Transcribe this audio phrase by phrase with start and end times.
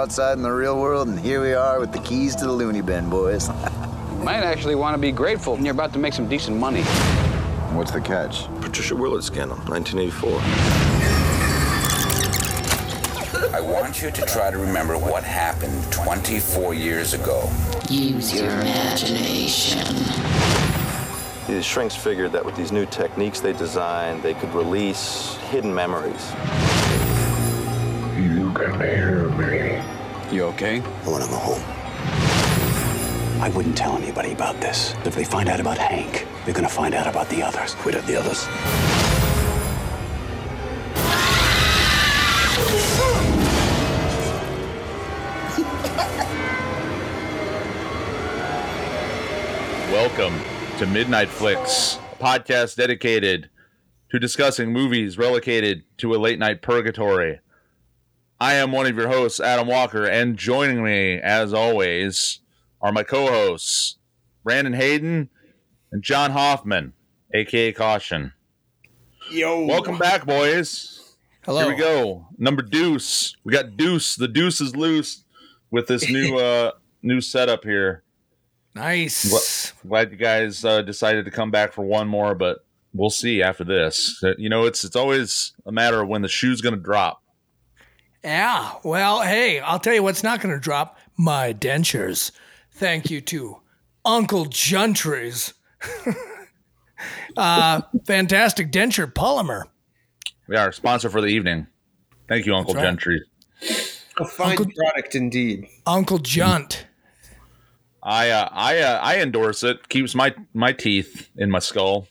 [0.00, 2.80] outside in the real world, and here we are with the keys to the loony
[2.80, 3.48] bin, boys.
[3.48, 3.54] You
[4.24, 5.60] Might actually want to be grateful.
[5.60, 6.80] You're about to make some decent money.
[7.74, 8.46] What's the catch?
[8.62, 10.40] Patricia Willard scandal, 1984.
[13.54, 17.50] I want you to try to remember what happened 24 years ago.
[17.90, 19.86] Use your imagination.
[21.46, 26.32] These shrinks figured that with these new techniques they designed, they could release hidden memories.
[28.16, 29.89] You can hear me.
[30.30, 30.80] You okay?
[30.80, 31.62] I want to go home.
[33.42, 34.94] I wouldn't tell anybody about this.
[35.04, 37.74] If they find out about Hank, they're gonna find out about the others.
[37.84, 38.46] Wait up the others.
[49.90, 50.40] Welcome
[50.78, 53.50] to Midnight Flicks, a podcast dedicated
[54.12, 57.40] to discussing movies relegated to a late night purgatory.
[58.42, 62.40] I am one of your hosts, Adam Walker, and joining me, as always,
[62.80, 63.98] are my co hosts,
[64.42, 65.28] Brandon Hayden
[65.92, 66.94] and John Hoffman,
[67.34, 68.32] aka Caution.
[69.30, 69.66] Yo.
[69.66, 71.16] Welcome back, boys.
[71.44, 71.60] Hello.
[71.60, 72.28] Here we go.
[72.38, 73.36] Number Deuce.
[73.44, 74.16] We got Deuce.
[74.16, 75.22] The Deuce is loose
[75.70, 76.72] with this new uh
[77.02, 78.04] new setup here.
[78.74, 79.74] Nice.
[79.86, 82.64] Glad you guys uh, decided to come back for one more, but
[82.94, 84.24] we'll see after this.
[84.38, 87.22] You know, it's it's always a matter of when the shoe's going to drop.
[88.24, 88.72] Yeah.
[88.84, 92.30] Well, hey, I'll tell you what's not going to drop my dentures.
[92.72, 93.60] Thank you to
[94.04, 95.54] Uncle Gentry's
[97.36, 99.64] uh, fantastic denture polymer.
[100.48, 101.66] We are our sponsor for the evening.
[102.28, 102.90] Thank you, Uncle That's right.
[102.90, 103.22] Gentry.
[104.18, 105.66] A fine Uncle- product indeed.
[105.86, 106.86] Uncle Junt.
[108.02, 109.88] I uh, I uh, I endorse it.
[109.90, 112.06] Keeps my my teeth in my skull.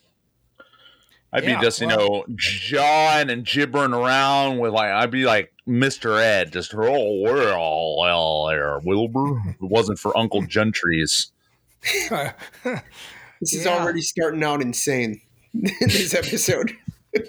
[1.33, 5.51] I'd Yeah, be just you know jawing and gibbering around with like I'd be like
[5.69, 9.37] Mister Ed, just oh well well there Wilbur.
[9.49, 11.31] If it wasn't for Uncle Gentry's.
[13.41, 13.77] This is Yeah.
[13.79, 15.21] already starting out insane.
[15.53, 16.73] this episode.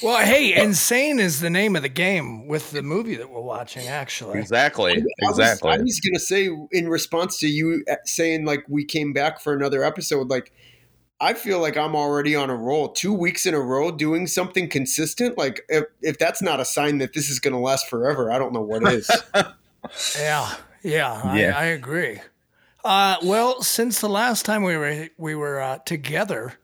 [0.00, 3.88] Well, hey, insane is the name of the game with the movie that we're watching.
[3.88, 5.70] Actually, Exactly, I was- exactly.
[5.72, 9.52] I was, gonna say in response to you uh, saying like we came back for
[9.54, 10.52] another episode, like
[11.20, 12.90] I feel like I'm already on a roll.
[12.90, 15.36] Two weeks in a row doing something consistent.
[15.36, 18.52] Like if, if that's not a sign that this is gonna last forever, I don't
[18.52, 19.10] know what is.
[20.16, 21.52] yeah, yeah, Yeah.
[21.56, 22.20] I, I agree.
[22.84, 26.54] Uh, well, since the last time we were we were uh, together,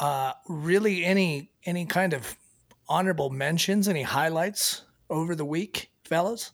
[0.00, 2.36] uh, really any any kind of
[2.88, 6.52] honorable mentions, any highlights over the week, fellas?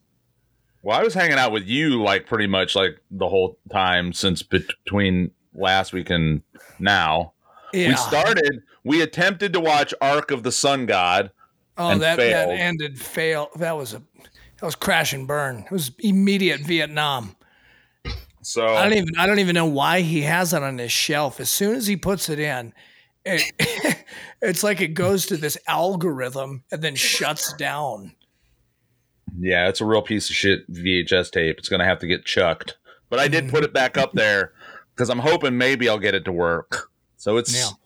[0.82, 4.42] Well, I was hanging out with you like pretty much like the whole time since
[4.42, 6.42] between last week and
[6.78, 7.32] now.
[7.72, 7.88] Yeah.
[7.88, 8.62] We started.
[8.84, 11.30] We attempted to watch Ark of the Sun God.
[11.76, 13.50] Oh, and that that ended fail.
[13.56, 14.02] That was a
[14.60, 15.64] that was crash and burn.
[15.66, 17.36] It was immediate Vietnam.
[18.42, 21.40] So I don't even I don't even know why he has it on his shelf.
[21.40, 22.72] As soon as he puts it in,
[23.24, 24.04] it,
[24.42, 28.14] it's like it goes to this algorithm and then shuts down.
[29.38, 31.58] yeah, it's a real piece of shit VHS tape.
[31.58, 32.76] It's gonna have to get chucked.
[33.10, 33.54] But I did mm-hmm.
[33.54, 34.52] put it back up there
[34.96, 36.90] because I'm hoping maybe I'll get it to work.
[37.18, 37.68] So it's Yeah.
[37.68, 37.76] I'm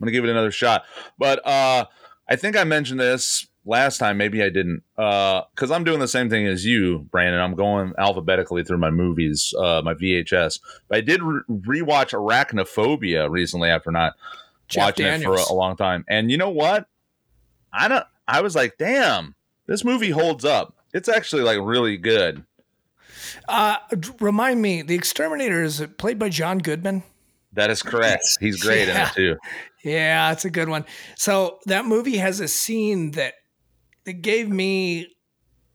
[0.00, 0.84] gonna give it another shot.
[1.18, 1.84] But uh
[2.28, 4.82] I think I mentioned this last time, maybe I didn't.
[4.96, 7.40] Uh because I'm doing the same thing as you, Brandon.
[7.40, 10.60] I'm going alphabetically through my movies, uh my VHS.
[10.88, 14.14] But I did re- rewatch Arachnophobia recently after not
[14.68, 16.04] Jeff watching it for a, a long time.
[16.08, 16.86] And you know what?
[17.72, 19.34] I don't I was like, damn,
[19.66, 20.74] this movie holds up.
[20.92, 22.44] It's actually like really good.
[23.48, 23.76] Uh,
[24.20, 27.02] remind me, the exterminator is it played by John Goodman?
[27.52, 28.24] That is correct.
[28.40, 29.08] He's great in Yeah.
[29.10, 29.36] it too.
[29.84, 30.84] Yeah, it's a good one.
[31.16, 33.34] So that movie has a scene that
[34.04, 35.14] that gave me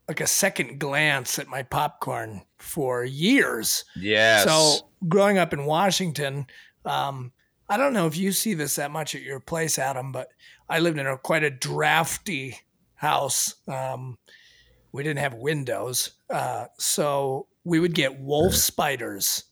[0.07, 3.85] like a second glance at my popcorn for years.
[3.95, 4.43] Yes.
[4.43, 6.47] So growing up in Washington,
[6.85, 7.31] um,
[7.69, 10.29] I don't know if you see this that much at your place, Adam, but
[10.67, 12.57] I lived in a quite a drafty
[12.95, 13.55] house.
[13.67, 14.17] Um,
[14.91, 19.43] we didn't have windows, uh, so we would get wolf spiders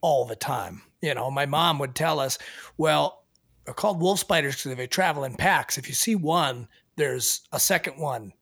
[0.00, 0.82] all the time.
[1.00, 2.38] You know, my mom would tell us,
[2.76, 3.24] "Well,
[3.64, 5.78] they're called wolf spiders because they travel in packs.
[5.78, 8.32] If you see one, there's a second one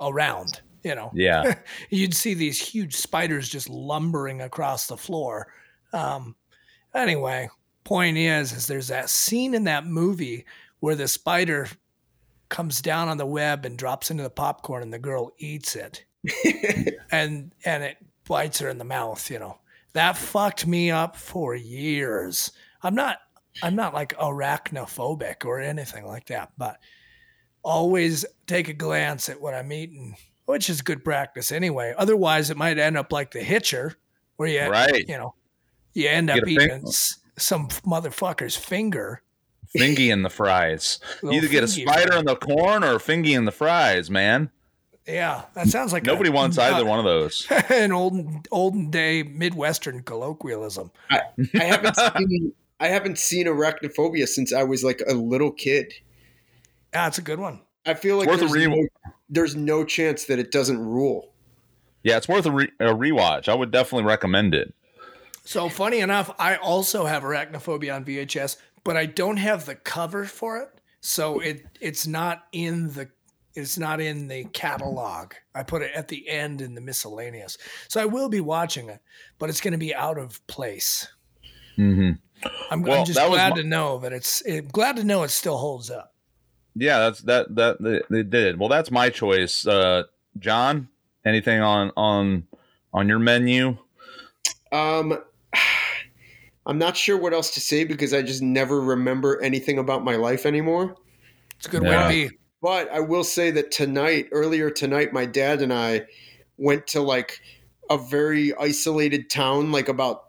[0.00, 1.56] around." You know, Yeah.
[1.90, 5.52] you'd see these huge spiders just lumbering across the floor.
[5.92, 6.36] Um,
[6.94, 7.50] anyway,
[7.84, 10.46] point is, is there's that scene in that movie
[10.80, 11.68] where the spider
[12.48, 16.04] comes down on the web and drops into the popcorn, and the girl eats it,
[17.10, 17.96] and and it
[18.30, 19.30] bites her in the mouth.
[19.30, 19.58] You know,
[19.92, 22.52] that fucked me up for years.
[22.82, 23.18] I'm not.
[23.62, 26.78] I'm not like arachnophobic or anything like that, but
[27.62, 30.16] always take a glance at what I'm eating,
[30.46, 31.92] which is good practice anyway.
[31.98, 33.96] Otherwise, it might end up like the Hitcher,
[34.36, 35.04] where you, Right.
[35.08, 35.34] you know,
[35.92, 39.20] you end up eating fing- s- some motherfucker's finger.
[39.68, 41.00] Fingy in the fries.
[41.22, 44.50] Little Either get a spider in the corn or a fingy in the fries, man.
[45.06, 47.46] Yeah, that sounds like Nobody a, wants either one of those.
[47.70, 50.90] an old olden day Midwestern colloquialism.
[51.10, 51.22] I,
[51.54, 55.92] I haven't seen I haven't seen arachnophobia since I was like a little kid.
[56.94, 57.60] Ah, That's a good one.
[57.86, 58.86] I feel like Worth a there's, re- no,
[59.28, 61.32] there's no chance that it doesn't rule.
[62.02, 63.48] Yeah, it's worth a, re- a rewatch.
[63.48, 64.74] I would definitely recommend it.
[65.44, 70.24] So funny enough, I also have arachnophobia on VHS, but I don't have the cover
[70.24, 70.68] for it.
[71.00, 73.08] So it it's not in the
[73.54, 75.32] it's not in the catalog.
[75.54, 77.58] I put it at the end in the miscellaneous.
[77.88, 79.00] So I will be watching it,
[79.38, 81.08] but it's going to be out of place.
[81.78, 82.12] Mm-hmm.
[82.70, 85.22] I'm, Well, I'm just that glad my- to know that it's it, glad to know
[85.24, 86.14] it still holds up.
[86.76, 88.58] Yeah, that's that that they, they did.
[88.58, 89.66] Well, that's my choice.
[89.66, 90.04] Uh,
[90.38, 90.88] John,
[91.24, 92.46] anything on on
[92.94, 93.76] on your menu?
[94.70, 95.18] Um,
[96.66, 100.14] I'm not sure what else to say because I just never remember anything about my
[100.14, 100.94] life anymore.
[101.58, 102.08] It's a good Yeah.
[102.08, 102.36] way to be.
[102.62, 106.06] But I will say that tonight, earlier tonight, my dad and I
[106.58, 107.40] went to like
[107.88, 110.24] a very isolated town, like about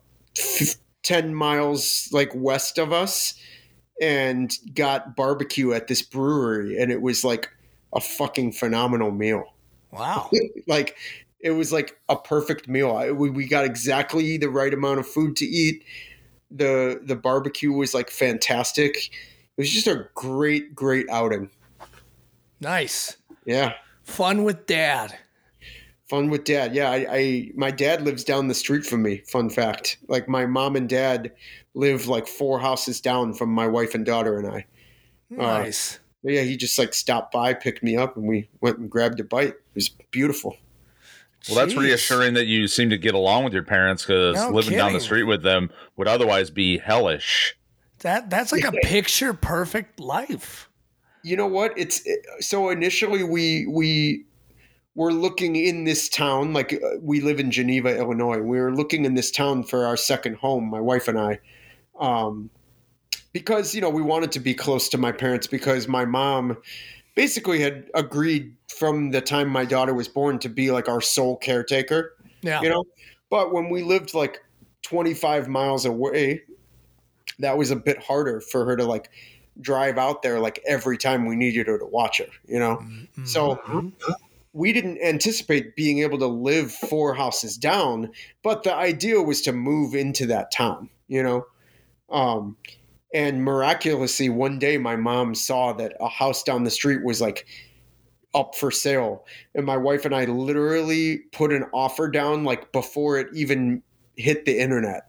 [1.04, 3.34] 10 miles like west of us,
[4.02, 6.82] and got barbecue at this brewery.
[6.82, 7.50] And it was like
[7.94, 9.44] a fucking phenomenal meal.
[9.92, 10.30] Wow.
[10.68, 10.96] like
[11.42, 12.96] it was like a perfect meal.
[12.96, 15.84] I, we, we got exactly the right amount of food to eat.
[16.50, 18.96] The the barbecue was like fantastic.
[19.58, 21.50] It was just a great, great outing.
[22.62, 23.18] Nice.
[23.46, 23.74] Yeah.
[24.04, 25.18] Fun with dad.
[26.08, 26.76] Fun with dad.
[26.76, 29.24] Yeah, I, I my dad lives down the street from me.
[29.28, 29.98] Fun fact.
[30.08, 31.32] Like my mom and dad
[31.74, 34.66] live like four houses down from my wife and daughter and I.
[35.32, 36.00] Uh, nice.
[36.24, 39.20] But yeah, he just like stopped by, picked me up, and we went and grabbed
[39.20, 39.48] a bite.
[39.48, 40.58] It was beautiful.
[41.48, 41.80] Well, that's Jeez.
[41.80, 45.00] reassuring that you seem to get along with your parents because No living down the
[45.00, 47.58] street with them would otherwise be hellish.
[48.00, 50.70] That that's like a picture perfect life.
[51.24, 51.74] You know what?
[51.78, 54.26] It's it, so initially we we
[54.96, 56.54] were looking in this town.
[56.54, 58.40] Like uh, we live in Geneva, Illinois.
[58.40, 61.40] We were looking in this town for our second home, my wife and I,
[62.00, 62.50] um,
[63.34, 66.58] because you know we wanted to be close to my parents because my mom
[67.16, 71.38] basically had agreed from the time my daughter was born to be like our sole
[71.38, 72.16] caretaker.
[72.42, 72.62] Yeah.
[72.62, 72.86] you know
[73.32, 74.44] but when we lived like
[74.84, 76.42] 25 miles away
[77.40, 79.10] that was a bit harder for her to like
[79.60, 83.26] drive out there like every time we needed her to watch her you know Mm-hmm.
[83.26, 83.92] so
[84.54, 88.12] we didn't anticipate being able to live four houses down
[88.44, 91.46] but the idea was to move into that town you know
[92.10, 92.56] um
[93.14, 97.46] and miraculously one day my mom saw that a house down the street was like
[98.34, 103.20] up for sale and my wife and i literally put an offer down like before
[103.20, 103.84] it even
[104.16, 105.04] hit the internet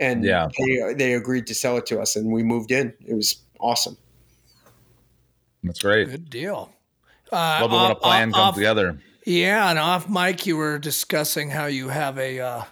[0.00, 0.48] and Yeah.
[0.58, 3.96] they, they agreed to sell it to us and we moved in it was awesome
[5.64, 6.08] That's great.
[6.08, 6.70] Good deal.
[7.32, 8.98] Uh, Love it when a plan off- comes off- together.
[9.26, 12.62] Yeah, and off mic, you were discussing how you have a uh,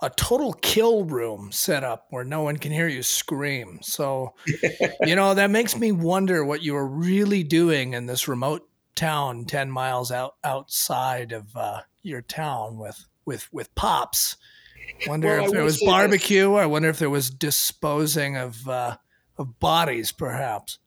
[0.00, 3.80] a total kill room set up where no one can hear you scream.
[3.82, 4.34] So,
[5.02, 9.46] you know, that makes me wonder what you were really doing in this remote town,
[9.46, 14.36] ten miles out outside of uh, your town with with with pops.
[15.08, 15.92] Wonder Well, I if there was say this.
[15.92, 16.54] barbecue.
[16.54, 18.96] I wonder if there was disposing of uh,
[19.38, 20.78] of bodies, perhaps.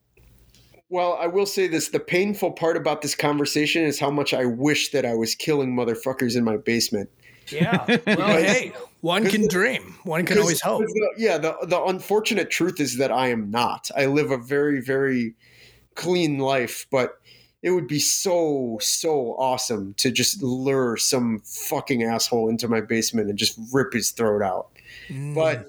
[0.89, 4.46] Well, I will say this: the painful part about this conversation is how much I
[4.46, 7.10] wish that I was killing motherfuckers in my basement.
[7.51, 7.86] Yeah.
[8.08, 9.96] Well, hey, One can dream.
[10.03, 10.82] One can always hope.
[10.86, 13.89] the- yeah, the the unfortunate truth is that I am not.
[13.96, 15.36] I live a very very
[15.96, 17.20] clean life, but
[17.62, 23.29] it would be so so awesome to just lure some fucking asshole into my basement
[23.29, 24.70] and just rip his throat out.
[25.10, 25.36] Mm.
[25.36, 25.68] But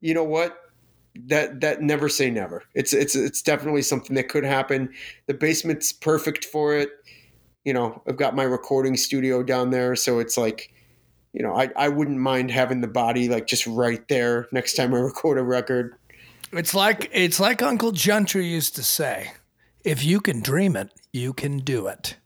[0.00, 0.58] you know what?
[1.26, 2.62] That that never say never.
[2.74, 4.92] It's it's it's definitely something that could happen.
[5.26, 6.90] The basement's perfect for it.
[7.64, 10.72] You know, I've got my recording studio down there, so it's like
[11.32, 14.94] you know, I, I wouldn't mind having the body like just right there next time
[14.94, 15.94] I record a record.
[16.52, 19.32] It's like it's like Uncle Gentry used to say,
[19.84, 22.16] if you can dream it, you can do it.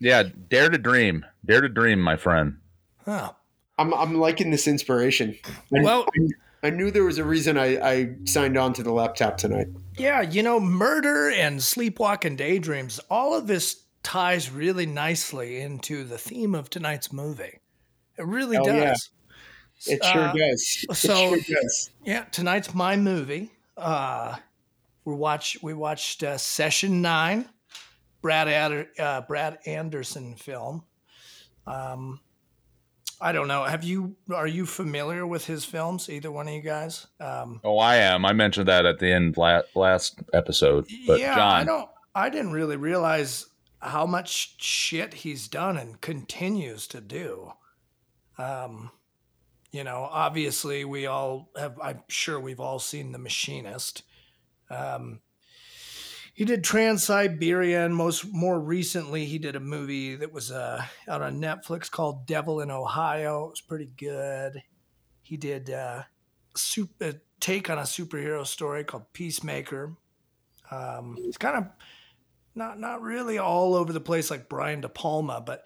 [0.00, 1.24] Yeah, dare to dream.
[1.44, 2.58] Dare to dream, my friend.
[3.06, 3.34] Oh.
[3.78, 5.36] I'm I'm liking this inspiration.
[5.46, 6.28] I, Well- I,
[6.62, 9.68] I knew there was a reason I, I signed on to the laptop tonight.
[9.96, 16.18] Yeah, you know, murder and sleepwalking daydreams, all of this ties really nicely into the
[16.18, 17.60] theme of tonight's movie.
[18.16, 18.84] It really yeah.
[18.94, 19.10] does.
[19.86, 20.86] It sure Uh, does.
[20.90, 21.90] It so- sure does.
[22.04, 23.52] Yeah, tonight's my movie.
[23.76, 24.36] Uh,
[25.04, 27.48] we watch we watched uh, Session Nine,
[28.20, 30.84] Brad Ad- uh, Brad Anderson film.
[31.66, 32.20] Um,
[33.20, 33.64] I don't know.
[33.64, 36.08] Have you are you familiar with his films?
[36.08, 37.06] Either one of you guys?
[37.20, 38.24] Um, Oh, I am.
[38.24, 40.86] I mentioned that at the end last episode.
[41.06, 41.90] But yeah, John, I don't.
[42.14, 43.46] I didn't really realize
[43.80, 47.52] how much shit he's done and continues to do.
[48.38, 48.90] Um,
[49.70, 51.78] you know, obviously we all have.
[51.82, 54.02] I'm sure we've all seen The Machinist.
[54.70, 55.20] Um,
[56.38, 60.80] he did Trans Siberia, and most more recently, he did a movie that was uh,
[61.08, 63.46] out on Netflix called Devil in Ohio.
[63.46, 64.62] It was pretty good.
[65.20, 66.04] He did uh,
[67.00, 69.96] a take on a superhero story called Peacemaker.
[70.70, 71.64] Um, it's kind of
[72.54, 75.64] not not really all over the place like Brian De Palma, but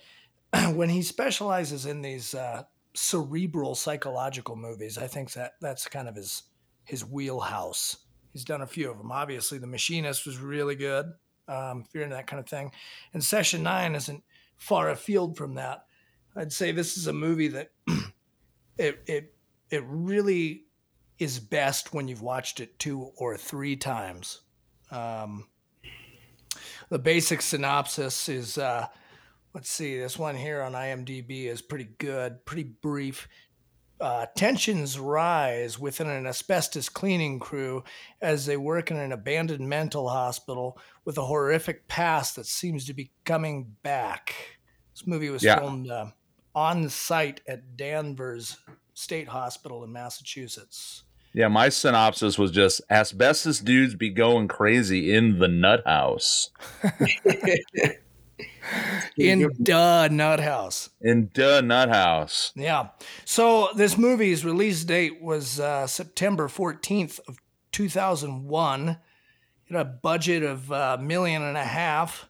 [0.75, 2.63] when he specializes in these uh,
[2.95, 6.45] cerebral psychological movies, I think that that's kind of his
[6.87, 7.99] his wheelhouse.
[8.33, 9.13] He's done a few of them.
[9.13, 11.07] Obviously, The Machinist was really good.
[11.49, 12.71] Um, if you're into that kind of thing,
[13.13, 14.23] and Session Nine isn't
[14.57, 15.85] far afield from that.
[16.37, 17.73] I'd say this is a movie that
[18.79, 19.35] it it
[19.71, 20.65] it really
[21.19, 24.41] is best when you've watched it two or three times.
[24.91, 25.49] Um,
[26.89, 28.87] the basic synopsis is uh,
[29.55, 33.29] let's see, this one here on IMDb is pretty good, pretty brief.
[34.03, 37.85] Uh, tensions rise within an asbestos cleaning crew
[38.21, 42.93] as they work in an abandoned mental hospital with a horrific past that seems to
[42.93, 44.35] be coming back.
[44.93, 45.61] This movie was Yeah.
[45.61, 46.07] filmed uh,
[46.53, 48.57] on site at Danvers
[48.95, 51.05] State Hospital in Massachusetts.
[51.33, 56.51] yeah, my synopsis was just asbestos dudes be going crazy in the nut house.
[59.19, 60.91] In duh nut house.
[61.01, 62.53] In the nut house.
[62.57, 62.89] Yeah.
[63.25, 67.39] So this movie's release date was uh, September 14th of
[67.73, 68.89] 2001.
[68.89, 68.97] It
[69.71, 72.29] had a budget of a million and a half.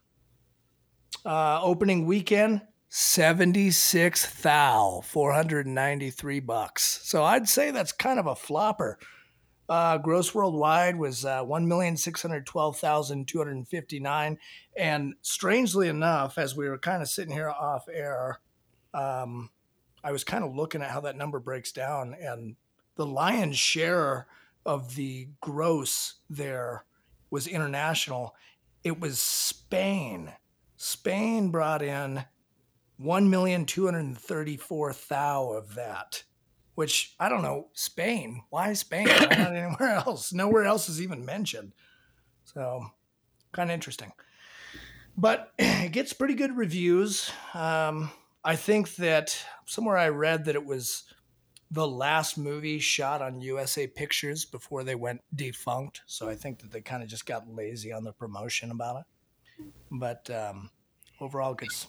[1.25, 7.01] Uh, opening weekend, 76 thou, 493 bucks.
[7.05, 8.99] So I'd say that's kind of a flopper.
[9.69, 14.37] Uh, gross worldwide was uh, 1,612,259.
[14.76, 18.41] And strangely enough, as we were kind of sitting here off air,
[18.95, 19.50] um,
[20.05, 22.57] I was kind of looking at how that number breaks down, and
[22.97, 24.26] the lion's share
[24.64, 26.85] of the gross there
[27.31, 28.35] was international.
[28.85, 30.33] It was Spain.
[30.76, 32.25] Spain brought in
[32.97, 36.25] one million two hundred thirty-four thou of that,
[36.75, 37.69] which I don't know.
[37.73, 38.43] Spain?
[38.50, 39.07] Why Spain?
[39.07, 40.33] Why not anywhere else?
[40.33, 41.73] Nowhere else is even mentioned.
[42.45, 42.87] So,
[43.52, 44.12] kind of interesting.
[45.16, 47.31] But it gets pretty good reviews.
[47.54, 48.11] Um,
[48.45, 51.04] I think that somewhere I read that it was
[51.71, 56.02] the last movie shot on USA Pictures before they went defunct.
[56.07, 59.66] So I think that they kind of just got lazy on the promotion about it.
[59.90, 60.71] But um,
[61.21, 61.87] overall, it gets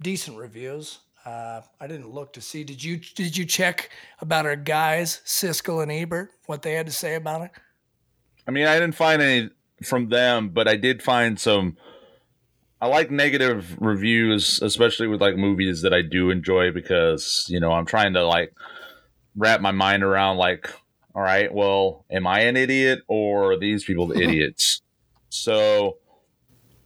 [0.00, 0.98] decent reviews.
[1.24, 2.64] Uh, I didn't look to see.
[2.64, 2.96] Did you?
[2.96, 7.42] Did you check about our guys, Siskel and Ebert, what they had to say about
[7.42, 7.50] it?
[8.46, 9.50] I mean, I didn't find any
[9.82, 11.76] from them, but I did find some.
[12.80, 17.70] I like negative reviews, especially with like movies that I do enjoy because, you know,
[17.70, 18.52] I'm trying to like
[19.36, 20.68] wrap my mind around like,
[21.14, 24.82] all right, well, am I an idiot or are these people the idiots?
[25.28, 25.98] So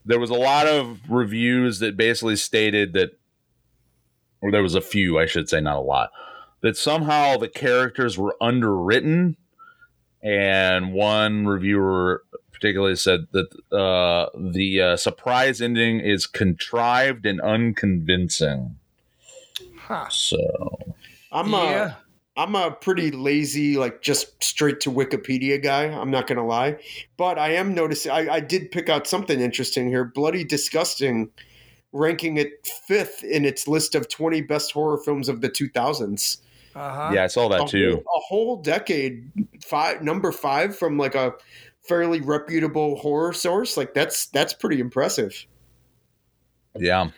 [0.05, 3.19] there was a lot of reviews that basically stated that,
[4.41, 6.11] or there was a few, I should say, not a lot,
[6.61, 9.37] that somehow the characters were underwritten
[10.23, 12.25] and one reviewer
[12.57, 18.77] particularly said that uh, the uh, surprise ending is contrived and unconvincing.
[19.79, 20.09] Huh.
[20.09, 20.79] So
[21.31, 21.87] I'm Yeah.
[21.89, 21.97] a
[22.39, 25.85] I'm a pretty lazy, like just straight to Wikipedia guy.
[25.85, 26.77] I'm not gonna lie,
[27.17, 28.13] but I am noticing.
[28.13, 30.05] I, I did pick out something interesting here.
[30.05, 31.31] Bloody disgusting,
[31.93, 36.39] ranking it fifth in its list of 20 best horror films of the 2000s.
[36.75, 37.11] Uh-huh.
[37.15, 38.03] Yeah, I saw that a too.
[38.05, 39.31] Whole, a whole decade,
[39.65, 41.33] five number five from like a
[41.89, 43.77] fairly reputable horror source.
[43.77, 45.47] Like that's that's pretty impressive.
[46.77, 47.11] Yeah.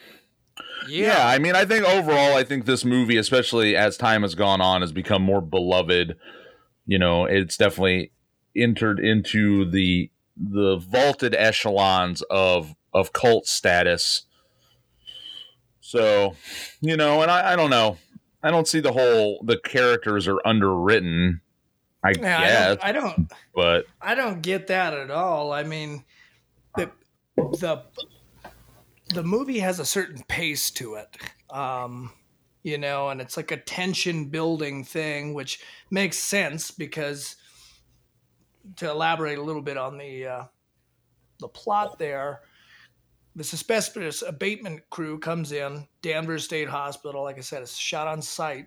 [0.89, 4.61] Yeah, I mean, I think overall, I think this movie, especially as time has gone
[4.61, 6.17] on, has become more beloved.
[6.87, 8.13] You know, it's definitely
[8.57, 14.23] entered into the the vaulted echelons of of cult status.
[15.81, 16.37] So,
[16.81, 17.99] you know, and I, I don't know.
[18.43, 21.41] I don't see the whole the characters are underwritten.
[22.05, 25.53] I Yeah, guess, I don't, I don't but I don't get that at all.
[25.53, 26.05] I mean,
[26.77, 26.93] the
[27.37, 27.85] the
[29.15, 31.17] the movie has a certain pace to it,
[31.51, 32.13] um,
[32.63, 37.37] you know, and it's like a tension building thing, which makes sense because
[38.77, 40.45] to elaborate a little bit on the uh,
[41.41, 42.43] the plot there.
[43.37, 47.23] The suspicious abatement crew comes in, Danvers State Hospital.
[47.23, 48.67] Like I said, it's shot on site.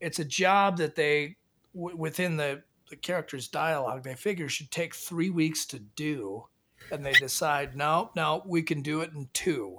[0.00, 1.36] It's a job that they,
[1.74, 6.44] w- within the the character's dialogue they figure should take three weeks to do.
[6.90, 9.78] And they decide no no we can do it in two.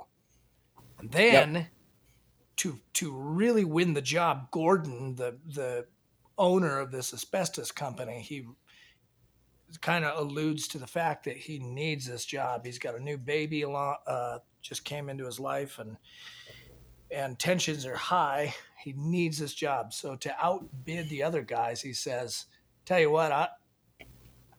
[1.00, 1.68] And then
[2.58, 5.86] to to really win the job gordon the the
[6.38, 8.46] owner of this asbestos company he
[9.82, 12.66] kind of alludes to the fact that he needs this job.
[12.66, 15.98] He's got a new baby along uh, just came into his life and
[17.12, 21.94] and tensions are high he needs this job so to outbid the other guys he
[21.94, 22.46] says
[22.86, 23.48] tell you what, I,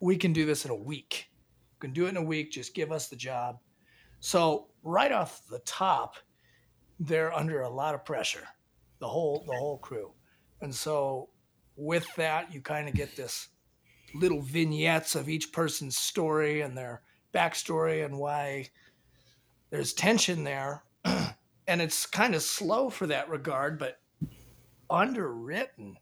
[0.01, 1.31] we can do this in a week.
[1.75, 2.53] We can do it in a week.
[2.53, 3.59] Just give us the job.
[4.21, 6.17] So right off the top,
[6.99, 8.47] they're under a lot of pressure,
[9.01, 10.13] the whole the whole crew,
[10.61, 11.29] and so
[11.77, 13.49] with that, you kind of get this
[14.15, 17.03] little vignettes of each person's story and their
[17.35, 18.69] backstory and why
[19.71, 23.99] there's tension there, and it's kind of slow for that regard, but
[24.95, 25.99] underwritten.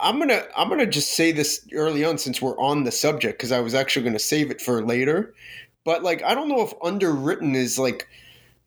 [0.00, 3.52] I'm gonna I'm gonna just say this early on since we're on the subject because
[3.52, 5.34] I was actually gonna save it for later.
[5.84, 8.06] But like I don't know if underwritten is like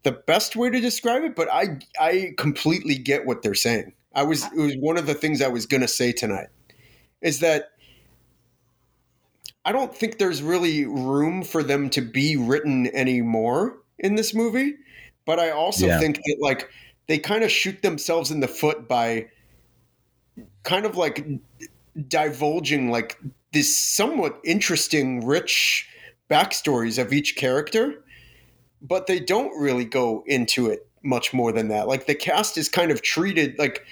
[0.03, 3.93] the best way to describe it, but I I completely get what they're saying.
[4.15, 6.49] I was it was one of the things I was gonna say tonight
[7.21, 7.69] is that
[9.63, 14.73] I don't think there's really room for them to be written anymore in this movie.
[15.25, 15.99] But I also Yeah.
[15.99, 16.69] think that like
[17.11, 19.27] they kind of shoot themselves in the foot by
[20.63, 21.27] kind of like
[22.07, 23.19] divulging like
[23.51, 25.89] this somewhat interesting, rich
[26.29, 28.01] backstories of each character,
[28.81, 31.85] but they don't really go into it much more than that.
[31.85, 33.85] Like the cast is kind of treated like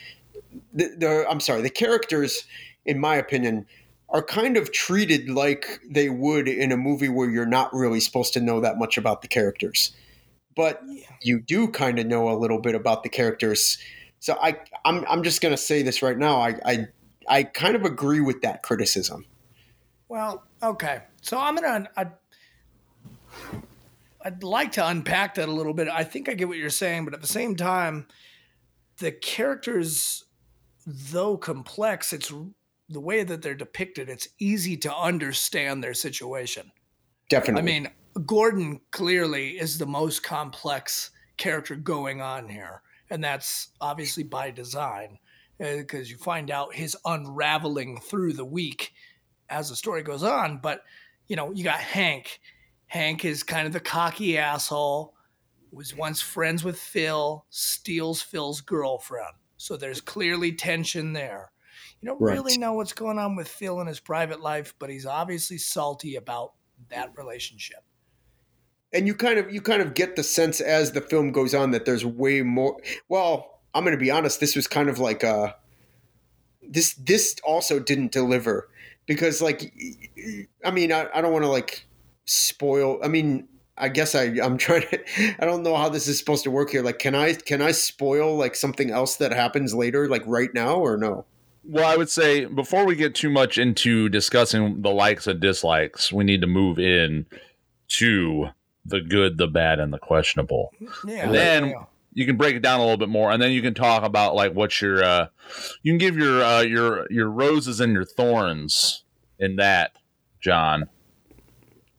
[0.71, 2.45] the, the I'm sorry, the characters,
[2.85, 3.65] in my opinion,
[4.07, 8.31] are kind of treated like they would in a movie where you're not really supposed
[8.35, 9.91] to know that much about the characters.
[10.59, 10.83] But
[11.21, 13.77] you do kind of know a little bit about the characters.
[14.19, 16.41] So I I'm I'm just gonna say this right now.
[16.41, 16.87] I I,
[17.29, 19.25] I kind of agree with that criticism.
[20.09, 21.03] Well, okay.
[21.21, 21.87] So I'm gonna.
[21.95, 22.11] I'd,
[24.21, 25.87] I'd like to unpack that a little bit.
[25.87, 28.05] I think I get what you're saying, but at the same time,
[28.97, 30.25] the characters,
[30.85, 32.33] though complex, it's
[32.89, 34.09] the way that they're depicted.
[34.09, 36.73] It's easy to understand their situation.
[37.29, 37.61] Definitely.
[37.61, 37.89] I mean,
[38.25, 45.19] Gordon clearly is the most complex character going on here, and that's obviously by design,
[45.63, 48.93] uh, because you find out his unraveling through the week
[49.49, 50.59] as the story goes on.
[50.59, 50.83] But
[51.27, 52.39] you know, you got Hank.
[52.87, 55.13] Hank is kind of the cocky asshole.
[55.71, 59.35] Was once friends with Phil, steals Phil's girlfriend.
[59.57, 61.51] So there's clearly tension there.
[62.01, 62.33] You don't Right.
[62.33, 66.15] really know what's going on with Phil in his private life, but he's obviously salty
[66.15, 66.53] about
[66.87, 67.83] that relationship.
[68.93, 71.71] And you kind of you kind of get the sense as the film goes on
[71.71, 75.23] that there's way more well i'm going to be honest this was kind of like
[75.23, 75.53] uh
[76.67, 78.69] this this also didn't deliver
[79.05, 79.73] because like
[80.63, 81.85] i mean i, I don't want to like
[82.25, 83.47] spoil i mean
[83.77, 84.99] i guess i i'm trying to
[85.39, 87.71] i don't know how this is supposed to work here like can i can i
[87.71, 91.25] spoil like something else that happens later like right now or no?
[91.65, 96.11] Well, I would say before we get too much into discussing the likes and dislikes,
[96.11, 97.27] we need to move in
[97.89, 98.49] to
[98.85, 100.73] the good, the bad, and the questionable.
[101.05, 101.25] Yeah.
[101.25, 101.83] And then yeah.
[102.13, 104.35] you can break it down a little bit more, and then you can talk about
[104.35, 105.27] like what's your uh,
[105.83, 109.03] you can give your uh, your your roses and your thorns
[109.37, 109.93] in that,
[110.41, 110.89] John.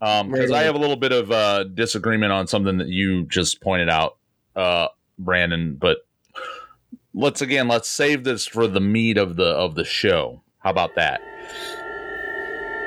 [0.02, 3.60] Um, because I have a little bit of uh, disagreement on something that you just
[3.60, 4.16] pointed out,
[4.56, 4.88] uh,
[5.18, 5.76] Brandon.
[5.78, 5.98] But
[7.12, 10.42] let's again let's save this for the meat of the of the show.
[10.60, 11.20] How about that?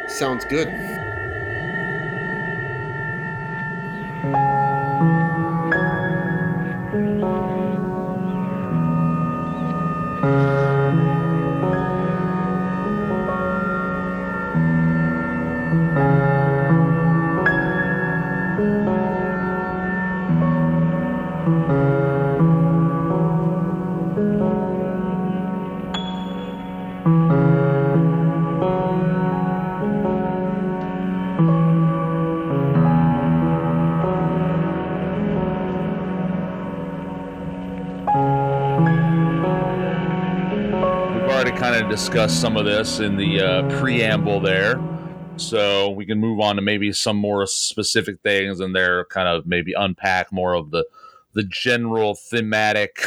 [0.07, 0.67] Sounds good.
[42.13, 44.79] Discussed some of this in the uh, preamble there,
[45.35, 49.47] so we can move on to maybe some more specific things, and there kind of
[49.47, 50.85] maybe unpack more of the
[51.33, 53.03] the general thematic,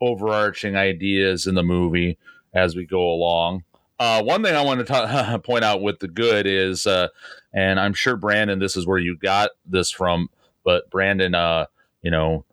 [0.00, 2.18] overarching ideas in the movie
[2.52, 3.62] as we go along.
[4.00, 7.06] Uh, one thing I want to ta- point out with the good is, uh,
[7.54, 10.28] and I'm sure Brandon, this is where you got this from,
[10.64, 11.66] but Brandon, uh,
[12.02, 12.44] you know,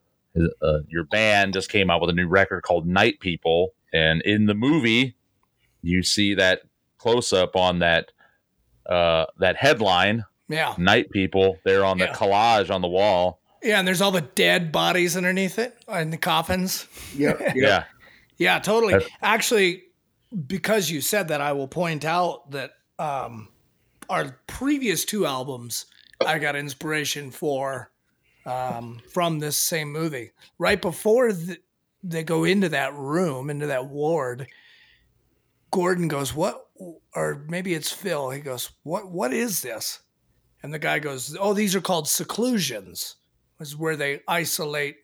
[0.62, 4.46] uh, your band just came out with a new record called Night People, and in
[4.46, 5.16] the movie,
[5.88, 6.62] you see that
[6.98, 8.12] close up on that
[8.86, 10.74] uh, that headline, Yeah.
[10.78, 11.58] Night People.
[11.64, 13.40] They're on the collage on the wall.
[13.64, 16.88] Yeah, and there's all the dead bodies underneath it in the coffins.
[17.16, 17.54] Yeah.
[17.56, 17.84] Yeah,
[18.38, 18.94] Yeah, totally.
[18.94, 19.84] That's- Actually,
[20.48, 23.50] because you said that, I will point out that um,
[24.10, 25.86] our previous two albums,
[26.26, 27.92] I got inspiration for
[28.46, 30.32] um, from this same movie.
[30.60, 31.60] Right before th-
[32.04, 34.48] they go into that room, into that ward,
[35.72, 36.68] Gordon goes, "What?"
[37.16, 38.30] Or maybe it's Phil.
[38.30, 39.10] He goes, "What?
[39.12, 40.00] What is this?"
[40.64, 43.16] And the guy goes, "Oh, these are called seclusions.
[43.60, 44.98] Is where they isolate,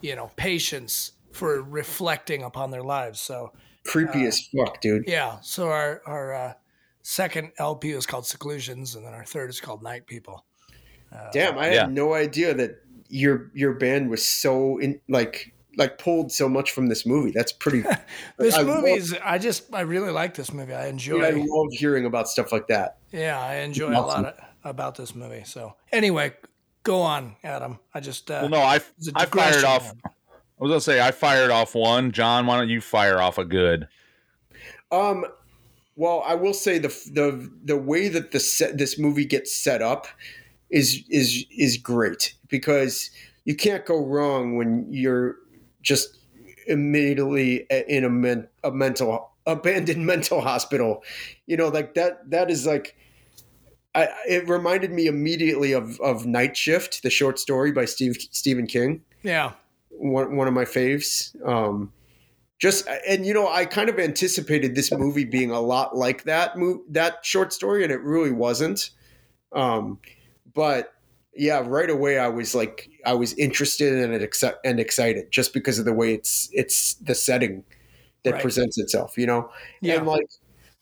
[0.00, 3.52] you know, patients for reflecting upon their lives." So
[3.86, 5.04] Creepy Uh, as fuck, dude.
[5.06, 5.40] yeah.
[5.40, 6.54] So our our uh,
[7.02, 10.44] second LP is called Seclusions, and then our third is called Night People.
[11.32, 16.30] Damn, I had no idea that your your band was so in like like pulled
[16.30, 17.30] so much from this movie.
[17.30, 17.84] That's pretty.
[18.38, 19.16] This I movie love- is.
[19.24, 19.72] I just.
[19.72, 20.74] I really like this movie.
[20.74, 21.22] I enjoy.
[21.24, 22.98] I love hearing about stuff like that.
[23.12, 25.44] Yeah, I enjoy a lot of, about this movie.
[25.44, 26.34] So anyway,
[26.82, 27.78] go on, Adam.
[27.94, 28.30] I just.
[28.30, 29.64] Uh, well, no, I it's a I fired digression.
[29.64, 29.92] off.
[30.04, 30.10] I
[30.58, 32.12] was gonna say I fired off one.
[32.12, 33.88] John, why don't you fire off a good?
[34.90, 35.24] Um,
[35.96, 39.82] well, I will say the the the way that the set, this movie gets set
[39.82, 40.06] up
[40.70, 43.10] is is is great because
[43.44, 45.36] you can't go wrong when you're
[45.88, 46.18] just
[46.66, 51.02] immediately in a, men, a mental abandoned mental hospital.
[51.46, 52.94] You know, like that that is like.
[53.94, 58.66] I, it reminded me immediately of, of Night Shift, the short story by Steve, Stephen
[58.66, 59.52] King Yeah.
[59.88, 61.34] one, one of my faves.
[61.44, 61.90] Um,
[62.58, 66.58] just and you know, I kind of anticipated this movie being a lot like that
[66.58, 68.90] mo- that short story, and it really wasn't.
[69.52, 69.98] Um,
[70.54, 70.92] but
[71.34, 74.22] yeah, right away I was like, I was interested in it
[74.64, 77.64] and excited just because of the way it's it's the setting
[78.24, 78.42] that Right.
[78.42, 79.96] presents itself, you know, Yeah.
[79.96, 80.26] and like.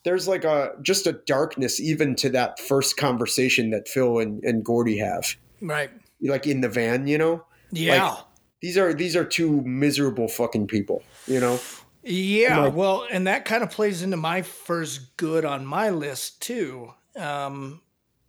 [0.04, 4.64] There's like a just a darkness even to that first conversation that Phil and, and
[4.64, 5.90] Gordy have, Right.
[6.22, 8.14] like in the van, you know Yeah.
[8.62, 11.58] these are these are two miserable fucking people you know
[12.04, 16.40] Yeah, Like- well, and that kind of plays into my first good on my list
[16.40, 16.94] too.
[17.16, 17.80] Um,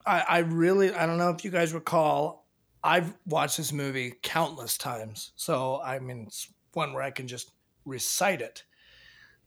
[0.03, 2.46] I, I really, I don't know if you guys recall,
[2.83, 7.51] I've watched this movie countless times, so I mean, it's one where I can just
[7.85, 8.63] recite it.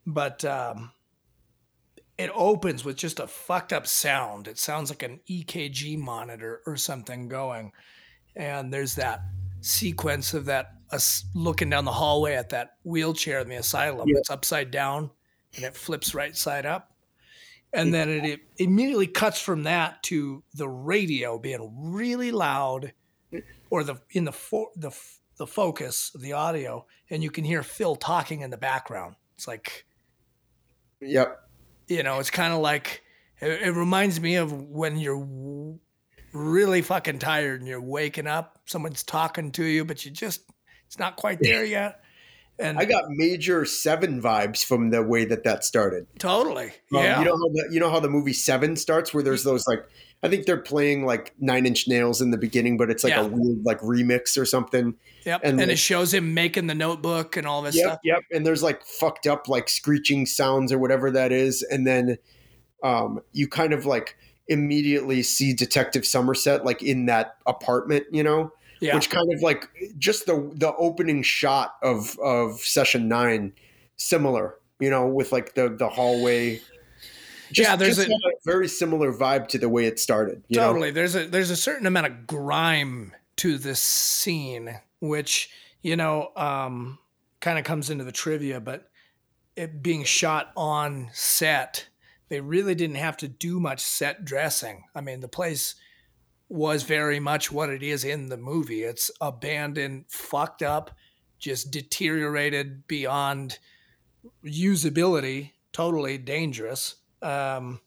[0.06, 0.92] But um,
[2.18, 4.48] it opens with just a fucked up sound.
[4.48, 7.72] It sounds like an EKG monitor or something going,
[8.34, 9.22] and there's that
[9.60, 14.08] sequence of that us looking down the hallway at that wheelchair in the asylum.
[14.08, 14.18] Yeah.
[14.18, 15.10] It's upside down
[15.54, 16.92] and it flips right side up.
[17.72, 22.92] And then it, it immediately cuts from that to the radio being really loud
[23.70, 24.90] or the in the fo- the
[25.38, 29.16] the focus of the audio and you can hear Phil talking in the background.
[29.36, 29.86] It's like
[31.00, 31.48] yep.
[31.88, 33.02] you know, it's kind of like
[33.40, 35.78] it, it reminds me of when you're
[36.32, 40.42] really fucking tired and you're waking up, someone's talking to you, but you just
[40.86, 42.02] it's not quite there yet.
[42.58, 46.06] And i got major seven vibes from the way that that started.
[46.18, 49.22] Totally, Um, yeah, you know how the, you know how the movie seven starts where
[49.22, 49.88] there's those like
[50.22, 53.22] i think they're playing like nine inch nails in the beginning but it's like Yeah.
[53.22, 55.40] a weird like remix or something yep.
[55.44, 57.98] and And, it shows him making the notebook and all this yep stuff.
[58.04, 62.18] yep and there's like fucked up like screeching sounds or whatever that is and then
[62.82, 64.16] um you kind of like
[64.48, 69.68] immediately see detective somerset like in that apartment you know Yeah, which kind of like
[69.98, 73.52] just the the opening shot of of session nine
[73.96, 74.56] similar.
[74.80, 76.58] You know, with like the the hallway.
[77.52, 80.42] Just, Yeah, there's a- a very similar vibe to the way it started.
[80.52, 80.88] Totally.
[80.88, 80.94] Know?
[80.94, 85.50] There's a there's a certain amount of grime to this scene, which
[85.82, 86.98] you know um,
[87.40, 88.90] kind of comes into the trivia, but
[89.56, 91.88] it being shot on set,
[92.28, 94.84] they really didn't have to do much set dressing.
[94.94, 95.74] I mean, the place
[96.48, 98.82] was very much what it is in the movie.
[98.82, 100.90] It's abandoned, fucked up,
[101.38, 103.58] just deteriorated beyond
[104.44, 106.96] usability, totally dangerous.
[107.22, 107.80] Um,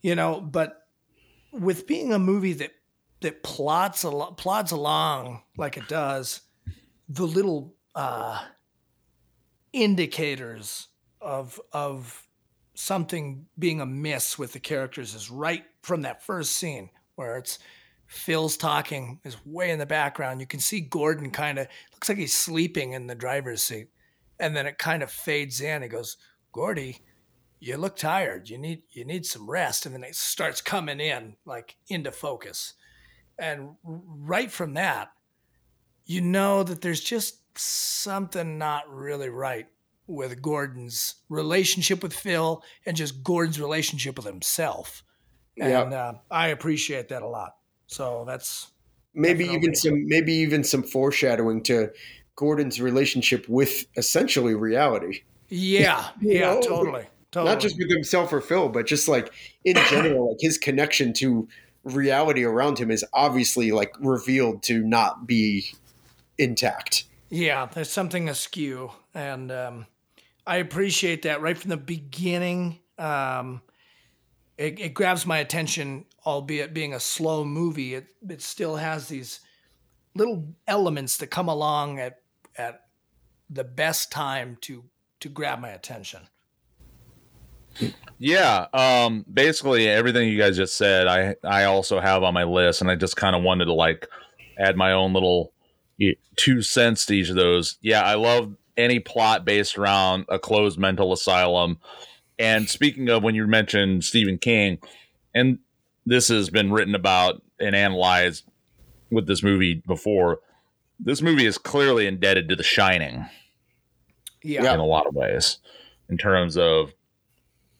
[0.00, 0.88] you know, but
[1.52, 2.72] with being a movie that
[3.20, 6.40] that plots al- plods along like it does,
[7.08, 8.42] the little uh,
[9.72, 10.88] indicators
[11.20, 12.26] of of
[12.74, 17.58] something being amiss with the characters is right from that first scene where it's
[18.06, 20.40] Phil's talking is way in the background.
[20.40, 23.88] You can see Gordon kind of looks like he's sleeping in the driver's seat,
[24.38, 25.82] and then it kind of fades in.
[25.82, 26.18] He goes,
[26.52, 26.98] "Gordy,
[27.62, 28.48] you look tired.
[28.50, 32.74] You need you need some rest." And then it starts coming in like into focus,
[33.38, 35.12] and right from that,
[36.04, 39.66] you know that there's just something not really right
[40.06, 45.04] with Gordon's relationship with Phil and just Gordon's relationship with himself.
[45.56, 45.82] Yeah.
[45.82, 47.56] And uh, I appreciate that a lot.
[47.86, 48.72] So that's
[49.14, 49.56] maybe Definitely.
[49.68, 51.90] even some maybe even some foreshadowing to
[52.36, 55.22] Gordon's relationship with essentially reality.
[55.48, 56.60] yeah, You yeah, know?
[56.62, 57.52] totally, totally.
[57.52, 59.32] Not just with himself or Phil, but just like
[59.64, 61.48] in general, like his connection to
[61.84, 65.72] reality around him is obviously like revealed to not be
[66.38, 67.04] intact.
[67.30, 69.86] Yeah, there's something askew, and um,
[70.46, 72.80] I appreciate that right from the beginning.
[72.98, 73.62] Um,
[74.58, 77.94] it, it grabs my attention, albeit being a slow movie.
[77.94, 79.40] It it still has these
[80.14, 82.20] little elements that come along at
[82.56, 82.82] at
[83.48, 84.84] the best time to
[85.20, 86.28] to grab my attention.
[88.18, 92.80] Yeah, um, basically everything you guys just said, I I also have on my list,
[92.80, 94.06] and I just kind of wanted to like
[94.58, 95.52] add my own little
[96.36, 97.78] two cents to each of those.
[97.80, 101.78] Yeah, I love any plot based around a closed mental asylum.
[102.38, 104.78] And speaking of when you mentioned Stephen King,
[105.34, 105.58] and
[106.06, 108.44] this has been written about and analyzed
[109.10, 110.40] with this movie before,
[110.98, 113.26] this movie is clearly indebted to The Shining
[114.42, 115.58] Yeah, in a lot of ways
[116.08, 116.92] in terms of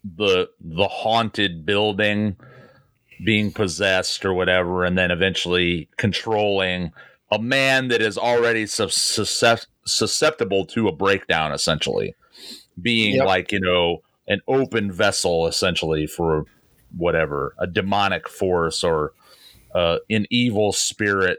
[0.04, 2.36] the the haunted building
[3.24, 6.92] being possessed or whatever and then eventually controlling
[7.30, 12.14] a man that is already susceptible to a breakdown essentially
[12.80, 13.26] being Yep.
[13.26, 16.46] like you know an open vessel essentially for
[16.96, 19.12] whatever a demonic force or
[19.74, 21.38] uh, an evil spirit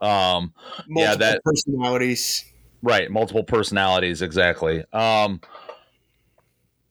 [0.00, 0.52] um
[0.88, 2.44] Multiple Yeah, that- personalities.
[2.82, 4.84] Right, multiple personalities, exactly.
[4.92, 5.40] Um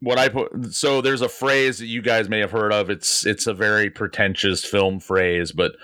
[0.05, 2.91] what I put so there's a phrase that you guys may have heard of.
[2.91, 5.75] It's it's a very pretentious film phrase, but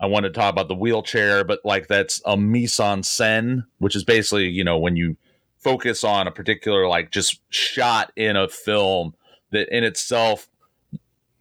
[0.00, 3.94] I want to talk about the wheelchair, but like that's a mise en scène, which
[3.94, 5.16] is basically, you know, when you
[5.58, 9.14] focus on a particular like just shot in a film
[9.52, 10.48] that in itself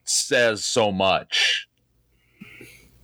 [0.04, 1.68] says so much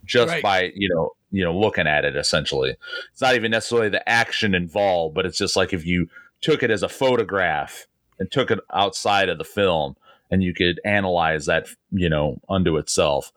[0.06, 0.44] just Right.
[0.44, 2.76] by, you know, you know, looking at it essentially
[3.12, 6.08] it's not even necessarily the action involved, but it's just like if you
[6.40, 7.88] took it as a photograph
[8.20, 9.96] and took it outside of the film
[10.30, 13.32] and you could analyze that, you know, unto itself.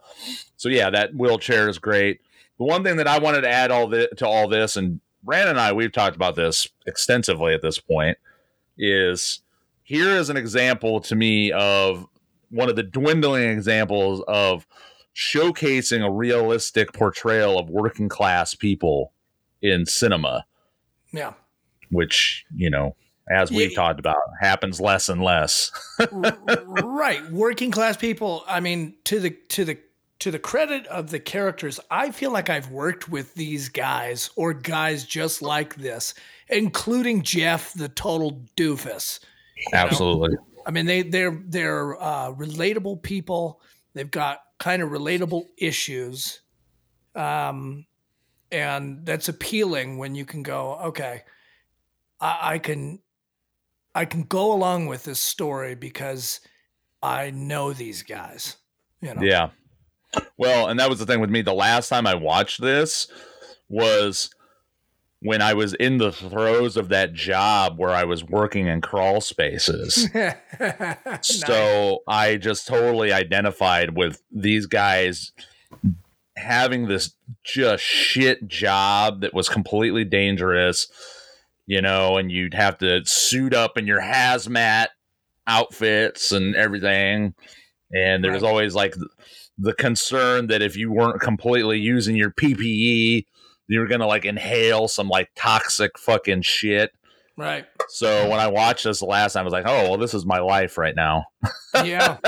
[0.56, 2.20] So yeah, that wheelchair is great.
[2.58, 5.50] The one thing that I wanted to add all this, to all this, and Brandon
[5.50, 8.18] and I, we've talked about this extensively at this point,
[8.76, 9.42] is
[9.82, 12.06] here is an example to me of
[12.50, 14.66] one of the dwindling examples of
[15.14, 19.12] showcasing a realistic portrayal of working class people
[19.62, 20.44] in cinema,
[21.12, 21.34] yeah.
[21.90, 22.96] which, you know,
[23.30, 23.76] as we've Yeah.
[23.76, 25.70] talked about, happens less and less.
[26.82, 29.78] right working class people i mean to the to the
[30.18, 34.52] to the credit of the characters i feel like i've worked with these guys or
[34.54, 36.14] guys just like this
[36.48, 39.20] including jeff the total doofus
[39.72, 40.36] Absolutely.
[40.66, 43.60] i mean they they're they're uh, relatable people
[43.94, 46.40] they've got kind of relatable issues
[47.14, 47.84] um
[48.52, 51.22] and that's appealing when you can go okay
[52.20, 53.00] I, I can
[53.94, 56.40] I can go along with this story because
[57.02, 58.56] I know these guys.
[59.00, 59.22] You know.
[59.22, 59.50] Yeah.
[60.36, 61.42] Well, and that was the thing with me.
[61.42, 63.08] The last time I watched this
[63.68, 64.30] was
[65.20, 69.20] when I was in the throes of that job where I was working in crawl
[69.20, 70.08] spaces.
[71.22, 75.32] So I just totally identified with these guys
[76.36, 80.88] having this just shit job that was completely dangerous.
[81.70, 84.88] You know, and you'd have to suit up in your hazmat
[85.46, 87.32] outfits and everything.
[87.92, 88.96] And there was always like
[89.56, 93.24] the concern that if you weren't completely using your PPE,
[93.68, 96.90] you were gonna like inhale some like toxic fucking shit.
[97.36, 97.66] Right.
[97.88, 100.26] So when I watched this the last time, I was like, "Oh, well, this is
[100.26, 101.26] my life right now."
[101.84, 102.18] Yeah.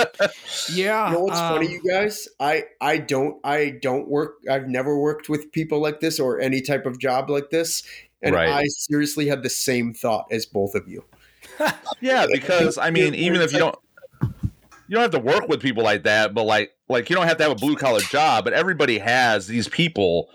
[0.73, 1.09] Yeah.
[1.09, 2.29] You know what's funny, um, you guys?
[2.39, 4.37] I I don't I don't work.
[4.49, 7.83] I've never worked with people like this or any type of job like this,
[8.23, 8.49] and Right.
[8.49, 11.05] I seriously had the same thought as both of you.
[12.01, 13.77] Yeah, because I mean, even if you don't,
[14.21, 17.37] you don't have to work with people like that, but like, like you don't have
[17.37, 20.29] to have a blue collar job, but everybody has these people.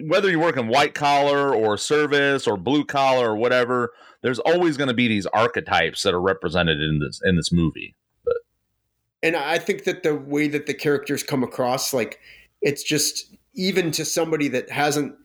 [0.00, 4.76] Whether you work in white collar or service or blue collar or whatever, there's always
[4.76, 7.96] going to be these archetypes that are represented in this in this movie.
[8.24, 8.36] But
[9.22, 12.20] and I think that the way that the characters come across, like
[12.62, 15.16] it's just even to somebody that hasn't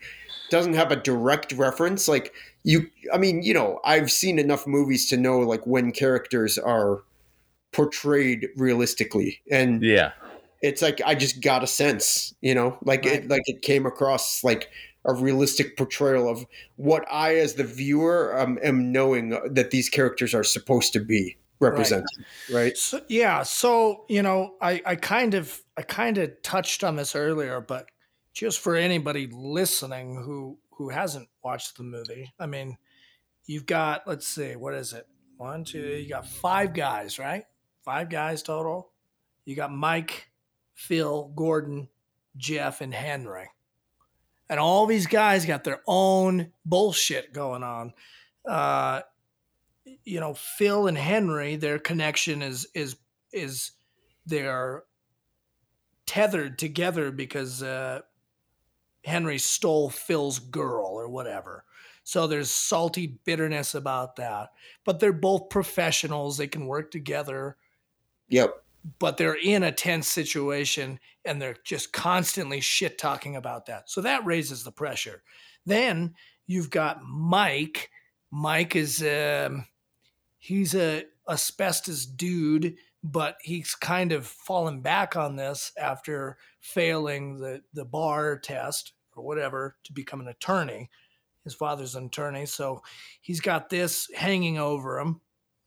[0.54, 2.32] doesn't have a direct reference, like
[2.64, 7.02] you I mean, you know, I've seen enough movies to know like when characters are
[7.72, 9.42] portrayed realistically.
[9.50, 10.12] And Yeah,
[10.62, 14.44] it's like I just got a sense, you know, like it like it came across
[14.44, 14.70] like
[15.06, 20.36] a realistic portrayal of what I, as the viewer, um, am knowing that these characters
[20.36, 22.06] are supposed to be represented,
[22.52, 22.78] right?
[22.78, 23.42] So, yeah.
[23.42, 27.88] So you know, I I kind of I kind of touched on this earlier, but
[28.34, 32.78] just for anybody listening who who hasn't watched the movie, I mean,
[33.46, 35.08] you've got let's see, what is it?
[35.38, 37.46] One, two, you got five guys, right?
[37.84, 38.92] Five guys total.
[39.46, 40.30] You got Mike,
[40.74, 41.90] Phil, Gordon,
[42.38, 43.50] Jeff, and Henry.
[44.50, 47.94] And all these guys got their own bullshit going on.
[48.48, 49.02] Uh,
[50.04, 52.96] you know, Phil and Henry, their connection is is
[53.32, 53.72] is
[54.26, 54.84] they're
[56.06, 58.02] tethered together because uh,
[59.04, 61.66] Henry stole Phil's girl or whatever.
[62.04, 64.50] So there's salty bitterness about that.
[64.86, 67.58] But they're both professionals; they can work together
[68.30, 68.64] Yep.
[69.00, 73.90] but they're in a tense situation and they're just constantly shit talking about that.
[73.90, 75.24] So that raises the pressure.
[75.66, 76.16] Then
[76.48, 77.90] you've got Mike.
[78.32, 79.68] Mike is um,
[80.38, 87.62] he's a asbestos dude, but he's kind of fallen back on this after failing the
[87.74, 90.90] the bar test or whatever to become an attorney.
[91.44, 92.82] His father's an attorney, so
[93.22, 95.20] he's got this hanging over him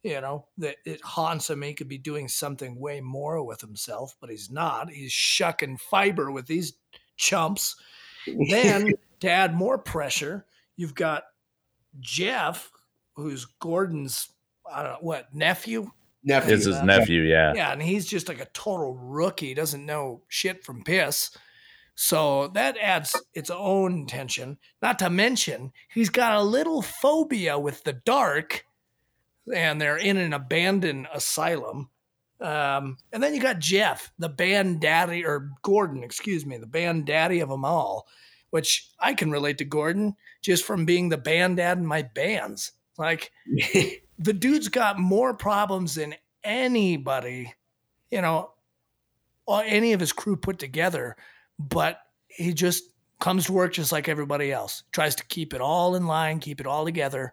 [0.06, 1.62] you know, that it haunts him.
[1.62, 4.88] He could be doing something way more with himself, but he's not.
[4.88, 6.74] He's shucking fiber with these
[7.16, 7.74] chumps.
[8.48, 11.24] Then to add more pressure, you've got
[11.98, 12.70] Jeff,
[13.16, 14.30] who's Gordon's,
[14.72, 15.90] I don't know, what, nephew?
[16.22, 16.54] Nephew.
[16.54, 17.22] it's his nephew.
[17.22, 21.37] Yeah, Yeah, and he's just like a total rookie, doesn't know shit from piss.
[21.96, 24.59] So that adds its own tension.
[24.82, 28.66] Not to mention, he's got a little phobia with the dark,
[29.52, 31.88] and they're in an abandoned asylum.
[32.38, 37.06] Um, and then you got Jeff, the band daddy, or Gordon, excuse me, the band
[37.06, 38.06] daddy of them all,
[38.50, 42.72] which I can relate to Gordon just from being the band dad in my bands.
[42.98, 43.32] Like,
[44.18, 47.54] the dude's got more problems than anybody,
[48.11, 48.52] you know,
[49.46, 51.16] or any of his crew put together,
[51.59, 52.85] but he just
[53.21, 56.61] comes to work just like everybody else, tries to keep it all in line, keep
[56.61, 57.33] it all together.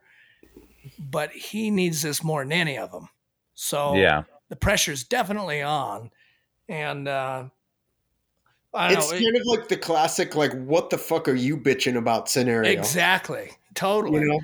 [0.98, 3.10] But he needs this more than any of them.
[3.54, 4.24] So yeah.
[4.50, 6.12] the pressure's definitely on.
[6.70, 7.46] And uh,
[8.74, 9.18] I don't It's know.
[9.20, 12.72] kind of like the classic, like, what the fuck are you bitching about scenario?
[12.72, 13.52] Exactly.
[13.76, 14.22] Totally.
[14.22, 14.40] You know?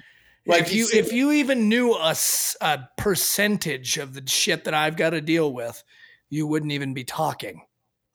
[0.46, 4.66] Like Like if you you see- if you even knew a percentage of the shit
[4.66, 5.84] that I've got to deal with,
[6.30, 7.62] you wouldn't even be talking.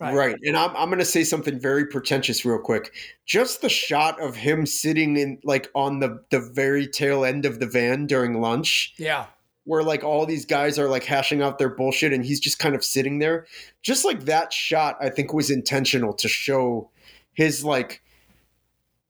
[0.00, 0.36] Right.
[0.42, 2.92] And I'm, I'm going to say something very pretentious real quick.
[3.24, 7.58] Just the shot of him sitting in, like, on the, the very tail end of
[7.60, 9.26] the van during lunch, Yeah.
[9.64, 12.74] where, like, all these guys are, like, hashing out their bullshit and he's just kind
[12.74, 13.46] of sitting there.
[13.82, 16.90] Just like that shot, I think, was intentional to show
[17.32, 18.02] his, like,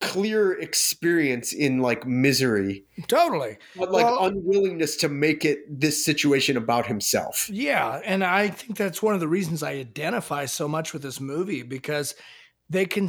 [0.00, 3.56] clear experience in, like, misery, Totally.
[3.76, 7.48] but, like, Well- unwillingness to make it this situation about himself.
[7.50, 11.20] Yeah, and I think that's one of the reasons I identify so much with this
[11.20, 12.14] movie because
[12.68, 13.08] they can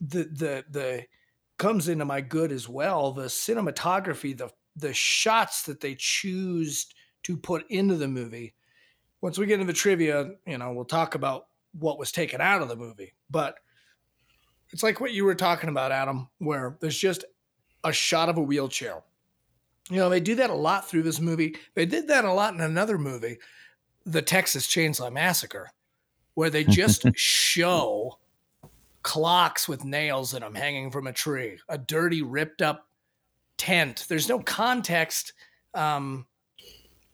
[0.00, 1.04] the the the
[1.58, 3.12] comes into my good as well.
[3.12, 6.86] The cinematography, the the shots that they choose
[7.22, 8.54] to put into the movie.
[9.20, 11.46] Once we get into the trivia, you know, we'll talk about
[11.78, 13.14] what was taken out of the movie.
[13.30, 13.58] But
[14.74, 17.24] it's like what you were talking about, Adam, where there's just
[17.84, 19.04] a shot of a wheelchair.
[19.88, 21.54] You know, they do that a lot through this movie.
[21.76, 23.38] They did that a lot in another movie,
[24.04, 25.70] The Texas Chainsaw Massacre,
[26.34, 28.18] where they just show
[29.04, 32.88] clocks with nails in them hanging from a tree, a dirty, ripped up
[33.56, 34.06] tent.
[34.08, 35.34] There's no context
[35.74, 36.26] um,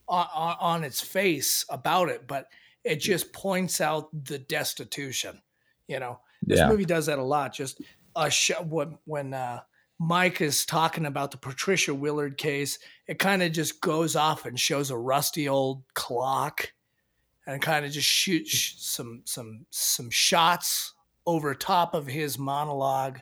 [0.09, 2.47] on, on its face about it, but
[2.85, 5.43] it just points out the destitution.
[5.89, 6.21] You know,
[6.51, 6.69] this Yeah.
[6.69, 7.55] movie does that a lot.
[7.55, 7.81] Just
[8.15, 9.61] a sh- when when uh,
[9.99, 14.59] Mike is talking about the Patricia Willard case, it kind of just goes off and
[14.59, 16.73] shows a rusty old clock,
[17.47, 20.95] and kind of just shoots some some some shots
[21.27, 23.21] over top of his monologue.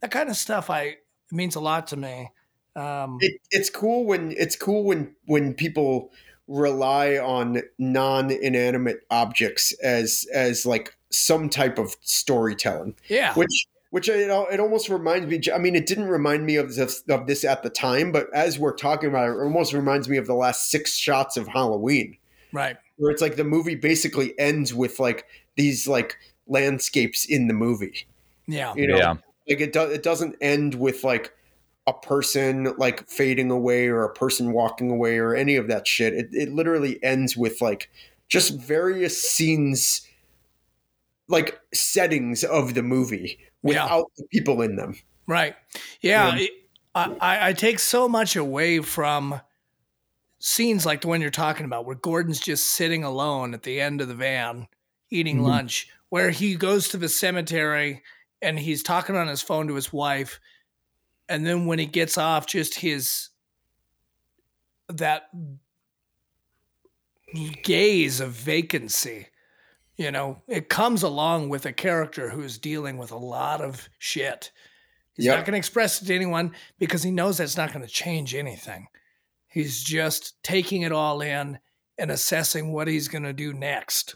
[0.00, 0.96] That kind of stuff, I
[1.32, 2.30] means a lot to me.
[2.76, 6.10] Um, it, it's cool when it's cool when when people
[6.46, 12.94] rely on non-inanimate objects as as like some type of storytelling.
[13.08, 16.56] Yeah, which which it, al- it almost reminds me i mean it didn't remind me
[16.56, 19.72] of this, of this at the time but as we're talking about it it almost
[19.72, 22.18] reminds me of the last six shots of halloween.
[22.52, 22.76] Right.
[22.96, 28.06] where it's like the movie basically ends with like these like landscapes in the movie.
[28.46, 28.96] Yeah, you know?
[28.96, 29.14] Yeah.
[29.48, 31.34] like it, do, it doesn't end with like
[31.86, 36.14] a person like fading away or a person walking away or any of that shit.
[36.14, 37.90] It, it literally ends with like
[38.28, 40.07] just various scenes
[41.28, 44.94] like settings of the movie without the people in them
[45.26, 45.54] Right.
[46.00, 46.34] Yeah.
[46.36, 46.42] Yeah.
[46.44, 46.50] it-
[46.94, 49.40] I, I, take so much away from
[50.40, 54.00] scenes like the one you're talking about, where Gordon's just sitting alone at the end
[54.00, 54.66] of the van
[55.10, 55.42] eating Mhm.
[55.46, 58.02] lunch, where he goes to the cemetery
[58.42, 60.40] and he's talking on his phone to his wife.
[61.28, 63.28] And then when he gets off, just his
[64.88, 65.28] that
[67.62, 69.28] gaze of vacancy.
[69.98, 74.52] You know, it comes along with a character who's dealing with a lot of shit.
[75.14, 75.36] He's Yep.
[75.36, 78.34] not going to express it to anyone because he knows that's not going to change
[78.34, 78.86] anything.
[79.48, 81.58] He's just taking it all in
[81.98, 84.14] and assessing what he's going to do next.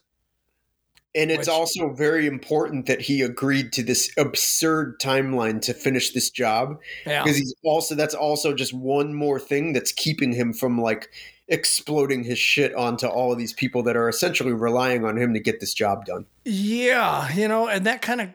[1.15, 6.13] And it's Which- also very important that he agreed to this absurd timeline to finish
[6.13, 7.23] this job Yeah.
[7.23, 11.11] because he's also that's also just one more thing that's keeping him from like
[11.49, 15.41] exploding his shit onto all of these people that are essentially relying on him to
[15.41, 18.29] get this job done Yeah, you know, and that kind of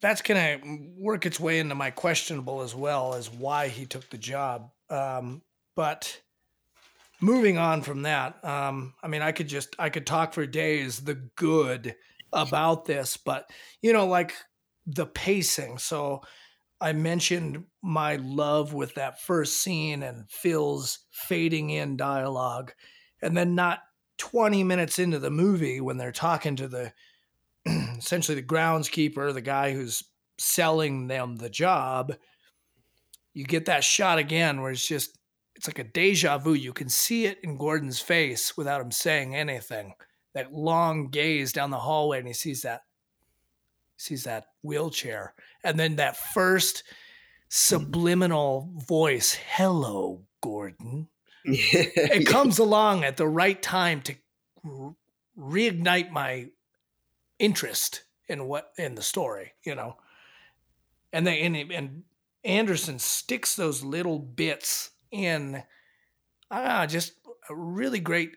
[0.00, 4.08] that's going to work its way into my questionable as well as why he took
[4.10, 4.70] the job.
[4.88, 5.42] Um,
[5.74, 6.20] but
[7.20, 11.00] moving on from that, um, I mean, I could just I could talk for days
[11.00, 11.94] the good
[12.32, 13.50] about this, but
[13.82, 14.34] you know, like
[14.86, 15.78] the pacing.
[15.78, 16.22] So
[16.80, 22.72] I mentioned my love with that first scene and Phil's fading in dialogue,
[23.20, 23.80] and then not
[24.18, 26.92] 20 minutes into the movie when they're talking to the
[27.98, 30.04] essentially the groundskeeper, the guy who's
[30.38, 32.14] selling them the job,
[33.34, 35.17] you get that shot again where it's just
[35.58, 36.54] it's like a deja vu.
[36.54, 39.94] You can see it in Gordon's face without him saying anything.
[40.34, 42.82] That long gaze down the hallway, and he sees that
[43.96, 45.34] sees that wheelchair,
[45.64, 46.84] and then that first
[47.48, 51.08] subliminal voice, "Hello, Gordon."
[51.44, 54.94] it comes along at the right time to
[55.36, 56.50] reignite my
[57.40, 59.96] interest in what in the story, you know.
[61.12, 62.04] And they and, and
[62.44, 65.62] Anderson sticks those little bits in
[66.50, 67.12] ah just
[67.48, 68.32] a really great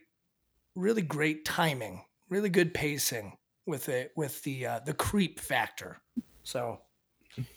[0.76, 6.02] really great timing, really good pacing with it with the uh, the creep factor.
[6.44, 6.80] So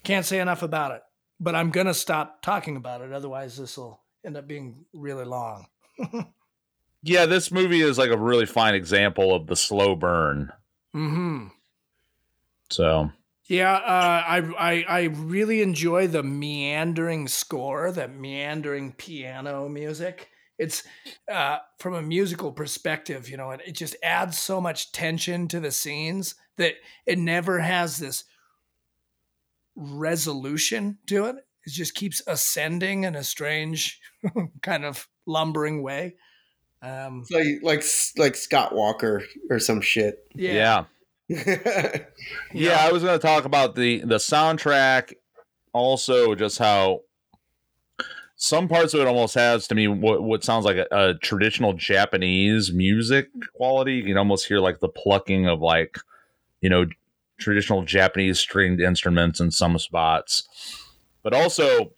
[0.02, 1.02] can't say enough about it.
[1.40, 5.66] But I'm gonna stop talking about it, otherwise this will end up being really long.
[7.06, 10.50] Yeah, this movie is like a really fine example of the slow burn.
[10.92, 11.48] hmm
[12.70, 13.10] So
[13.46, 20.30] Yeah, uh, I, I I really enjoy the meandering score, that meandering piano music.
[20.56, 20.82] It's
[21.30, 25.60] uh, from a musical perspective, you know, it, it just adds so much tension to
[25.60, 26.74] the scenes that
[27.06, 28.24] it never has this
[29.76, 31.36] resolution to it.
[31.66, 34.00] It just keeps ascending in a strange
[34.62, 36.16] kind of lumbering way.
[36.82, 40.26] Um, It's like like like Scott Walker or some shit.
[40.34, 40.52] yeah.
[40.52, 40.84] Yeah,
[42.86, 45.14] I was going to talk about the the soundtrack
[45.72, 47.00] also just how
[48.36, 51.72] some parts of it almost has to me what, what sounds like a, a traditional
[51.72, 53.94] Japanese music quality.
[53.94, 55.98] You can almost hear like the plucking of like,
[56.60, 56.86] you know,
[57.38, 60.46] traditional Japanese stringed instruments in some spots.
[61.22, 61.92] But also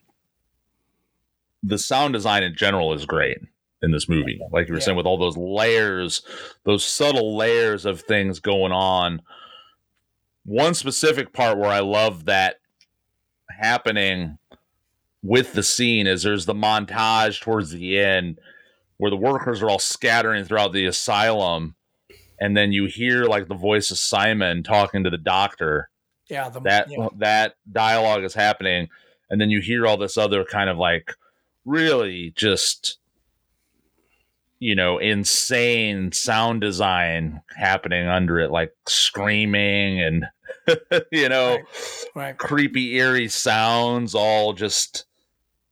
[1.62, 3.38] the sound design in general is great
[3.82, 4.38] in this movie.
[4.52, 4.84] Like you were Yeah.
[4.84, 6.22] saying with all those layers,
[6.64, 9.22] those subtle layers of things going on.
[10.44, 12.56] One specific part where I love that
[13.50, 14.38] happening
[15.22, 18.38] with the scene is there's the montage towards the end
[18.98, 21.74] where the workers are all scattering throughout the asylum
[22.38, 25.88] and then you hear like the voice of Simon talking to the doctor
[26.28, 27.08] yeah, the, that yeah.
[27.18, 28.88] that dialogue is happening
[29.30, 31.12] and then you hear all this other kind of like
[31.64, 32.98] really just
[34.58, 40.24] you know insane sound design happening under it like screaming and
[41.12, 42.04] you know Right.
[42.14, 42.38] right.
[42.38, 45.04] creepy eerie sounds all just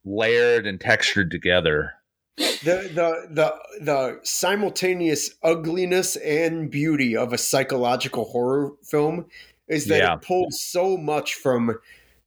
[0.05, 1.93] layered and textured together
[2.37, 3.55] the the the
[3.85, 9.27] the simultaneous ugliness and beauty of a psychological horror film
[9.69, 10.15] is that Yeah.
[10.15, 11.79] it pulls so much from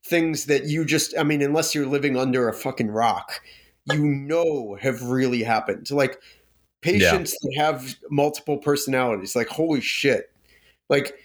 [0.03, 3.41] things that you just I mean unless you're living under a fucking rock
[3.85, 6.19] you know have really happened like
[6.81, 10.31] patients that have multiple personalities like holy shit
[10.89, 11.15] like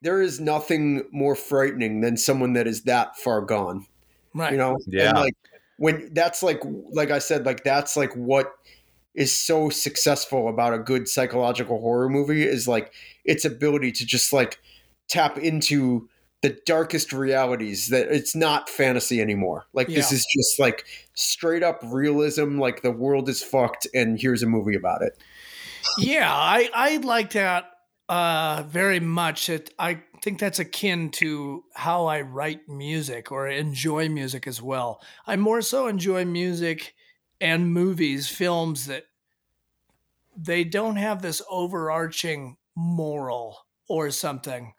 [0.00, 3.86] there is nothing more frightening than someone that is that far gone
[4.34, 4.52] Right.
[4.52, 5.10] you know Yeah.
[5.10, 5.34] and like
[5.78, 6.60] when that's like
[6.92, 8.52] like i said like that's like what
[9.14, 12.92] is so successful about a good psychological horror movie is like
[13.24, 14.60] its ability to just like
[15.08, 16.08] tap into
[16.40, 20.84] the darkest realities that it's not fantasy anymore like this is just like
[21.14, 25.18] straight up realism like the world is fucked and here's a movie about it
[25.98, 27.70] Yeah, I I like that
[28.08, 29.48] uh, very much.
[29.48, 35.02] It, I think that's akin to how I write music or enjoy music as well.
[35.26, 36.94] I more so enjoy music
[37.40, 39.04] and movies, films that
[40.36, 44.74] they don't have this overarching moral or something.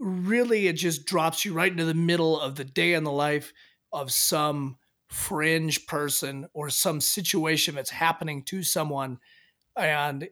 [0.00, 3.52] Really, it just drops you right into the middle of the day in the life
[3.92, 4.78] of some
[5.08, 9.18] fringe person or some situation that's happening to someone.
[9.76, 10.28] And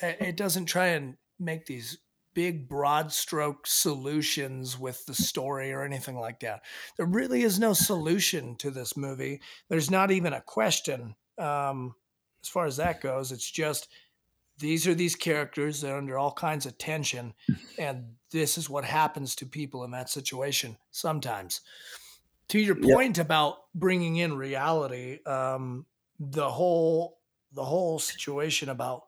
[0.00, 1.98] it doesn't try and make these
[2.34, 6.62] big broad stroke solutions with the story or anything like that.
[6.96, 9.42] There really is no solution to this movie.
[9.68, 11.94] There's not even a question um,
[12.42, 13.32] as far as that goes.
[13.32, 13.88] It's just
[14.62, 17.34] these are these characters they're under all kinds of tension
[17.78, 21.60] and this is what happens to people in that situation sometimes
[22.48, 22.84] to your Yep.
[22.94, 25.86] point about bringing in reality um,
[26.18, 27.20] the whole
[27.52, 29.04] the whole situation about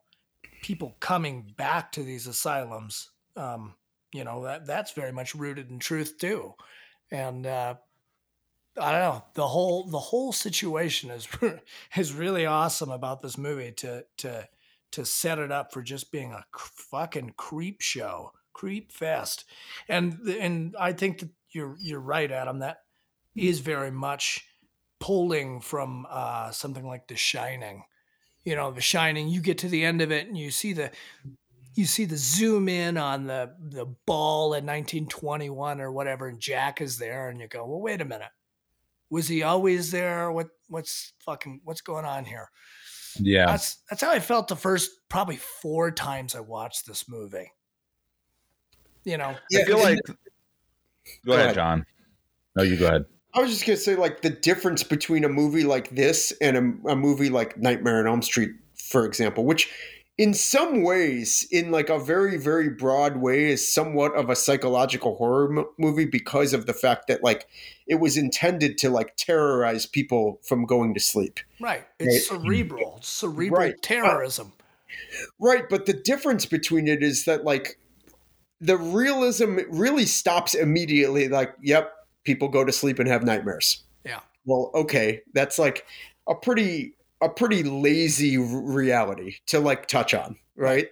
[0.62, 3.74] people coming back to these asylums um,
[4.12, 6.54] you know that that's very much rooted in truth too
[7.10, 7.74] and uh,
[8.80, 11.28] i don't know the whole the whole situation is
[11.96, 14.48] is really awesome about this movie to to
[14.94, 19.44] to set it up for just being a fucking creep show creep fest.
[19.88, 22.78] And and i think that you're you're right adam that
[23.34, 24.46] is very much
[25.00, 27.82] pulling from uh, something like the shining.
[28.44, 30.90] You know the shining you get to the end of it and you see the
[31.74, 36.80] you see the zoom in on the the ball in 1921 or whatever and jack
[36.80, 38.30] is there and you go well wait a minute.
[39.10, 40.30] Was he always there?
[40.30, 42.50] What what's fucking what's going on here
[43.20, 43.46] yeah.
[43.46, 47.50] That's that's how i felt the first probably four times i watched this movie.
[49.04, 49.34] You know?
[49.54, 50.00] I feel and- like
[51.26, 51.54] go, ahead, ahead.
[51.54, 51.86] john.
[52.56, 53.04] No you go ahead.
[53.34, 56.56] I was just gonna say, like the difference between a movie like this and
[56.86, 59.68] a, a movie like Nightmare on Elm Street, for example, which
[60.16, 65.16] in some ways, in like a very very broad way, is somewhat of a psychological
[65.16, 67.46] horror mo- movie because of the fact that like
[67.86, 71.40] it was intended to like terrorize people from going to sleep.
[71.60, 73.82] right it's cerebral cerebral Right.
[73.82, 74.52] terrorism
[75.40, 77.78] Right, but the difference between it is that like
[78.60, 81.26] the realism really stops immediately.
[81.28, 81.92] Like, yep,
[82.22, 83.82] people go to sleep and have nightmares.
[84.04, 85.84] yeah well okay that's like
[86.28, 86.94] a pretty
[87.24, 90.88] a pretty lazy reality to like touch on right?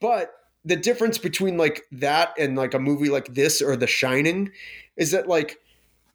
[0.00, 0.32] But
[0.64, 4.50] the difference between like that and like a movie like this or the shining
[4.96, 5.58] is that like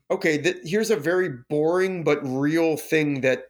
[0.10, 3.46] okay th- here's a very boring but real thing that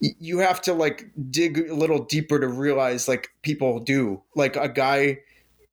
[0.00, 4.56] y- you have to like dig a little deeper to realize like people do like
[4.56, 5.18] a guy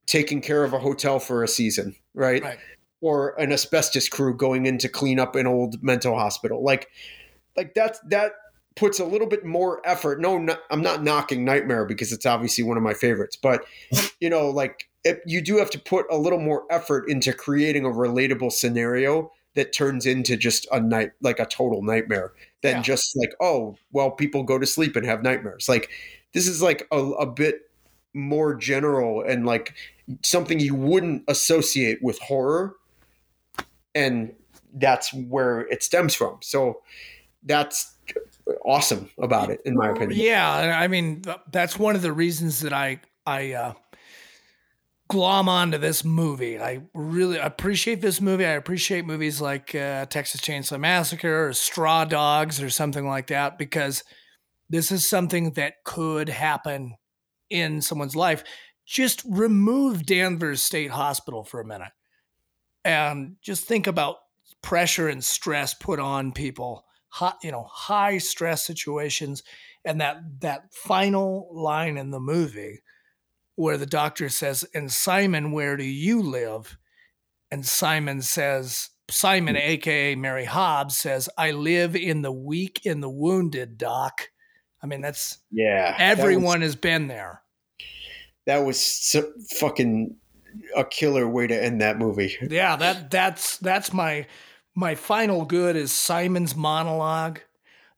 [0.06, 2.44] taking care of a hotel for a season right?
[2.44, 2.58] Right.
[3.00, 6.64] Or an asbestos crew going in to clean up an old mental hospital.
[6.64, 6.90] Like,
[7.56, 8.34] like that's that
[8.78, 10.22] puts a little bit more effort.
[10.22, 13.66] No, no I'm not knocking Nightmare because it's obviously one of my favorites, but
[14.22, 17.86] you know, like it, you do have to put a little more effort into creating
[17.86, 22.82] a relatable scenario that turns into just a night, like a total nightmare, than Yeah.
[22.84, 25.68] just like, oh, well, people go to sleep and have nightmares.
[25.68, 25.90] Like,
[26.34, 27.62] this is like a, a bit
[28.14, 29.74] more general and like
[30.24, 32.76] something you wouldn't associate with horror
[33.94, 34.34] and
[34.74, 36.82] that's where it stems from so
[37.44, 37.97] that's
[38.66, 42.74] awesome about it in my opinion Yeah, I mean that's one of the reasons that
[42.74, 43.74] I I uh,
[45.10, 46.60] glom onto this movie.
[46.60, 48.45] I really appreciate this movie.
[48.45, 53.58] I appreciate movies like uh, Texas Chainsaw Massacre or Straw Dogs or something like that
[53.58, 54.03] because
[54.70, 56.95] this is something that could happen
[57.49, 58.43] in someone's life.
[58.86, 61.91] Just remove Danvers State Hospital for a minute
[62.84, 64.18] and just think about
[64.62, 66.86] pressure and stress put on people
[67.18, 69.43] hot, you know, high stress situations,
[69.84, 72.82] and that that final line in the movie
[73.55, 76.78] where the doctor says, "And Simon, where do you live?"
[77.49, 79.61] And Simon says, Simon, hmm.
[79.61, 84.30] aka Mary Hobbs, says, "I live in the weak in the wounded, Doc."
[84.84, 85.95] I mean, that's Yeah.
[85.97, 87.41] everyone was- has been there.
[88.45, 90.15] That was so fucking
[90.76, 92.36] a killer way to end that movie.
[92.41, 94.28] Yeah, that that's that's my
[94.78, 97.40] my final good is Simon's monologue.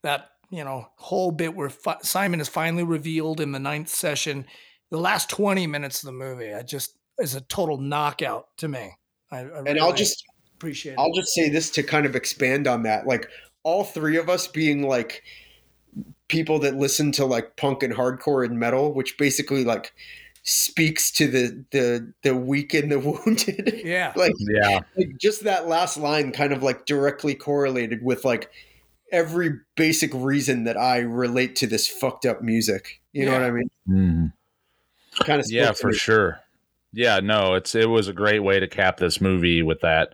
[0.01, 4.45] That you know whole bit where fi- Simon is finally revealed in the ninth session.
[4.89, 8.95] The last twenty minutes of the movie, I just is a total knockout to me.
[9.29, 10.23] I, I And I'll just
[10.55, 10.95] appreciate.
[10.97, 11.15] I'll it.
[11.15, 13.05] just say this to kind of expand on that.
[13.05, 13.27] Like
[13.63, 15.21] all three of us being like
[16.29, 19.91] people that listen to like punk and hardcore and metal, which basically like
[20.43, 23.81] speaks to the the the weak and the wounded.
[23.83, 24.79] yeah, like, Yeah.
[24.97, 28.49] like just that last line kind of like directly correlated with like
[29.11, 33.01] every basic reason that I relate to this fucked up music.
[33.11, 33.69] You know what I mean?
[33.89, 34.33] Mhm.
[35.25, 36.39] Kind of Yeah, for sure.
[36.93, 40.13] Yeah, no, it's it was a great way to cap this movie with that.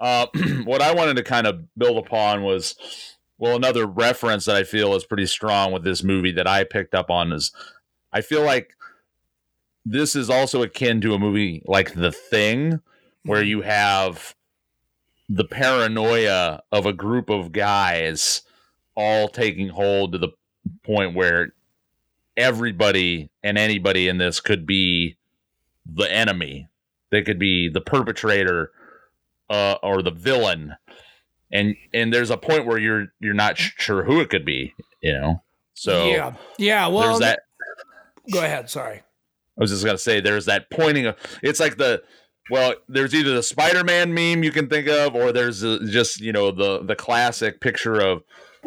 [0.00, 0.26] Uh,
[0.64, 2.74] what I wanted to kind of build upon was,
[3.38, 6.94] well, another reference that I feel is pretty strong with this movie that I picked
[6.94, 7.52] up on is,
[8.12, 8.74] I feel like
[9.84, 12.80] this is also akin to a movie like The Thing,
[13.24, 14.34] where you have
[15.28, 18.42] the paranoia of a group of guys
[18.94, 20.28] all taking hold to the
[20.82, 21.54] point where
[22.36, 25.16] everybody and anybody in this could be
[25.86, 26.68] the enemy.
[27.10, 28.72] They could be the perpetrator
[29.48, 30.74] uh, or the villain.
[31.52, 35.12] And and there's a point where you're you're not sure who it could be, you
[35.12, 35.42] know.
[35.74, 36.88] So yeah, yeah.
[36.88, 37.40] Well, there's that
[38.32, 38.68] go ahead.
[38.70, 39.02] Sorry.
[39.56, 42.02] I was just gonna say there's that pointing of it's like the
[42.50, 46.50] well, there's either the Spider-Man meme you can think of, or there's just you know
[46.50, 48.22] the the classic picture of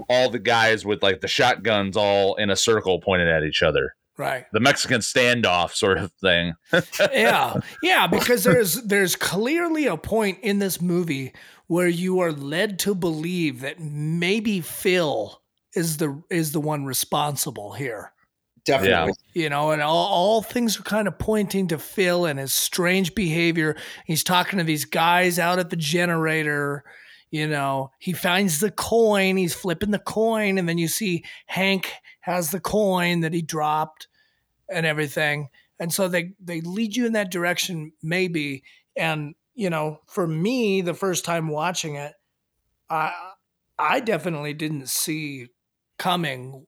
[0.09, 3.95] all the guys with like the shotguns all in a circle pointed at each other.
[4.17, 4.45] Right.
[4.51, 6.53] The Mexican standoff sort of thing.
[7.13, 11.33] yeah yeah because there's there's clearly a point in this movie
[11.67, 15.41] where you are led to believe that maybe phil
[15.75, 18.11] is the is the one responsible here
[18.67, 19.13] Definitely.
[19.33, 23.15] you know and all, all things are kind of pointing to phil and his strange
[23.15, 23.75] behavior.
[24.05, 26.83] He's talking to these guys out at the generator
[27.29, 27.91] you know.
[27.99, 29.35] He finds the coin.
[29.35, 31.91] He's flipping the coin and then you see hank
[32.21, 34.07] has the coin that he dropped
[34.69, 35.49] and everything.
[35.79, 38.63] And so they they lead you in that direction maybe.
[38.95, 42.13] And you know for me the first time watching it
[42.89, 43.11] i
[43.77, 45.47] i definitely didn't see
[45.97, 46.65] coming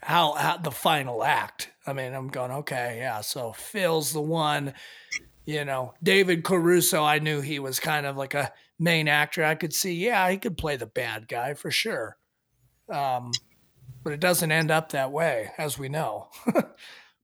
[0.00, 1.70] how, how the final act.
[1.86, 4.74] I mean i'm going okay yeah so phil's the one
[5.46, 9.44] you know david caruso i knew he was kind of like a main actor.
[9.44, 12.16] I could see yeah he could play the bad guy for sure.
[12.88, 13.32] Um
[14.04, 16.28] but it doesn't end up that way as we know.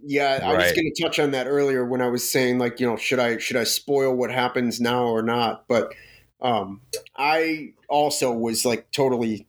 [0.06, 2.86] Yeah, I was going to touch on that earlier when I was saying like, you
[2.86, 5.66] know, should I should I spoil what happens now or not?
[5.66, 5.94] But
[6.42, 6.82] um
[7.16, 9.46] I also was like totally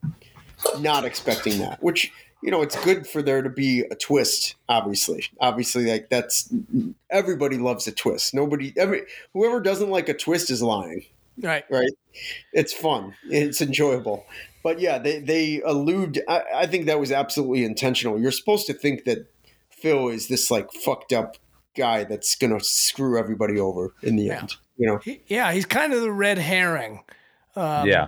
[0.79, 2.13] not expecting that, which
[2.45, 5.25] you know, it's good for there to be a twist, obviously.
[5.39, 6.53] Obviously like that's
[7.09, 8.35] everybody loves a twist.
[8.35, 9.01] Nobody every
[9.33, 11.05] whoever doesn't like a twist is lying
[11.41, 11.89] right right?
[12.53, 13.15] It's fun.
[13.29, 14.25] It's enjoyable.
[14.63, 16.21] But yeah, they they allude.
[16.27, 18.19] I, I think that was absolutely intentional.
[18.21, 19.27] You're supposed to think that
[19.71, 21.37] Phil is this like fucked up
[21.75, 24.39] guy that's gonna screw everybody over in the Yeah.
[24.41, 24.55] end.
[24.77, 27.03] You know, He- yeah he's kind of the red herring
[27.55, 28.07] um, yeah.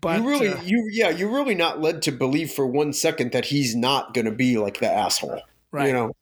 [0.00, 3.32] But you really, uh, you yeah, you're really not led to believe for one second
[3.32, 5.42] that he's not gonna be like the asshole.
[5.72, 6.12] right You know,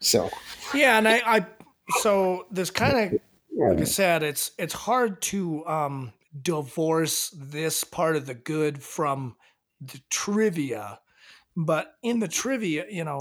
[0.00, 0.30] so
[0.74, 1.46] Yeah, and I, I
[1.88, 3.20] so this kind of
[3.68, 6.12] like I said, it's it's hard to um
[6.42, 9.36] divorce this part of the good from
[9.80, 11.00] the trivia.
[11.56, 13.18] But in the trivia, you know,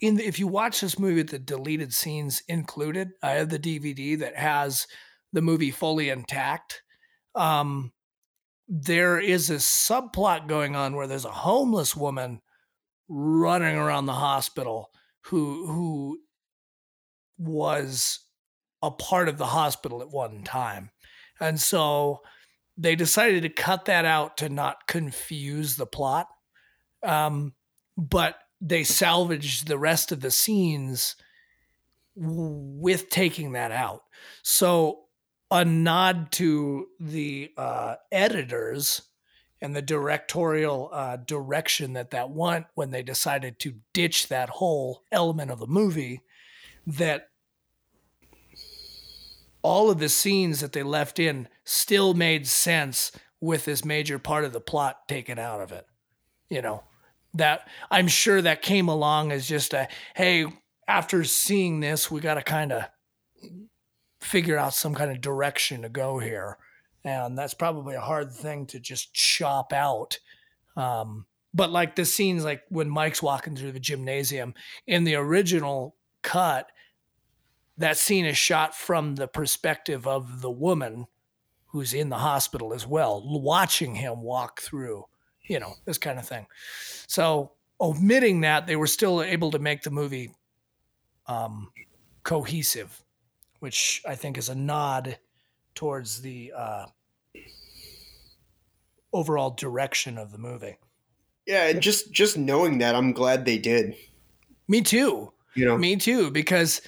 [0.00, 3.58] in the, if you watch this movie with the deleted scenes included, I have the
[3.58, 4.86] DVD that has
[5.32, 6.82] the movie fully intact.
[7.34, 7.92] Um,
[8.72, 12.40] there is a subplot going on where there's a homeless woman
[13.08, 14.90] running around the hospital
[15.22, 16.20] who who
[17.36, 18.20] was
[18.80, 20.90] a part of the hospital at one time.
[21.40, 22.20] And so
[22.76, 26.28] they decided to cut that out to not confuse the plot.
[27.02, 27.54] Um,
[27.96, 31.16] but they salvaged the rest of the scenes
[32.14, 34.02] with taking that out.
[34.42, 35.00] So
[35.50, 39.02] a nod to the uh, editors
[39.60, 45.02] and the directorial uh, direction that that went when they decided to ditch that whole
[45.12, 46.22] element of the movie
[46.86, 47.28] that
[49.62, 54.44] all of the scenes that they left in still made sense with this major part
[54.44, 55.86] of the plot taken out of it.
[56.48, 56.82] You know,
[57.34, 60.46] that I'm sure that came along as just a hey,
[60.88, 62.84] after seeing this, we got to kind of
[64.20, 66.58] figure out some kind of direction to go here.
[67.04, 70.18] And that's probably a hard thing to just chop out.
[70.76, 74.54] Um, but like the scenes, like when Mike's walking through the gymnasium
[74.86, 76.70] in the original cut,
[77.78, 81.06] that scene is shot from the perspective of the woman
[81.68, 85.04] who's in the hospital as well, watching him walk through,
[85.44, 86.46] you know, this kind of thing.
[87.06, 90.34] So, omitting that, they were still able to make the movie
[91.26, 91.70] um,
[92.22, 93.02] cohesive,
[93.60, 95.18] which I think is a nod
[95.74, 96.86] towards the uh,
[99.12, 100.76] overall direction of the movie.
[101.46, 103.96] Yeah, and just just knowing that, I'm glad they did.
[104.68, 105.32] Me too.
[105.54, 106.80] You know, me too, because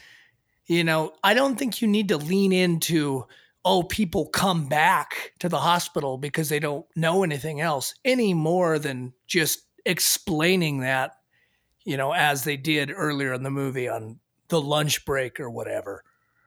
[0.67, 3.27] you know I don't think you need to lean into
[3.65, 8.79] oh people come back to the hospital because they don't know anything else any more
[8.79, 11.13] than just explaining that
[11.85, 16.05] you know as they did earlier in the movie on the lunch break or whatever.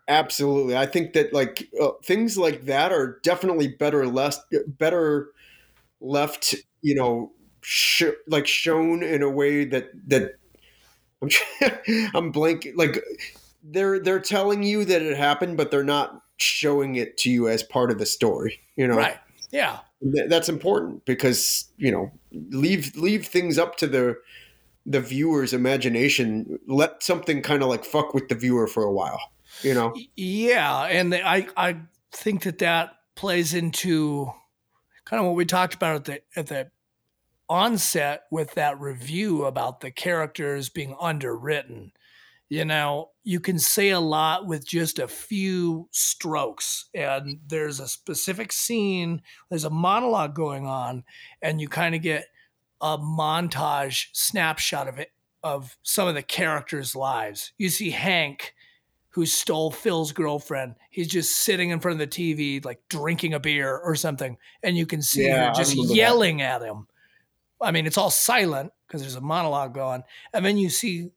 [0.07, 5.31] Absolutely, I think that like uh, things like that are definitely better less better
[6.01, 7.31] left, you know,
[7.61, 10.33] sh- like shown in a way that that
[11.23, 11.29] I'm
[12.15, 13.03] I'm blank like
[13.63, 17.63] they're they're telling you that it happened, but they're not showing it to you as
[17.63, 18.61] part of the story.
[18.75, 19.17] You know, right?
[19.51, 19.79] Yeah,
[20.29, 24.17] that's important because you know leave leave things up to the
[24.85, 26.59] the viewer's imagination.
[26.67, 29.21] Let something kind of like fuck with the viewer for a while.
[29.61, 29.95] You know?
[30.15, 31.77] Yeah, and I I
[32.11, 34.31] think that that plays into
[35.05, 36.71] kind of what we talked about at the at the
[37.47, 41.91] onset with that review about the characters being underwritten.
[42.47, 47.87] You know, you can say a lot with just a few strokes, and there's a
[47.87, 51.03] specific scene, there's a monologue going on,
[51.41, 52.27] and you kind of get
[52.81, 55.11] a montage snapshot of it
[55.43, 57.51] of some of the characters' lives.
[57.57, 58.54] You see Hank,
[59.15, 60.75] who stole Phil's girlfriend.
[60.89, 64.75] He's just sitting in front of the TV, like drinking a beer or something, and
[64.75, 66.87] you can see Yeah, her just yelling at him.
[67.61, 70.03] I mean, it's all silent because there's a monologue going,
[70.33, 71.11] and then you see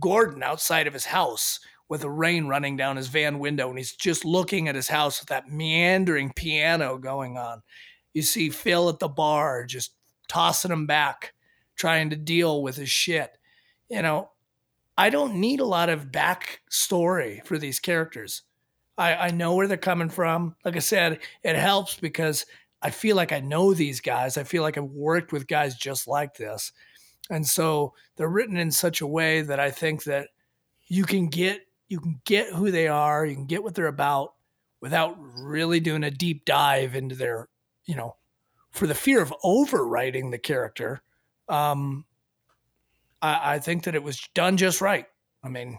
[0.00, 3.94] Gordon outside of his house with the rain running down his van window, and he's
[3.94, 7.62] just looking at his house with that meandering piano going on.
[8.12, 9.94] You see Phil at the bar just
[10.26, 11.32] tossing him back,
[11.76, 13.38] trying to deal with his shit.
[13.88, 14.30] You know,
[14.96, 18.42] I don't need a lot of backstory for these characters.
[18.96, 20.54] I, I know where they're coming from.
[20.64, 22.46] Like I said, it helps because
[22.80, 24.36] I feel like I know these guys.
[24.36, 26.70] I feel like I've worked with guys just like this.
[27.30, 30.28] And so they're written in such a way that I think that
[30.86, 34.34] you can get you can get who they are, you can get what they're about
[34.80, 37.48] without really doing a deep dive into their,
[37.84, 38.16] you know,
[38.70, 41.02] for the fear of overwriting the character.
[41.48, 42.04] Um,
[43.24, 45.06] I, I think that it was done just right.
[45.42, 45.78] I mean,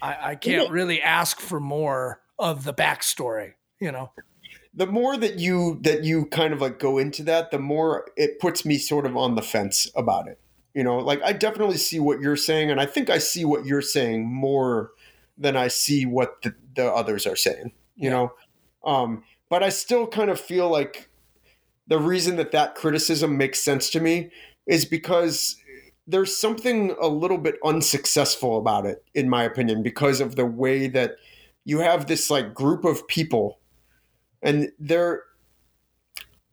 [0.00, 4.12] I, I can't really ask for more of the backstory, you know.
[4.72, 8.38] the more that you that you kind of like go into that the more it
[8.38, 10.38] puts me sort of on the fence about it
[10.74, 13.66] you know like i definitely see what you're saying and i think i see what
[13.66, 14.92] you're saying more
[15.36, 18.32] than i see what the, the others are saying you know
[18.84, 21.10] um but i still kind of feel like
[21.88, 24.30] the reason that that criticism makes sense to me
[24.66, 25.56] is because
[26.06, 30.86] there's something a little bit unsuccessful about it in my opinion because of the way
[30.88, 31.16] that
[31.64, 33.60] you have this like group of people.
[34.42, 35.22] And they're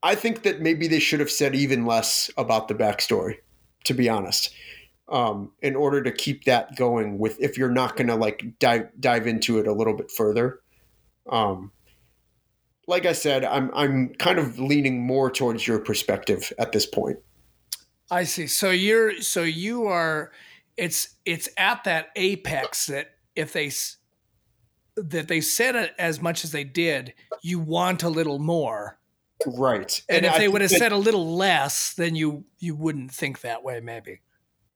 [0.03, 3.37] i think that maybe they should have said even less about the backstory
[3.83, 4.53] to be honest
[5.09, 8.89] um, in order to keep that going with if you're not going to like dive
[8.99, 10.59] dive into it a little bit further.
[11.29, 11.71] Um,
[12.87, 17.17] like i said i'm i'm kind of leaning more towards your perspective at this point
[18.10, 18.47] I see.
[18.47, 20.32] So you're so you are
[20.78, 23.97] it's it's at that apex that if they s-
[24.95, 28.97] that they said it as much as they did, you want a little more.
[29.45, 32.76] right And, if I they would have that- said a little less, then you you
[32.76, 34.22] wouldn't think that way maybe.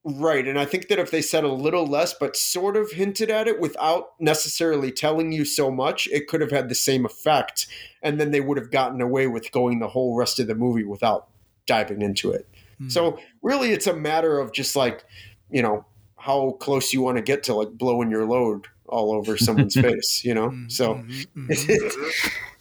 [0.04, 0.48] Right.
[0.48, 3.48] And I think that if they said a little less, but sort of hinted at
[3.48, 7.68] it without necessarily telling you so much, it could have had the same effect.
[8.02, 10.84] And then they would have gotten away with going the whole rest of the movie
[10.84, 11.28] without
[11.68, 12.48] diving into it.
[12.82, 12.90] Hmm.
[12.90, 15.06] So really, it's a matter of just like,
[15.50, 15.86] you know,
[16.18, 20.24] how close you want to get to like blowing your load all over someone's face,
[20.24, 20.50] you know?
[20.50, 21.66] Hmm, so hmm, it's,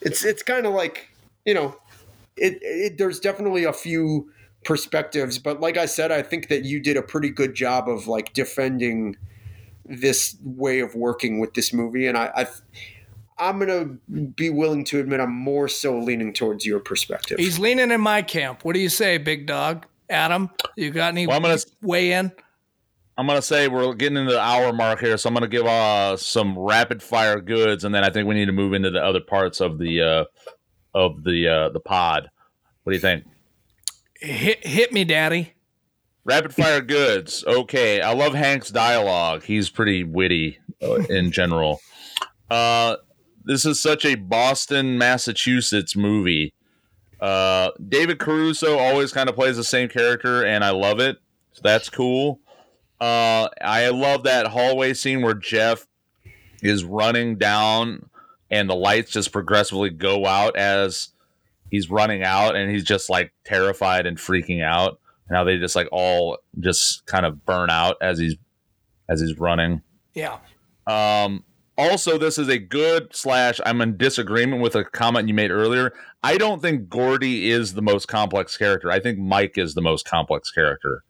[0.01, 1.09] it's, it's kind of like,
[1.45, 1.77] you know,
[2.37, 4.31] it, it, there's definitely a few
[4.65, 8.07] perspectives, but like I said, I think that you did a pretty good job of
[8.07, 9.17] like defending
[9.87, 12.47] this way of working with this movie, and I, I,
[13.39, 13.85] I'm gonna
[14.37, 17.39] be willing to admit I'm more so leaning towards your perspective.
[17.39, 18.65] He's leaning in my camp.
[18.65, 19.87] What do you say, big dog?
[20.11, 22.33] Adam, you got any Well, I'm gonna- weigh in?
[23.17, 26.17] I'm gonna say we're getting into the hour mark here, so I'm gonna give uh
[26.17, 29.21] some rapid fire goods, and then I think we need to move into the other
[29.21, 30.25] parts of the uh
[30.95, 32.29] of the uh the pod.
[32.83, 33.25] What do you think?
[34.21, 35.53] Hit, hit me, daddy.
[36.25, 37.45] Rapid fire goods.
[37.47, 39.43] Okay, I love Hank's dialogue.
[39.45, 41.81] He's pretty witty uh, in general.
[42.51, 42.97] Uh,
[43.45, 46.53] this is such a Boston, Massachusetts movie.
[47.21, 51.19] Uh, David Caruso always kind of plays the same character, and I love it.
[51.53, 52.41] So that's cool.
[53.01, 55.87] Uh, I love that hallway scene where Jeff
[56.63, 58.09] is running down,
[58.51, 61.09] and the lights just progressively go out as
[61.71, 64.99] he's running out, and he's just like terrified and freaking out.
[65.29, 68.37] And how they just like all just kind of burn out as he's
[69.09, 69.83] as he's running.
[70.15, 70.39] Yeah.
[70.87, 71.45] Um,
[71.79, 73.61] also, this is a good slash.
[73.65, 75.95] I'm in disagreement with a comment you made earlier.
[76.23, 78.91] I don't think Gordy is the most complex character.
[78.91, 81.05] I think Mike is the most complex character,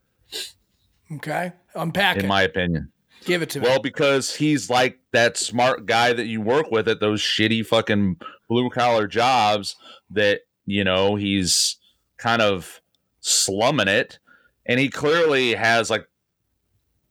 [1.13, 1.53] Okay.
[1.75, 2.29] Unpack in it.
[2.29, 2.93] my opinion.
[3.25, 3.67] Give it to me.
[3.67, 8.21] Well, because he's like that smart guy that you work with at those shitty fucking
[8.49, 9.75] blue collar jobs
[10.11, 11.77] that, you know, he's
[12.17, 12.81] kind of
[13.21, 14.21] slumming it.
[14.67, 16.07] And he clearly has like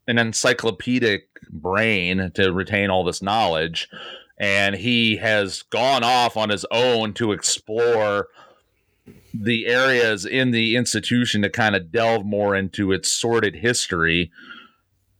[0.08, 3.88] an encyclopedic brain to retain all this knowledge.
[4.40, 8.28] And he has gone off on his own to explore
[9.34, 14.32] the areas in the institution to kind of delve more into its sordid history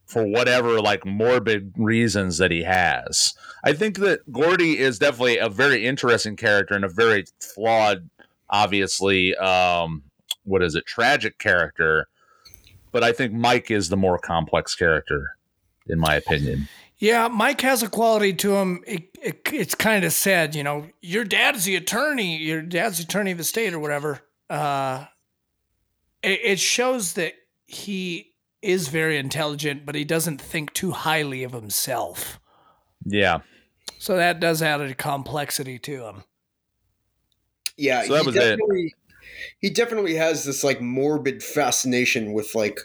[0.07, 3.35] for whatever like morbid reasons that he has.
[3.63, 8.11] I think that Gordy is definitely a very interesting character and a very flawed,
[8.49, 10.03] obviously, um,
[10.45, 12.09] what is it, tragic character.
[12.91, 15.37] But I think Mike is the more complex character,
[15.87, 16.69] in my opinion.
[17.01, 18.85] Yeah, Mike has a quality to him.
[18.87, 20.87] It, it, it's kind of sad, you know.
[21.01, 22.37] Your dad's the attorney.
[22.37, 24.21] Your dad's the attorney of the state or whatever.
[24.51, 25.07] Uh,
[26.23, 27.33] it, it shows that
[27.67, 32.39] he is very intelligent, but he doesn't think too highly of himself.
[33.07, 33.39] Yeah.
[33.99, 36.25] So that does add a complexity to him.
[37.79, 38.61] Yeah, So that was it.
[39.59, 42.79] he definitely has this like morbid fascination with like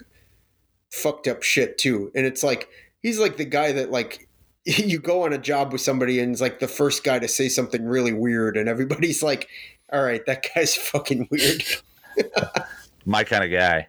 [0.90, 2.10] fucked up shit too.
[2.14, 2.68] And it's like
[3.06, 4.28] he's like the guy that like
[4.64, 7.48] you go on a job with somebody and it's like the first guy to say
[7.48, 9.48] something really weird and everybody's like,
[9.92, 11.62] All right, that guy's fucking weird.
[13.06, 13.86] My kind of guy.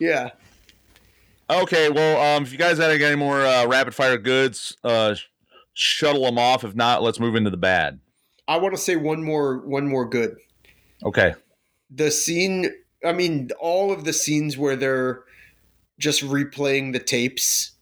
[0.00, 0.30] yeah.
[1.48, 5.26] Okay, well, um, if you guys had any more uh, rapid fire goods, uh, sh-
[5.74, 6.64] shuttle them off.
[6.64, 8.00] If not, let's move into the bad.
[8.48, 10.36] I want to say one more one more good.
[11.04, 11.34] Okay.
[11.90, 12.72] the scene
[13.04, 15.22] i mean all of the scenes where they're
[15.98, 17.75] just replaying the tapes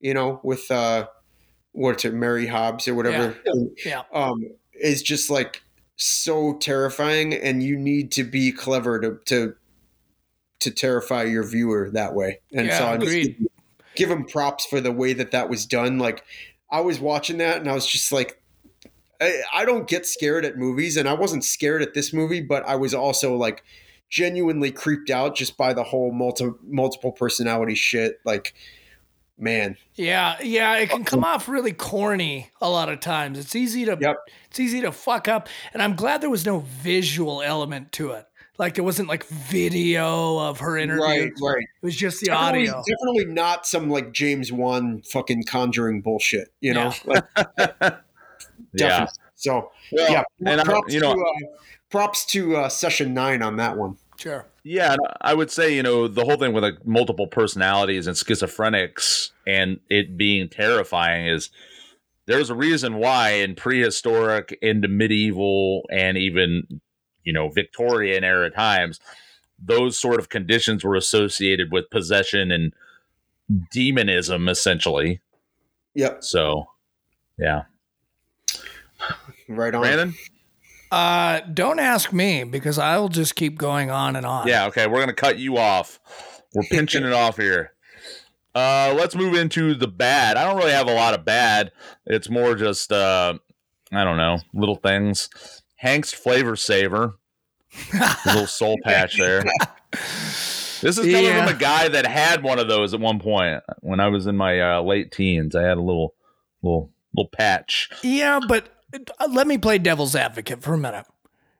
[0.00, 1.06] you know with uh
[1.72, 3.36] what's it mary hobbs or whatever
[3.84, 4.02] Yeah.
[4.12, 4.42] um
[4.74, 5.62] is just like
[5.96, 9.54] so terrifying and you need to be clever to to
[10.60, 13.38] to terrify your viewer that way and Yeah, so i just agreed.
[13.38, 13.48] give,
[13.94, 16.24] give him props for the way that that was done like
[16.70, 18.40] i was watching that and i was just like
[19.20, 22.64] I, I don't get scared at movies, and I wasn't scared at this movie, but
[22.68, 23.64] I was also like
[24.08, 28.20] genuinely creeped out just by the whole multi, multiple personality shit.
[28.24, 28.54] Like,
[29.38, 33.38] man, Yeah, yeah, it can come off really corny a lot of times.
[33.38, 34.16] It's easy to Yep.
[34.50, 38.26] it's easy to fuck up, and I'm glad there was no visual element to it.
[38.58, 41.02] Like there wasn't like video of her interview.
[41.04, 41.62] right, right.
[41.62, 42.82] It was just the Definitely, audio.
[42.88, 46.48] definitely not some like James Wan fucking conjuring bullshit.
[46.60, 47.24] You know, like,
[48.72, 49.06] Yeah.
[49.36, 51.48] So Well, yeah, and I, props you know, to, uh,
[51.90, 53.96] props to uh, session nine on that one.
[54.18, 54.44] Sure.
[54.68, 58.14] Yeah, and I would say you know the whole thing with like multiple personalities and
[58.14, 61.48] schizophrenics and it being terrifying is
[62.26, 66.82] there's a reason why in prehistoric, into medieval, and even
[67.24, 69.00] you know Victorian era times,
[69.58, 72.74] those sort of conditions were associated with possession and
[73.72, 75.22] demonism, essentially.
[75.94, 76.68] Yep, So,
[77.38, 77.62] yeah,
[79.48, 79.80] right on.
[79.80, 80.14] Brandon.
[80.90, 84.48] Uh, don't ask me because I'll just keep going on and on.
[84.48, 86.00] Yeah, okay, we're gonna cut you off.
[86.54, 87.72] We're pinching it off here.
[88.54, 90.36] Uh, let's move into the bad.
[90.36, 91.70] I don't really have a lot of bad.
[92.06, 93.34] It's more just uh,
[93.92, 95.28] I don't know, little things.
[95.76, 97.18] Hank's flavor saver,
[98.26, 99.44] little soul patch there.
[99.92, 101.46] This is coming Yeah.
[101.46, 104.36] from a guy that had one of those at one point when I was in
[104.36, 105.54] my uh, late teens.
[105.54, 106.14] I had a little,
[106.62, 107.90] little, little patch.
[108.02, 108.68] Yeah, but
[109.28, 111.06] let me play devil's advocate for a minute.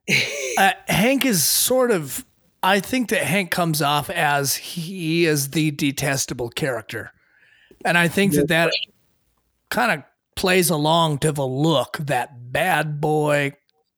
[0.56, 2.24] Uh, Hank is sort of.
[2.64, 7.12] I think that Hank comes off as he is the detestable character,
[7.84, 8.72] and I think that that
[9.70, 10.04] kind of
[10.34, 13.52] plays along to the look, that bad boy.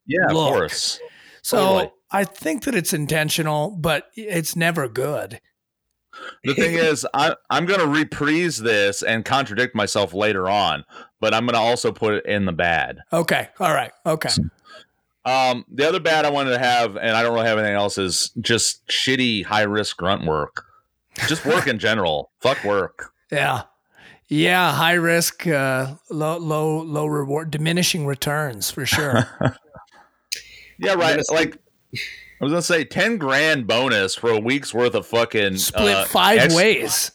[0.07, 0.53] Yeah, look.
[0.53, 1.01] of course.
[1.43, 1.93] So Totally.
[2.12, 5.41] I think that it's intentional, but it's never good.
[6.45, 10.85] The thing is, I, I'm going to reprise this and contradict myself later on,
[11.21, 12.99] but I'm going to also put it in the bad.
[13.12, 13.49] Okay.
[13.59, 13.93] All right.
[14.05, 14.31] Okay.
[15.25, 17.99] Um, the other bad I wanted to have, and I don't really have anything else,
[17.99, 20.64] is just shitty high risk grunt work.
[21.29, 22.31] Just work in general.
[22.41, 23.12] Fuck work.
[23.31, 23.62] Yeah.
[24.29, 24.73] Yeah.
[24.73, 29.29] High risk, uh, low, low, low reward, diminishing returns for sure.
[30.81, 31.16] Yeah, right.
[31.16, 31.59] gonna Like
[31.93, 36.05] I was gonna say, ten grand bonus for a week's worth of fucking Split uh,
[36.07, 37.11] five ex- ways.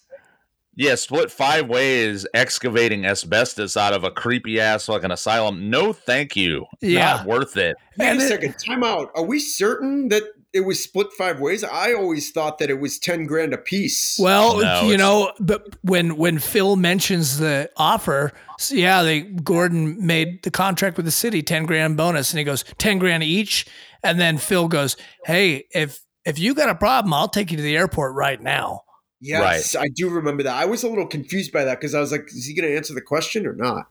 [0.78, 5.70] Yeah, split five ways, excavating asbestos out of a creepy ass fucking asylum.
[5.70, 6.66] No, thank you.
[6.82, 7.18] Yeah.
[7.18, 7.78] Not worth it.
[7.98, 9.10] Wait a second, time out.
[9.16, 10.24] Are we certain that
[10.54, 11.64] it was split five ways?
[11.64, 14.18] I always thought that it was ten grand a piece.
[14.20, 20.06] Well, No, you know, but when when Phil mentions the offer, so yeah, they Gordon
[20.06, 23.66] made the contract with the city, ten grand bonus, and he goes ten grand each,
[24.04, 27.64] and then Phil goes, "Hey, if if you got a problem, I'll take you to
[27.64, 28.82] the airport right now."
[29.26, 30.56] Yes, I do remember that.
[30.56, 32.76] I was a little confused by that because I was like, is he going to
[32.76, 33.88] answer the question or not?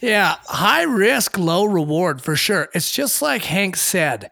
[0.00, 2.68] Yeah, high risk, low reward for sure.
[2.74, 4.30] It's just like Hank said,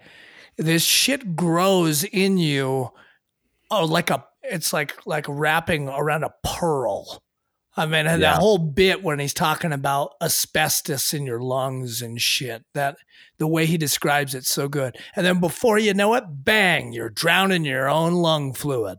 [0.57, 2.90] this shit grows in you.
[3.70, 7.22] Oh, like a it's like like wrapping around a pearl.
[7.76, 8.32] I mean, and Yeah.
[8.34, 12.64] that whole bit when he's talking about asbestos in your lungs and shit.
[12.74, 12.96] That
[13.38, 14.96] the way he describes it's so good.
[15.16, 18.98] And then before you know it, bang, you're drowning your own lung fluid.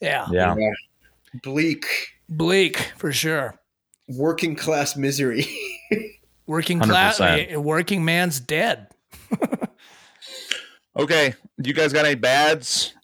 [0.00, 0.54] Yeah, Yeah.
[1.42, 1.84] Bleak,
[2.28, 3.54] bleak for sure.
[4.08, 5.46] working class misery.
[6.46, 7.20] Working class,
[7.54, 8.88] working man's dead.
[10.96, 11.34] Okay.
[11.62, 12.94] You guys got any bads?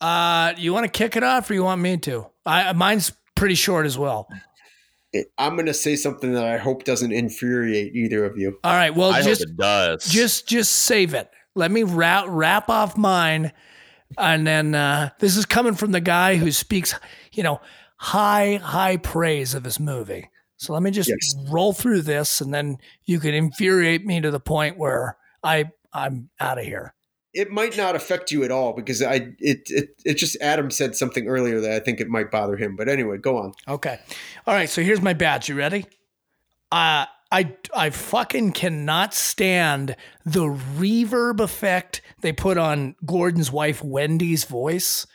[0.00, 2.26] Uh, you want to kick it off, or you want me to?
[2.44, 4.28] I mine's pretty short as well.
[5.38, 8.58] I'm going to say something that I hope doesn't infuriate either of you.
[8.64, 8.94] All right.
[8.94, 10.08] Well, I just hope it does.
[10.08, 11.30] just just save it.
[11.54, 13.52] Let me wrap wrap off mine,
[14.18, 16.94] and then uh, this is coming from the guy who speaks,
[17.32, 17.60] you know,
[17.96, 20.28] high high praise of his movie.
[20.56, 21.34] So let me just Yes.
[21.50, 26.30] roll through this, and then you can infuriate me to the point where I I'm
[26.40, 26.94] out of here.
[27.34, 30.94] It might not affect you at all because I it it it just Adam said
[30.94, 32.76] something earlier that I think it might bother him.
[32.76, 33.52] But anyway, go on.
[33.66, 33.98] Okay.
[34.46, 34.68] All right.
[34.68, 35.48] So here's my badge.
[35.48, 35.86] You ready?
[36.70, 44.44] Uh, I I fucking cannot stand the reverb effect they put on Gordon's wife Wendy's
[44.44, 45.06] voice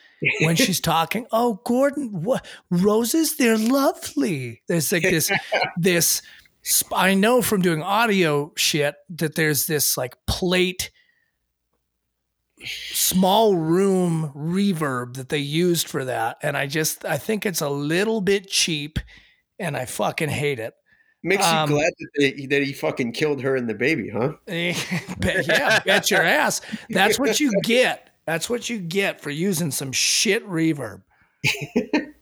[0.41, 1.27] when she's talking.
[1.31, 3.37] Oh, Gordon, what roses?
[3.37, 4.63] They're lovely.
[4.67, 5.31] There's like this
[5.77, 6.23] this.
[6.65, 10.89] sp- I know from doing audio shit that there's this like plate
[12.65, 17.69] small room reverb that they used for that and i just i think it's a
[17.69, 18.97] little bit cheap
[19.59, 20.73] and i fucking hate it
[21.27, 24.33] Makes Um, you glad that, they, that he fucking killed her and the baby, huh?
[24.47, 26.61] Yeah bet your ass.
[26.89, 28.09] That's what you get.
[28.25, 31.01] That's what you get for using some shit reverb.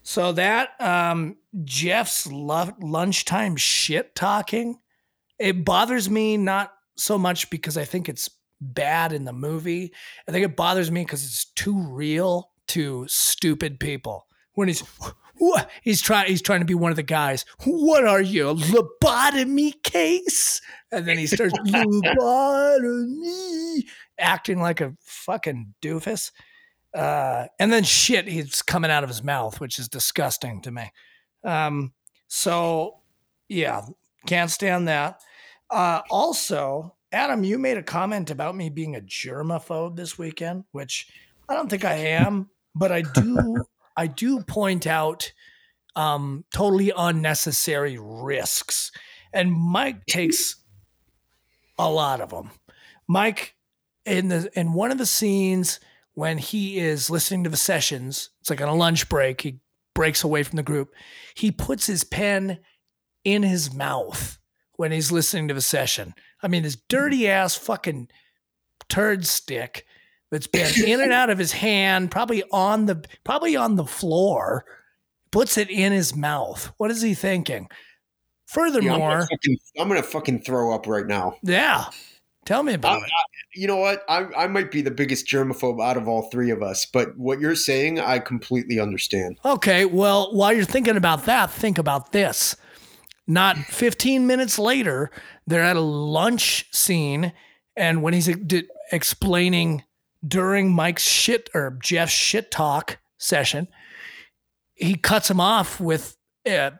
[0.03, 4.77] So that um jeff's lu- lunchtime shit talking
[5.39, 8.29] it bothers me not so much because i think it's
[8.61, 9.93] bad in the movie.
[10.27, 14.27] I think it bothers me because it's too real to stupid people.
[14.53, 14.83] When he's
[15.37, 17.45] what he's trying he's trying to be one of the guys.
[17.65, 20.61] What are you a lobotomy case?
[20.91, 23.05] And then he starts lobotomy
[24.19, 26.31] acting like a fucking doofus.
[26.93, 30.91] Uh, and then shit he's coming out of his mouth which is disgusting to me.
[31.43, 31.93] Um,
[32.27, 33.01] so
[33.49, 33.81] yeah
[34.25, 35.21] can't stand that.
[35.69, 41.07] Uh, also adam you made a comment about me being a germaphobe this weekend which
[41.47, 43.63] i don't think i am but i do
[43.95, 45.31] i do point out
[45.97, 48.91] um, totally unnecessary risks.
[49.31, 50.57] And mike takes
[51.79, 52.51] a lot of them
[53.07, 53.55] mike
[54.05, 55.79] in the in one of the scenes
[56.13, 59.59] when he is listening to the sessions it's like on a lunch break he
[59.93, 60.93] breaks away from the group
[61.35, 62.59] he puts his pen
[63.25, 64.37] in his mouth
[64.77, 66.13] when he's listening to the session.
[66.41, 68.07] I mean this dirty ass fucking
[68.87, 69.85] turd stick
[70.35, 74.65] that's been in and out of his hand probably on the probably on the floor
[75.31, 79.87] puts it in his mouth what is he thinking Yeah, I'm, furthermore gonna fucking, I'm
[79.87, 81.37] gonna fucking throw up right now.
[81.43, 81.85] yeah
[82.45, 83.11] tell me about I- it
[83.55, 84.03] You know what?
[84.09, 87.39] I, I might be the biggest germaphobe out of all three of us, but what
[87.39, 89.39] you're saying, I completely understand.
[89.45, 92.57] Okay, well, while you're thinking about that, think about this.
[93.27, 95.09] Not 15 minutes later,
[95.47, 97.31] they're at a lunch scene,
[97.77, 98.27] and when he's
[98.91, 99.83] explaining
[100.27, 103.67] during Mike's shit or Jeff's shit talk session,
[104.73, 106.17] he cuts him off with
[106.49, 106.71] uh,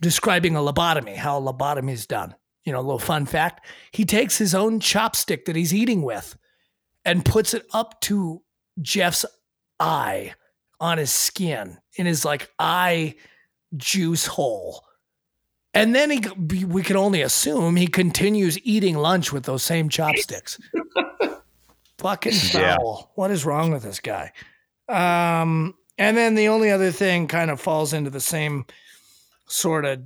[0.00, 2.34] describing a lobotomy, how a lobotomy is done.
[2.64, 3.64] you know, a little fun fact.
[3.92, 6.36] He takes his own chopstick that he's eating with
[7.04, 8.42] and puts it up to
[8.82, 9.24] Jeff's
[9.78, 10.34] eye
[10.80, 13.14] on his skin in his like eye
[13.76, 14.82] juice hole.
[15.72, 20.58] And then he, we can only assume he continues eating lunch with those same chopsticks.
[21.98, 22.76] Fucking Yeah.
[22.76, 23.12] foul.
[23.14, 24.32] What is wrong with this guy?
[24.88, 28.66] Um, and then the only other thing kind of falls into the same
[29.48, 30.02] sort of,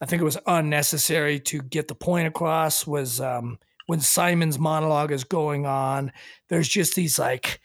[0.00, 5.12] I think it was unnecessary to get the point across was um, when Simon's monologue
[5.12, 6.10] is going on,
[6.48, 7.60] there's just these like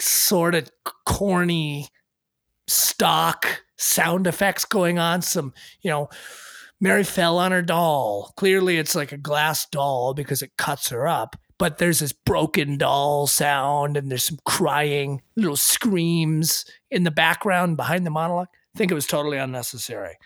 [0.00, 0.70] sort of
[1.04, 1.88] corny
[2.66, 5.20] stock sound effects going on.
[5.22, 5.52] Some,
[5.82, 6.08] you know,
[6.80, 8.32] Mary fell on her doll.
[8.36, 11.36] Clearly, it's like a glass doll because it cuts her up.
[11.62, 17.76] But there's this broken doll sound, and there's some crying, little screams in the background
[17.76, 18.48] behind the monologue.
[18.74, 20.16] I think it was totally unnecessary.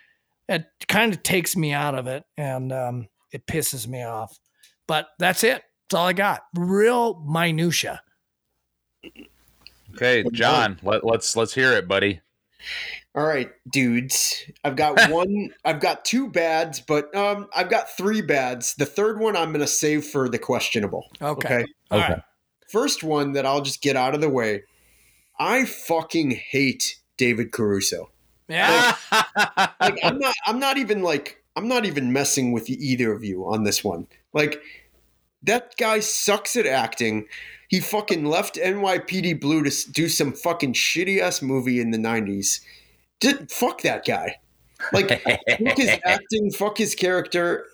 [0.49, 4.35] It kind of takes me out of it, and um, it pisses me off.
[4.89, 5.63] But that's it.
[5.91, 6.41] That's all I got.
[6.55, 8.01] Real minutia.
[9.95, 12.23] Okay, John, let, let's let's hear it, buddy.
[13.15, 14.45] All right, dudes.
[14.65, 15.51] I've got one.
[15.65, 18.75] I've got two bads, but um, I've got three bads.
[18.75, 21.07] The third one I'm going to save for the questionable.
[21.21, 21.65] Okay.
[21.91, 22.21] All right.
[22.71, 24.65] First one that I'll just get out of the way.
[25.39, 28.11] I fucking hate David Caruso.
[28.49, 28.97] Yeah.
[29.81, 30.35] Like I'm not.
[30.47, 31.43] I'm not even like.
[31.55, 34.07] I'm not even messing with either of you on this one.
[34.33, 34.61] Like
[35.43, 37.27] that guy sucks at acting.
[37.69, 42.61] He fucking left NYPD Blue to do some fucking shitty ass movie in the '90s.
[43.21, 44.37] Did fuck that guy.
[44.93, 47.67] Like fuck his acting, fuck his character.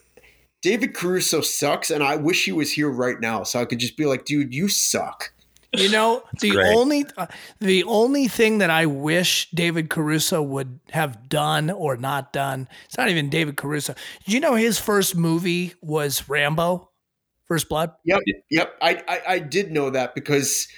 [0.62, 3.96] David Caruso sucks, and I wish he was here right now so I could just
[3.96, 5.32] be like, dude, you suck.
[5.74, 6.76] You know, the great.
[6.76, 7.26] only uh,
[7.58, 12.68] the only thing that I wish David Caruso would have done or not done.
[12.84, 13.94] It's not even David Caruso.
[14.24, 16.90] Did you know his first movie was Rambo,
[17.52, 17.92] First Blood?
[18.04, 18.74] Yep, yep.
[18.80, 20.68] I, I I did know that because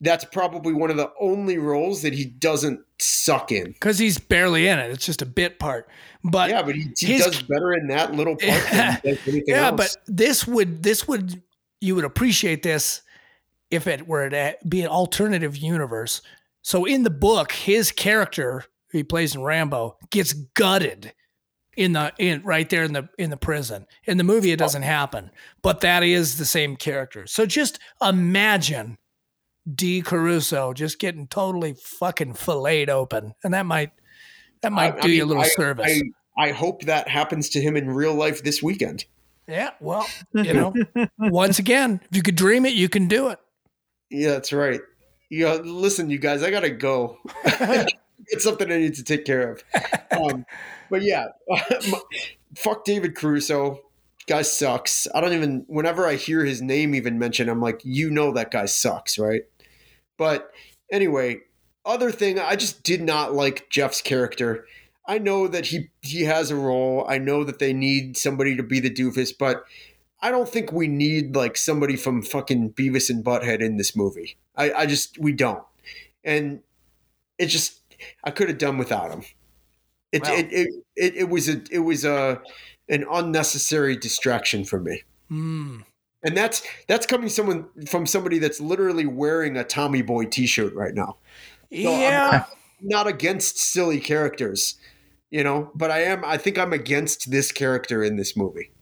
[0.00, 3.72] that's probably one of the only roles that he doesn't suck in.
[3.72, 4.92] Because he's barely in it.
[4.92, 5.88] It's just a bit part.
[6.22, 9.66] But yeah, but he, he his- does better in that little part than anything yeah,
[9.66, 9.76] else.
[9.76, 11.42] but this would this would
[11.80, 13.02] you would appreciate this
[13.72, 16.22] if it were to be an alternative universe.
[16.62, 21.12] So in the book, his character he plays in Rambo gets gutted
[21.80, 23.86] in the in right there in the in the prison.
[24.04, 24.64] In the movie, it oh.
[24.64, 25.30] doesn't happen,
[25.62, 27.26] but that is the same character.
[27.26, 28.98] So just imagine
[29.72, 30.02] D.
[30.02, 33.92] Caruso just getting totally fucking filleted open, and that might
[34.60, 36.02] that might I- I do you a little I- service.
[36.38, 39.06] I, I hope that happens to him in real life this weekend.
[39.48, 40.74] yeah, well, you know,
[41.18, 43.38] once again, if you could dream it, you can do it.
[44.10, 44.80] Yeah, that's right.
[45.30, 47.16] Yeah, listen, you guys, I gotta go.
[48.30, 49.64] it's something I need to take care of.
[50.12, 50.44] Um,
[50.90, 51.26] but yeah,
[52.56, 53.78] fuck David Caruso.
[54.26, 55.06] Guy sucks.
[55.14, 55.64] I don't even.
[55.68, 59.42] Whenever I hear his name even mentioned, I'm like, you know that guy sucks, right?
[60.18, 60.50] But
[60.90, 61.42] anyway,
[61.86, 64.66] other thing, I just did not like Jeff's character.
[65.06, 67.06] I know that he he has a role.
[67.08, 69.64] I know that they need somebody to be the doofus, but
[70.20, 74.36] I don't think we need like somebody from fucking Beavis and Butthead in this movie.
[74.56, 75.62] I, I just we don't,
[76.24, 76.60] and
[77.38, 77.79] it just
[78.24, 79.22] I could have done without him.
[80.12, 80.34] It, Wow.
[80.34, 82.40] it, it it it was a it was a
[82.88, 85.78] an unnecessary distraction for me, Hmm.
[86.24, 90.94] and that's that's coming someone from somebody that's literally wearing a Tommy Boy T-shirt right
[90.94, 91.18] now.
[91.72, 92.30] So I'm yeah.
[92.32, 92.50] not,
[92.80, 94.74] not against silly characters,
[95.30, 96.24] you know, but I am.
[96.24, 98.72] I think I'm against this character in this movie.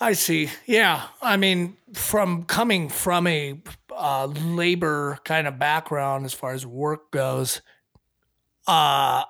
[0.00, 0.48] I see.
[0.64, 1.08] Yeah.
[1.20, 3.60] I mean, from coming from a
[3.94, 7.60] uh, labor kind of background as far as work goes,
[8.66, 9.24] uh,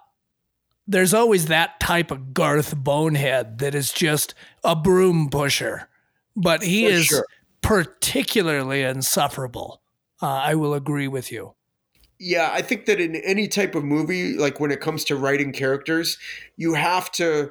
[0.86, 5.88] there's always that type of Garth Bonehead that is just a broom pusher,
[6.36, 7.26] but he For is sure.
[7.62, 9.80] particularly insufferable.
[10.22, 11.54] Uh, I will agree with you.
[12.18, 15.52] Yeah, I think that in any type of movie, like when it comes to writing
[15.52, 16.16] characters,
[16.56, 17.50] you have to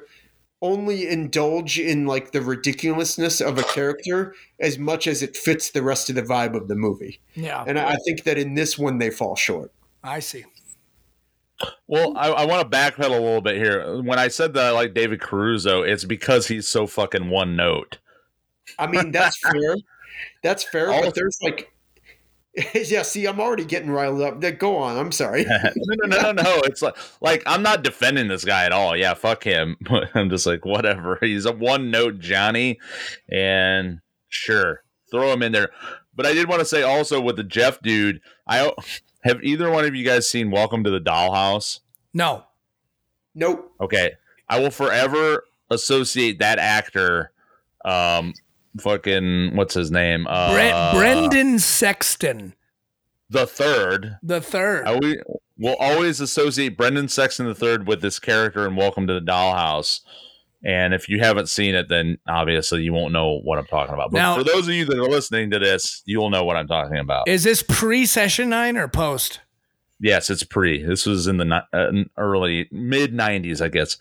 [0.62, 5.82] only indulge in like the ridiculousness of a character as much as it fits the
[5.82, 7.20] rest of the vibe of the movie.
[7.34, 7.62] Yeah.
[7.66, 9.72] And I I think that in this one they fall short.
[10.02, 10.44] I see.
[11.86, 14.02] Well, I, I want to backpedal a little bit here.
[14.02, 17.98] When I said that I like David Caruso, it's because he's so fucking one note.
[18.78, 19.76] I mean, that's fair.
[20.42, 21.72] That's fair, Also- but there's like
[22.74, 24.40] yeah, see, I'm already getting riled up.
[24.58, 24.96] Go on.
[24.96, 25.44] I'm sorry.
[25.48, 26.60] no, no, no, no, no.
[26.64, 28.96] It's like, like I'm not defending this guy at all.
[28.96, 29.76] Yeah, fuck him.
[29.88, 31.18] But I'm just like, whatever.
[31.20, 32.78] He's a one note Johnny,
[33.30, 35.70] and sure, throw him in there.
[36.14, 38.72] But I did want to say also with the Jeff dude, I
[39.24, 41.80] have either one of you guys seen Welcome to the Dollhouse?
[42.14, 42.44] No.
[43.34, 43.72] Nope.
[43.80, 44.12] Okay,
[44.48, 47.32] I will forever associate that actor,
[47.84, 48.32] um,
[48.80, 50.26] fucking what's his name?
[50.28, 50.52] Uh,
[50.94, 52.54] Bre- Brendan Sexton,
[53.28, 54.16] the third.
[54.22, 54.86] the third.
[54.86, 55.20] I we
[55.58, 60.00] will always associate Brendan Sexton the third with this character in Welcome to the Dollhouse.
[60.66, 64.10] And if you haven't seen it, then obviously you won't know what I'm talking about.
[64.10, 66.66] But Now- for those of you that are listening to this, you'll know what I'm
[66.66, 67.28] talking about.
[67.28, 69.40] Is this pre session nine or post?
[70.00, 70.82] yes, it's pre.
[70.82, 73.96] This was in the uh, early mid 90s, I guess.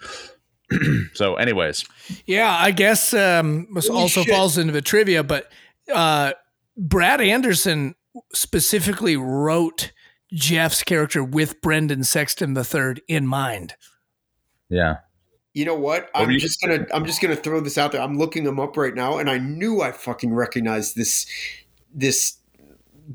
[1.14, 1.86] so, anyways,
[2.26, 4.34] Yeah, I guess um, this Holy also shit.
[4.34, 5.52] falls into the trivia, but
[5.94, 6.34] uh,
[6.76, 7.94] Brad Anderson
[8.34, 9.92] specifically wrote
[10.34, 13.76] Jeff's character with Brendan Sexton III in mind.
[14.70, 14.96] yeah.
[15.56, 16.10] You know what?
[16.14, 18.02] I'm you- just gonna I'm just gonna throw this out there.
[18.02, 21.26] I'm looking him up right now, and I knew I fucking recognized this
[21.94, 22.38] this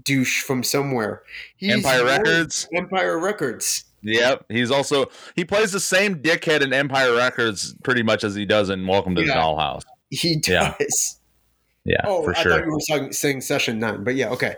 [0.04, 1.22] douche from somewhere.
[1.56, 2.66] He's Empire Records.
[2.74, 3.84] Empire Records.
[4.02, 4.46] Yep.
[4.48, 5.06] He's also
[5.36, 9.14] he plays the same dickhead in Empire Records pretty much as he does in Welcome
[9.16, 9.82] to the Dollhouse.
[10.10, 11.18] He does.
[11.84, 12.52] Yeah, Oh, for I sure.
[12.52, 14.56] thought you were saying, saying session nine, but yeah, okay.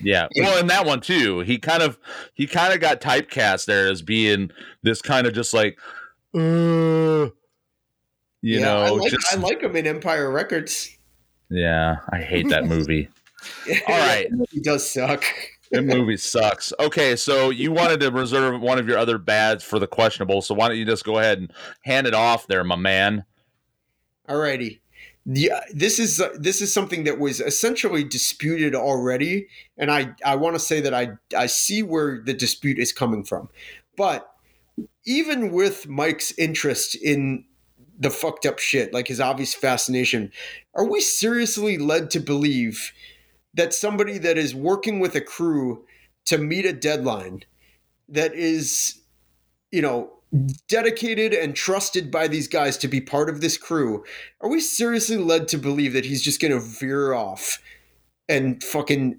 [0.00, 0.26] Yeah.
[0.34, 0.44] Yeah.
[0.44, 1.98] Well, in that one too, he kind of
[2.34, 4.50] he kind of got typecast there as being
[4.82, 5.78] this kind of just like
[6.34, 7.28] uh
[8.44, 10.98] you yeah, know, I like, just I like him in Empire Records.
[11.48, 13.08] yeah, I hate that movie.
[13.88, 14.28] All right.
[14.50, 15.24] he does suck.
[15.70, 16.72] that movie sucks.
[16.80, 20.54] Okay, so you wanted to reserve one of your other bads for the questionable, so
[20.54, 21.52] why don't you just go ahead and
[21.82, 23.24] hand it off there, my man?
[24.28, 24.80] Alrighty.
[25.24, 29.46] Yeah, this is uh, this is something that was essentially disputed already,
[29.78, 33.22] and I I want to say that I I see where the dispute is coming
[33.22, 33.48] from,
[33.96, 34.31] but
[35.04, 37.44] even with Mike's interest in
[37.98, 40.32] the fucked up shit, like his obvious fascination,
[40.74, 42.92] are we seriously led to believe
[43.54, 45.84] that somebody that is working with a crew
[46.24, 47.44] to meet a deadline
[48.08, 49.00] that is,
[49.70, 50.10] you know,
[50.68, 54.02] dedicated and trusted by these guys to be part of this crew,
[54.40, 57.58] are we seriously led to believe that he's just going to veer off
[58.28, 59.18] and fucking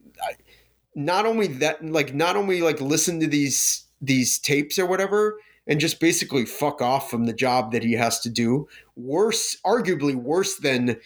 [0.95, 5.79] not only that like not only like listen to these these tapes or whatever and
[5.79, 8.67] just basically fuck off from the job that he has to do.
[8.95, 10.97] Worse arguably worse than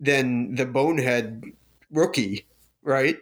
[0.00, 1.44] than the bonehead
[1.90, 2.46] rookie
[2.82, 3.18] right?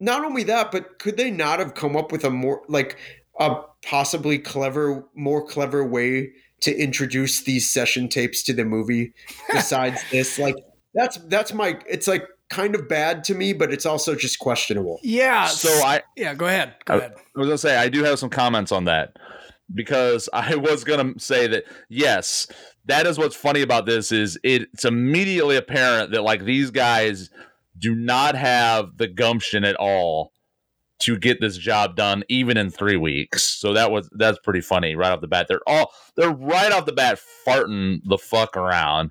[0.00, 2.98] Not only that but could they not have come up with a more like
[3.38, 9.12] a possibly clever more clever way to introduce these session tapes to the movie
[9.52, 10.38] besides this?
[10.38, 10.56] Like
[10.94, 15.00] that's that's my it's like kind of bad to me but it's also just questionable
[15.02, 15.46] Yeah.
[15.46, 16.74] So I yeah, go ahead.
[16.84, 17.14] Go I- ahead.
[17.36, 19.16] I was gonna say I do have some comments on that
[19.74, 22.46] because I was gonna say that yes,
[22.86, 27.30] that is what's funny about this is it's immediately apparent that like these guys
[27.78, 30.32] do not have the gumption at all
[31.00, 33.42] to get this job done even in three weeks.
[33.42, 35.46] So that was that's pretty funny right off the bat.
[35.48, 39.10] They're all they're right off the bat farting the fuck around.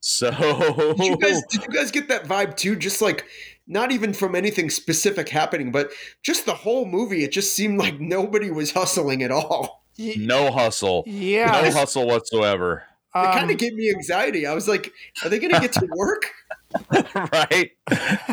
[0.00, 3.24] So did you guys did you guys get that vibe too just like
[3.66, 5.90] not even from anything specific happening but
[6.22, 11.02] just the whole movie it just seemed like nobody was hustling at all no hustle.
[11.06, 11.50] Yeah.
[11.62, 12.84] No hustle whatsoever.
[13.14, 14.92] it kind Um, of gave me anxiety i was like
[15.24, 16.22] are they gonna get to work
[16.92, 17.70] right?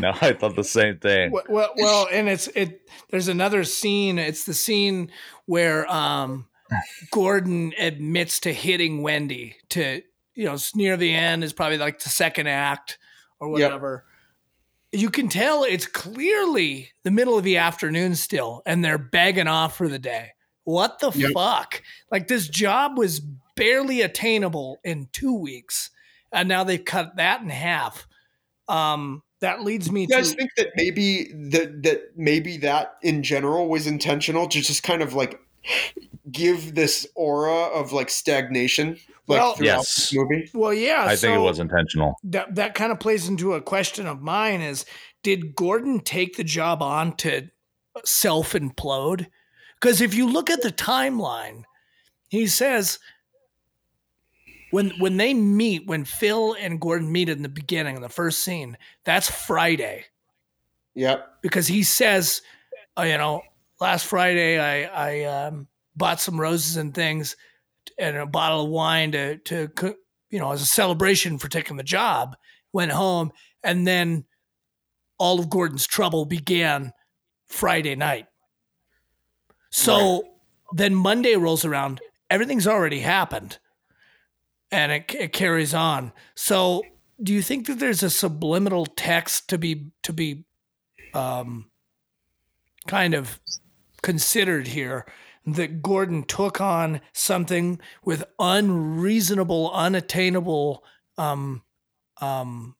[0.01, 1.31] No, I thought the same thing.
[1.31, 2.81] Well, well, well, and it's it.
[3.09, 4.19] There's another scene.
[4.19, 5.09] It's the scene
[5.45, 6.45] where um,
[7.11, 9.55] Gordon admits to hitting Wendy.
[9.69, 10.01] To
[10.35, 12.97] you know, near the end is probably like the second act
[13.39, 13.69] or Yep.
[13.71, 14.05] whatever.
[14.91, 19.77] You can tell it's clearly the middle of the afternoon still, and they're begging off
[19.77, 20.31] for the day.
[20.63, 21.31] What the Yep.
[21.33, 21.81] fuck?
[22.11, 23.21] Like this job was
[23.55, 25.89] barely attainable in two weeks,
[26.31, 28.07] and now they've cut that in half.
[28.67, 33.21] Um, that leads me you guys to think that maybe that that maybe that in
[33.21, 35.39] general was intentional to just kind of like
[36.31, 38.97] give this aura of like stagnation
[39.27, 39.95] like Well- throughout Yes.
[39.95, 41.05] this movie Well, yeah.
[41.07, 42.15] I think it was intentional.
[42.23, 44.85] That that kind of plays into a question of mine: is
[45.23, 47.49] did Gordon take the job on to
[48.03, 49.27] self implode?
[49.79, 51.63] Because if you look at the timeline,
[52.29, 52.99] he says
[54.71, 58.39] when when they meet, when Phil and Gordon meet in the beginning, in the first
[58.43, 60.05] scene, that's Friday
[60.97, 62.41] yep because he says,
[62.97, 63.41] uh, you know,
[63.79, 67.35] last Friday I I um, bought some roses and things
[67.97, 69.95] and a bottle of wine to to
[70.29, 72.35] you know as a celebration for taking the job.
[72.73, 73.31] Went home
[73.63, 74.25] and then
[75.17, 76.91] all of Gordon's trouble began
[77.47, 78.27] Friday night.
[79.71, 80.23] So
[80.73, 83.59] then Monday rolls around, everything's already happened,
[84.71, 86.11] and it, it carries on.
[86.35, 86.83] So
[87.21, 90.45] do you think that there's a subliminal text to be to be
[91.13, 91.69] um,
[92.87, 93.39] kind of
[94.05, 95.03] considered here
[95.47, 100.83] that Gordon took on something with unreasonable, unattainable
[101.17, 101.63] um
[102.21, 102.75] um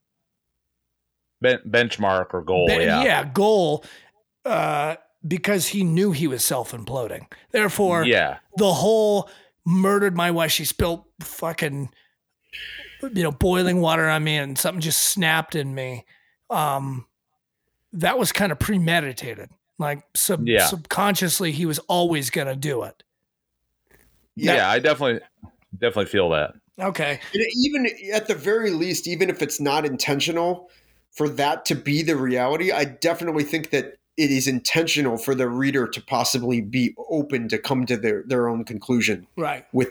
[1.42, 2.68] Ben- benchmark or goal.
[2.68, 3.24] be- yeah.
[3.24, 3.84] goal
[4.46, 4.96] uh
[5.28, 7.26] because he knew he was self-imploding.
[7.52, 8.38] Therefore, Yeah.
[8.58, 9.30] the whole
[9.66, 10.52] murdered my wife.
[10.52, 11.90] She spilled fucking,
[13.02, 16.06] you know, boiling water on me, and something just snapped in me.
[16.52, 17.08] Um,
[17.94, 19.50] that was kind of premeditated.
[19.78, 20.66] Like sub- Yeah.
[20.68, 23.04] subconsciously, he was always gonna do it.
[24.36, 24.70] Yeah.
[24.70, 25.22] I definitely
[25.74, 26.54] definitely feel that.
[26.80, 27.20] Okay.
[27.34, 30.70] And even at the very least, even if it's not intentional,
[31.12, 35.48] for that to be the reality, I definitely think that it is intentional for the
[35.48, 39.66] reader to possibly be open to come to their, their own conclusion Right.
[39.72, 39.90] with.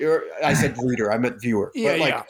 [0.00, 1.70] Or I said reader, I meant viewer.
[1.74, 2.22] Yeah, but like, yeah.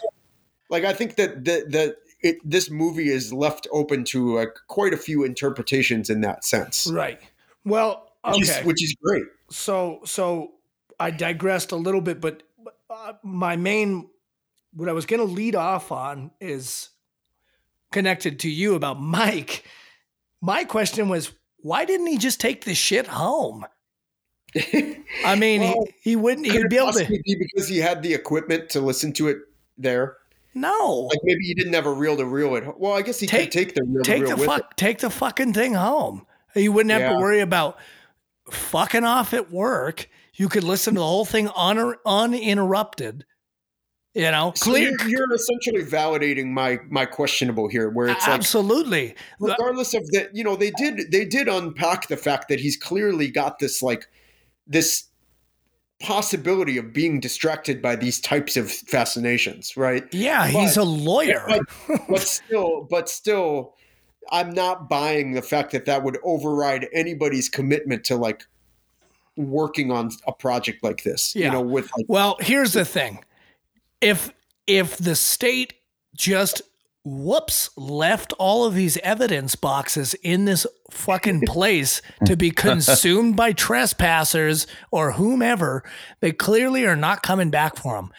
[0.70, 4.94] like I think that the, that it, this movie is left open to like quite
[4.94, 7.20] a few interpretations in that sense, Right.
[7.64, 8.60] Well, which, okay.
[8.60, 9.24] is, which is great.
[9.50, 10.52] so so
[10.98, 12.42] I digressed a little bit, but
[12.90, 14.08] uh, my main
[14.74, 16.90] what I was going to lead off on is
[17.90, 19.64] connected to you about Mike.
[20.40, 23.66] My question was, why didn't he just take the shit home?
[25.24, 26.46] I mean, Well, he, he wouldn't.
[26.46, 27.06] He'd be able to.
[27.06, 29.38] be because he had the equipment to listen to it
[29.78, 30.16] there?
[30.54, 32.64] No, Like maybe he didn't have a reel to reel it.
[32.78, 34.46] Well, I guess he Take- could take the reel to take reel the with it.
[34.46, 36.26] fuck, take the fucking thing home.
[36.54, 37.78] You wouldn't have to worry about
[38.50, 40.08] fucking off at work.
[40.34, 43.24] You could listen to the whole thing un, uninterrupted.
[44.14, 44.90] You know, So clear.
[45.00, 49.14] you're, you're essentially validating my my questionable here, where it's like Absolutely.
[49.40, 53.28] regardless of that, you know, they did they did unpack the fact that he's clearly
[53.30, 54.06] got this like
[54.66, 55.04] this
[56.02, 60.04] possibility of being distracted by these types of fascinations, right?
[60.12, 61.46] Yeah, he's a lawyer.
[61.48, 63.74] But, but still, but still,
[64.30, 68.44] I'm not buying the fact that that would override anybody's commitment to like
[69.36, 71.34] working on a project like this.
[71.34, 71.46] Yeah.
[71.46, 73.24] You know, with like Well, here's the thing.
[74.00, 74.32] If
[74.66, 75.74] if the state
[76.14, 76.62] just
[77.04, 83.52] whoops left all of these evidence boxes in this fucking place to be consumed by
[83.52, 85.82] trespassers or whomever,
[86.20, 88.12] they clearly are not coming back for them.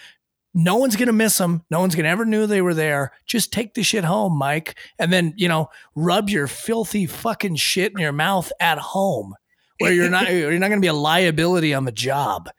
[0.54, 1.64] No one's gonna miss them.
[1.72, 3.12] No one's gonna ever knew they were there.
[3.26, 7.92] Just take the shit home, Mike, and then you know rub your filthy fucking shit
[7.92, 9.34] in your mouth at home,
[9.80, 12.50] where you're not you're not gonna be a liability on the job.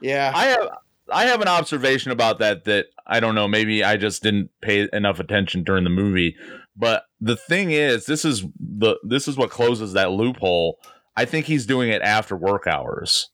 [0.00, 0.32] yeah.
[0.34, 0.68] I have
[1.12, 3.48] I have an observation about that that I don't know.
[3.48, 6.36] Maybe I just didn't pay enough attention during the movie.
[6.76, 10.78] But the thing is, this is the this is what closes that loophole.
[11.16, 13.30] I think he's doing it after work hours.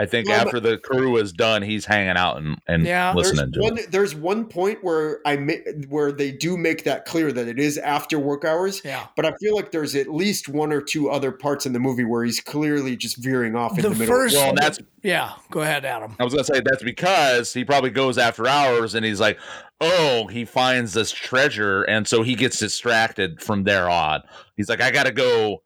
[0.00, 3.12] I think Well, after the crew is done, he's hanging out and, and Yeah.
[3.14, 3.90] listening there's to one, it.
[3.90, 5.54] there's one point where I ma-
[5.88, 8.80] where they do make that clear that it is after work hours.
[8.84, 9.06] Yeah.
[9.16, 12.04] But I feel like there's at least one or two other parts in the movie
[12.04, 14.14] where he's clearly just veering off in The the, middle.
[14.14, 16.14] first- Well, that's Yeah, go ahead, Adam.
[16.20, 19.38] I was gonna say that's because he probably goes after hours and he's like,
[19.80, 24.22] oh, he finds this treasure, and so he gets distracted from there on.
[24.56, 25.62] He's like, I gotta go,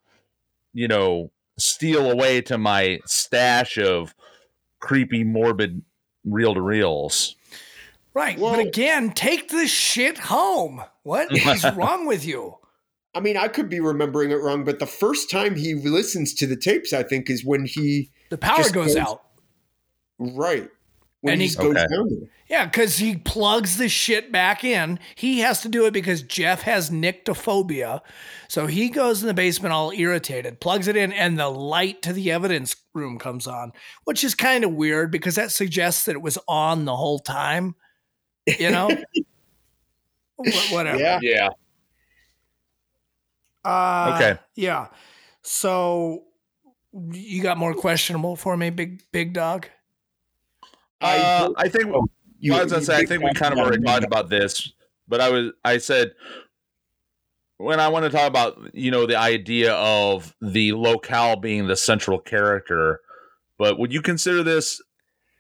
[0.73, 4.15] you know, steal away to my stash of
[4.83, 5.81] creepy, morbid
[6.27, 7.37] reel to reels.
[8.13, 8.39] Right.
[8.39, 10.83] Well- but again, take the shit home.
[11.05, 12.59] What is wrong with you?
[13.15, 16.47] I mean, I could be remembering it wrong, but the first time he listens to
[16.47, 19.23] the tapes, I think, is when he The power goes goes- out.
[20.19, 20.69] right
[21.23, 21.87] when And he, he- goes Okay.
[21.91, 22.29] down there.
[22.49, 24.99] Yeah, because he plugs the shit back in.
[25.15, 28.03] He has to do it because Jeff has nyctophobia.
[28.49, 32.13] So he goes in the basement all irritated, plugs it in, and the light to
[32.13, 33.73] the evidence room comes on,
[34.05, 37.75] which is kind of weird because that suggests that it was on the whole time.
[38.47, 38.91] You know?
[40.71, 40.99] Whatever.
[40.99, 41.21] Yeah.
[41.23, 41.49] Yeah.
[43.65, 44.41] Uh, Okay.
[44.57, 44.89] Yeah.
[45.43, 46.25] So
[47.13, 49.69] you got more questionable for me, big big dog?
[51.03, 51.95] Uh, I think
[52.39, 54.73] You- I was gonna say I think we kind of about already talked about this,
[55.09, 56.13] but I was I said
[57.59, 61.77] when I want to talk about you know the idea of the locale being the
[61.77, 63.01] central character,
[63.59, 64.81] but would you consider this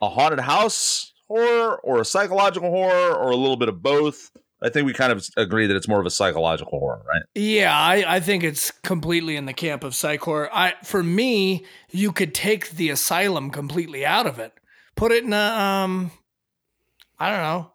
[0.01, 4.31] a haunted house horror or a psychological horror or a little bit of both?
[4.65, 7.23] I think we kind of agree that it's more of a psychological horror, right?
[7.35, 10.49] Yeah, I, I think it's completely in the camp of psych horror.
[10.53, 14.53] I for me, you could take the asylum completely out of it.
[14.97, 16.11] Put it in a um
[17.19, 17.73] I don't know.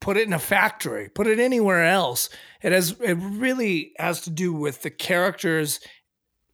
[0.00, 1.08] Put it in a factory.
[1.08, 2.28] Put it anywhere else.
[2.62, 5.80] It has it really has to do with the characters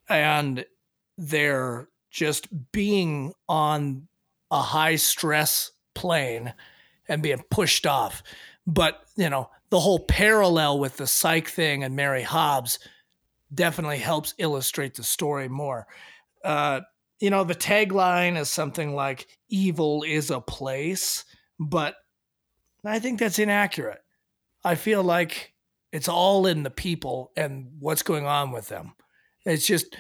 [0.09, 0.65] and
[1.19, 4.09] their just being on
[4.51, 6.53] a high stress plane
[7.09, 8.23] and being pushed off.
[8.67, 12.79] But, you know, the whole parallel with the psych thing and Mary Hobbs
[13.53, 15.87] definitely helps illustrate the story more.
[16.45, 16.81] uh,
[17.23, 21.25] you know, the tagline is something like "Evil is a place,"
[21.61, 21.95] but
[22.85, 24.03] I think that's inaccurate.
[24.65, 25.55] I feel like
[25.93, 28.95] it's all in the people and what's going on with them.
[29.47, 29.97] It's just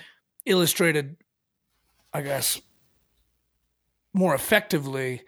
[0.46, 1.16] illustrated,
[2.12, 2.60] I guess,
[4.12, 5.22] more effectively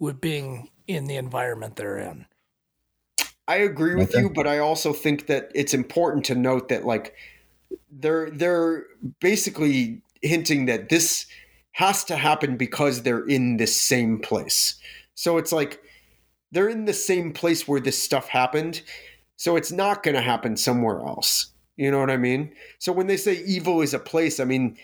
[0.00, 2.26] with being in the environment they're in.
[3.46, 7.14] I agree with you, but I also think that it's important to note that like
[7.88, 8.86] they're they're
[9.20, 11.26] basically hinting that this
[11.72, 14.78] has to happen because they're in this same place.
[15.14, 15.80] So it's like
[16.52, 18.82] they're in the same place where this stuff happened.
[19.36, 21.52] So it's not going to happen somewhere else.
[21.76, 22.54] You know what I mean?
[22.78, 24.78] So when they say evil is a place, I mean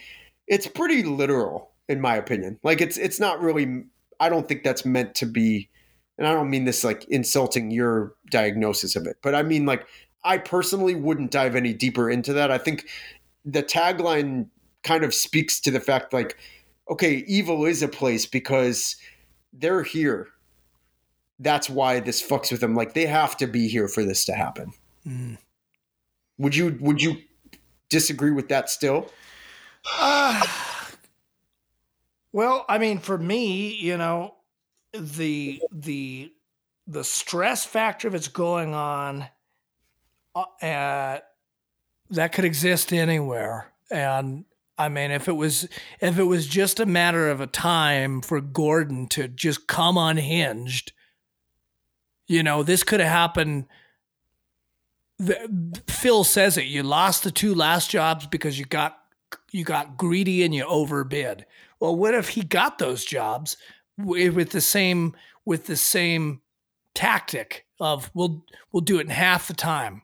[0.46, 2.59] it's pretty literal in my opinion.
[2.62, 3.84] Like it's it's not really
[4.20, 5.70] I don't think that's meant to be
[6.18, 9.86] and I don't mean this like insulting your diagnosis of it, but I mean like
[10.24, 12.50] I personally wouldn't dive any deeper into that.
[12.50, 12.86] I think
[13.44, 14.48] the tagline
[14.82, 16.36] kind of speaks to the fact like
[16.90, 18.96] okay, evil is a place because
[19.52, 20.28] they're here.
[21.38, 22.74] That's why this fucks with them.
[22.74, 24.72] Like they have to be here for this to happen.
[25.06, 25.38] Mm.
[26.38, 27.18] Would you would you
[27.88, 29.10] disagree with that still?
[29.98, 30.42] Uh,
[32.32, 34.34] well, I mean, for me, you know,
[34.92, 36.32] the the
[36.86, 39.26] the stress factor that's going on
[40.34, 41.18] uh,
[42.10, 44.44] that could exist anywhere, and
[44.82, 45.68] I mean, if it was
[46.00, 50.92] if it was just a matter of a time for Gordon to just come unhinged,
[52.26, 53.66] you know, this could have happened.
[55.18, 56.66] The, Phil says it.
[56.66, 58.98] You lost the two last jobs because you got
[59.50, 61.46] you got greedy and you overbid.
[61.80, 63.56] Well, what if he got those jobs
[63.98, 65.14] with the same
[65.44, 66.40] with the same
[66.94, 70.02] tactic of we'll we'll do it in half the time.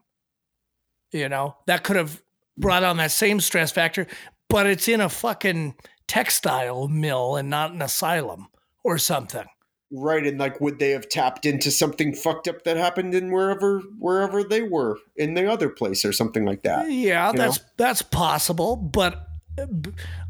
[1.11, 2.21] You know, that could have
[2.57, 4.05] brought on that same stress factor,
[4.49, 5.75] but it's in a fucking
[6.07, 8.47] textile mill and not an asylum
[8.83, 9.45] or something.
[9.91, 13.79] Right, and like, would they have tapped into something fucked up that happened in wherever
[13.97, 16.91] wherever they were in the other place or something like that?
[16.91, 17.65] Yeah, that's know?
[17.77, 19.27] that's possible, but
[19.57, 19.65] uh,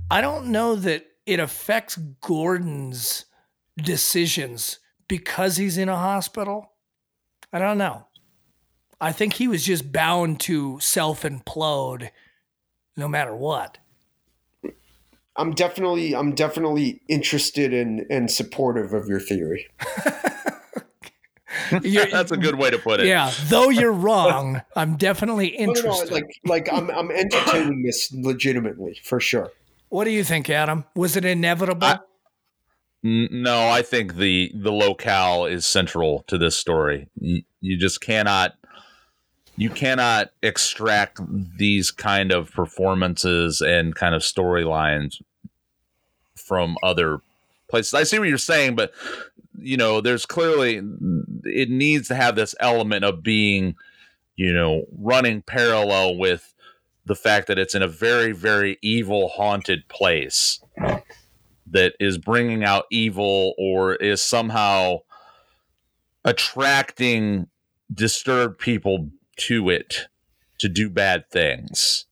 [0.10, 3.26] I don't know that it affects Gordon's
[3.76, 4.80] decisions
[5.10, 6.74] because he's in a hospital.
[7.52, 8.08] I don't know.
[9.02, 12.12] I think he was just bound to self implode
[12.96, 13.78] no matter what.
[15.40, 19.68] I'm definitely I'm definitely interested in and supportive of your theory.
[21.72, 23.08] That's a good way to put it.
[23.08, 26.10] Yeah, though you're wrong, I'm definitely interested.
[26.10, 29.52] No, no, like like I'm I'm entertaining this legitimately for sure.
[29.90, 30.86] What do you think, Adam?
[30.96, 31.88] Was it inevitable?
[31.88, 32.00] I,
[33.02, 37.08] no, I think the the locale is central to this story.
[37.20, 38.56] You, you just cannot
[39.56, 41.20] you cannot extract
[41.58, 45.22] these kind of performances and kind of storylines
[46.50, 47.22] from other
[47.70, 47.94] places.
[47.94, 48.92] I see what you're saying, but
[49.58, 50.82] you know, there's clearly
[51.44, 53.76] it needs to have this element of being,
[54.36, 56.54] you know, running parallel with
[57.06, 60.60] the fact that it's in a very, very evil, haunted place
[61.72, 64.98] that is bringing out evil or is somehow
[66.26, 67.48] attracting
[67.94, 70.08] disturbed people to it
[70.60, 72.06] to do bad things.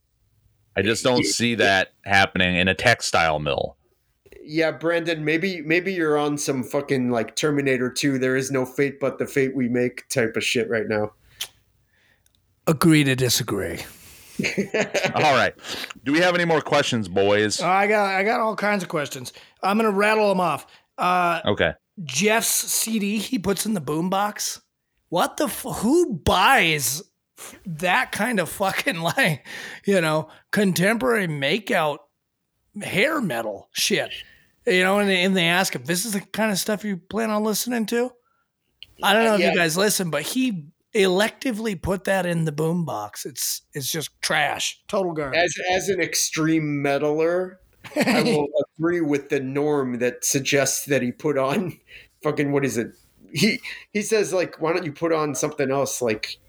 [0.75, 3.76] I just don't see that happening in a textile mill
[4.47, 8.99] yeah, Brandon, maybe maybe you're on some fucking like Terminator 2, there is no fate
[8.99, 11.11] but the fate we make type of shit right now.
[12.65, 13.79] Agree to disagree.
[15.15, 15.53] all right.
[16.03, 17.61] Do we have any more questions, boys?
[17.61, 19.33] Uh, I got I got all kinds of questions.
[19.63, 20.67] I'm gonna rattle them off.
[20.97, 21.73] Uh, okay.
[22.03, 24.61] Jeff's CD he puts in the boombox.
[25.09, 27.01] What the f- who buys
[27.65, 29.45] that kind of fucking like
[29.85, 31.99] you know contemporary makeout
[32.81, 34.11] hair metal shit?
[34.67, 36.97] You know, and they, and they ask him, "This is the kind of stuff you
[36.97, 38.11] plan on listening to."
[39.01, 39.51] I don't know if yeah.
[39.51, 43.25] you guys listen, but he electively put that in the boombox.
[43.25, 45.39] It's it's just trash, total garbage.
[45.39, 47.57] As as an extreme metaler,
[47.95, 51.79] I will agree with the norm that suggests that he put on
[52.23, 52.91] fucking what is it?
[53.33, 53.59] He
[53.93, 56.01] he says like, why don't you put on something else?
[56.01, 56.39] Like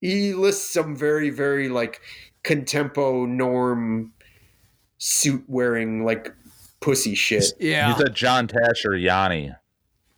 [0.00, 2.00] he lists some very very like
[2.44, 4.12] contempo norm
[4.98, 6.32] suit wearing like
[6.82, 7.52] pussy shit.
[7.58, 7.88] Yeah.
[7.88, 9.52] You said John Tesh or Yanni.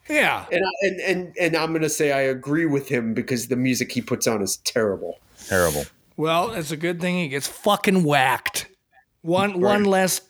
[0.09, 0.47] Yeah.
[0.51, 4.03] And, and and and I'm gonna say I agree with him because the music he
[4.03, 5.19] puts on is terrible.
[5.47, 5.85] Terrible.
[6.17, 8.69] Well, it's a good thing he gets fucking whacked.
[9.23, 9.61] One right.
[9.61, 10.21] one less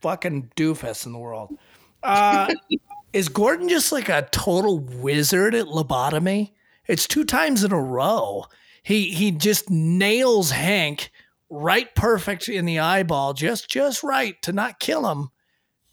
[0.00, 1.56] fucking doofus in the world.
[2.02, 2.52] Uh,
[3.12, 6.52] is Gordon just like a total wizard at lobotomy?
[6.86, 8.44] It's two times in a row.
[8.82, 11.10] He he just nails Hank
[11.50, 15.30] right perfect in the eyeball, just just right to not kill him,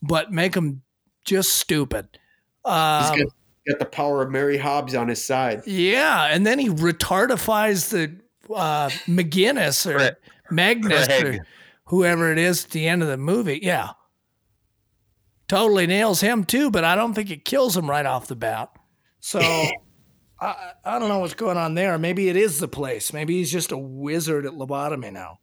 [0.03, 0.83] but make him
[1.25, 2.07] just stupid.
[2.65, 3.27] He's Um, got,
[3.69, 5.61] got the power of Mary Hobbs on his side.
[5.65, 8.19] yeah, and then he retardifies the
[8.53, 10.13] uh, McGinnis or Craig.
[10.51, 11.25] Magnus Craig.
[11.39, 11.45] or
[11.85, 13.59] whoever it is at the end of the movie.
[13.63, 13.91] Yeah,
[15.47, 18.69] totally nails him too, but I don't think it kills him right off the bat.
[19.21, 19.39] So
[20.41, 21.97] I, I don't know what's going on there.
[21.97, 23.13] Maybe it is the place.
[23.13, 25.39] Maybe he's just a wizard at lobotomy now.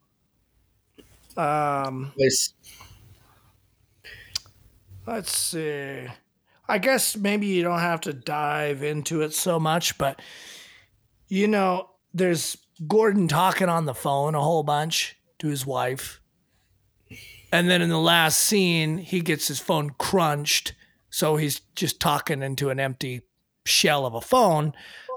[1.36, 2.52] Um, This-
[5.10, 6.06] let's see.
[6.68, 10.22] I guess maybe you don't have to dive into it so much, but
[11.26, 12.56] you know, there's
[12.86, 16.20] Gordon talking on the phone a whole bunch to his wife.
[17.52, 20.74] And then in the last scene, he gets his phone crunched.
[21.10, 23.22] So he's just talking into an empty
[23.66, 24.72] shell of a phone.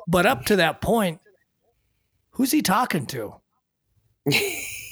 [0.07, 1.21] But up to that point,
[2.31, 3.35] who's he talking to?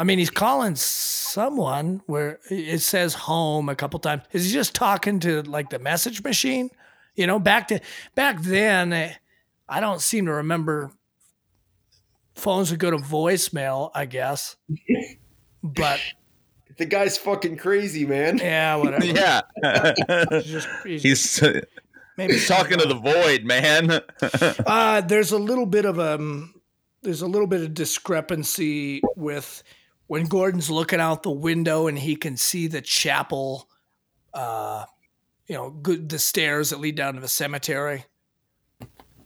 [0.00, 4.22] I mean, he's calling someone where it says home a couple times.
[4.32, 6.70] Is he just talking to like the message machine?
[7.16, 7.80] You know, back to
[8.14, 9.12] back then, eh,
[9.68, 10.90] I don't seem to remember
[12.34, 13.90] phones would go to voicemail.
[13.94, 14.56] I guess,
[15.62, 16.00] but
[16.78, 18.38] the guy's fucking crazy, man.
[18.38, 19.04] yeah, whatever.
[19.04, 19.42] Yeah.
[20.40, 21.42] Just- he's- he's
[22.16, 24.00] maybe he's talking to the void, man.
[24.66, 26.54] Uh, there's a little bit of um,
[27.02, 29.62] there's a little bit of discrepancy with
[30.10, 33.68] when Gordon's looking out the window and he can see the chapel,
[34.34, 34.84] uh,
[35.46, 38.04] you know, good the stairs that lead down to the cemetery,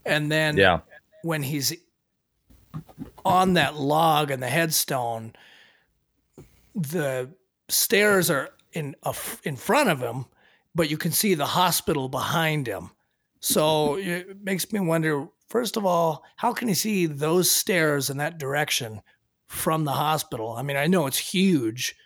[0.05, 0.81] and then yeah.
[1.23, 1.75] when he's
[3.25, 5.33] on that log and the headstone,
[6.75, 7.31] the
[7.71, 10.27] stairs are in a, in front of him,
[10.75, 12.91] but you can see the hospital behind him.
[13.41, 15.29] So it makes me wonder.
[15.49, 19.01] First of all, how can he see those stairs in that direction
[19.55, 20.53] from the hospital?
[20.53, 21.97] I mean, I know it's huge.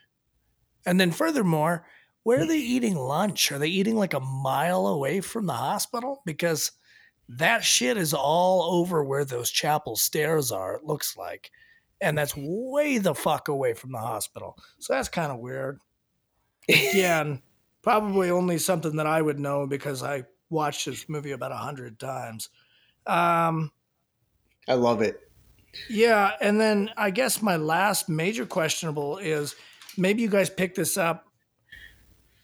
[0.87, 1.87] And then, furthermore,
[2.23, 3.51] where are they eating lunch?
[3.53, 6.23] Are they eating like a mile away from the hospital?
[6.25, 6.73] Because
[7.29, 11.51] that shit is all over where those chapel stairs are, it looks like.
[12.01, 14.57] And that's way the fuck away from the hospital.
[14.79, 15.81] So that's kind of weird.
[16.69, 17.43] Again,
[17.83, 21.99] probably only something that I would know because I watched this movie about a hundred
[21.99, 22.51] times.
[23.07, 23.73] Um,
[24.69, 25.28] I love it.
[25.89, 29.55] Yeah, and then I guess my last major questionable is
[29.97, 31.27] maybe you guys picked this up.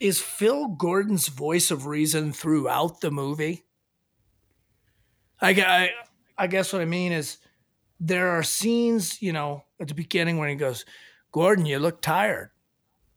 [0.00, 3.64] Is Phil Gordon's voice of reason throughout the movie?
[5.40, 5.90] I, I,
[6.36, 7.38] I guess what I mean is
[8.00, 10.84] there are scenes, you know, at the beginning when he goes,
[11.32, 12.50] Gordon, you look tired.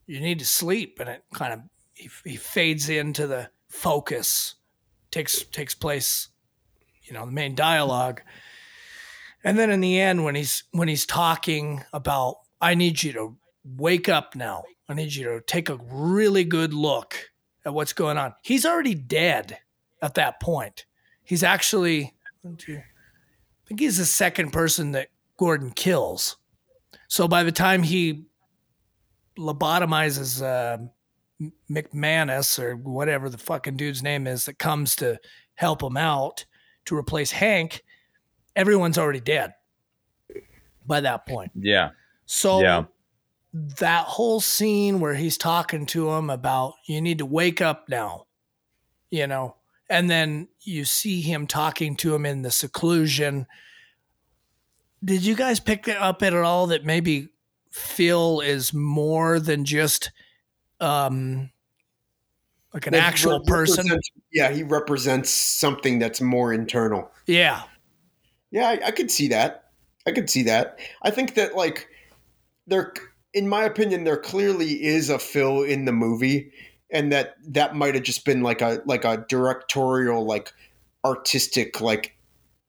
[0.05, 0.99] You need to sleep.
[0.99, 1.61] And it kind of,
[1.93, 4.55] he, he fades into the focus,
[5.11, 6.29] takes, takes place,
[7.03, 8.21] you know, the main dialogue.
[9.47, 13.37] And then in the end, when he's when he's talking about, I need you to
[13.63, 14.65] wake up now.
[14.89, 17.15] I need you to take a really good look
[17.63, 18.33] at what's going on.
[18.43, 19.57] He's already dead
[20.01, 20.85] at that point.
[21.23, 22.13] He's actually,
[22.43, 25.07] I think he's the second person that
[25.37, 26.35] Gordon kills.
[27.07, 28.25] So by the time he
[29.39, 30.77] lobotomizes uh,
[31.71, 35.21] McManus or whatever the fucking dude's name is that comes to
[35.55, 36.43] help him out
[36.83, 37.85] to replace Hank,
[38.57, 39.53] everyone's already dead
[40.85, 41.51] by that point.
[41.55, 41.91] Yeah.
[42.25, 42.85] So Yeah.
[43.53, 48.25] that whole scene where he's talking to him about you need to wake up now,
[49.09, 49.55] you know,
[49.89, 53.47] and then you see him talking to him in the seclusion.
[55.03, 57.29] Did you guys pick that up at all that maybe
[57.71, 60.11] Phil is more than just
[60.79, 61.51] um
[62.73, 63.87] like an That actual rep- person?
[64.31, 67.09] Yeah, he represents something that's more internal.
[67.27, 67.63] Yeah.
[68.51, 69.65] Yeah, I, I could see that.
[70.05, 70.79] I could see that.
[71.03, 71.87] I think that like
[72.65, 72.93] there,
[73.33, 76.51] in my opinion, there clearly is a Phil in the movie,
[76.91, 80.53] and that that might have just been like a like a directorial, like
[81.03, 82.15] artistic, like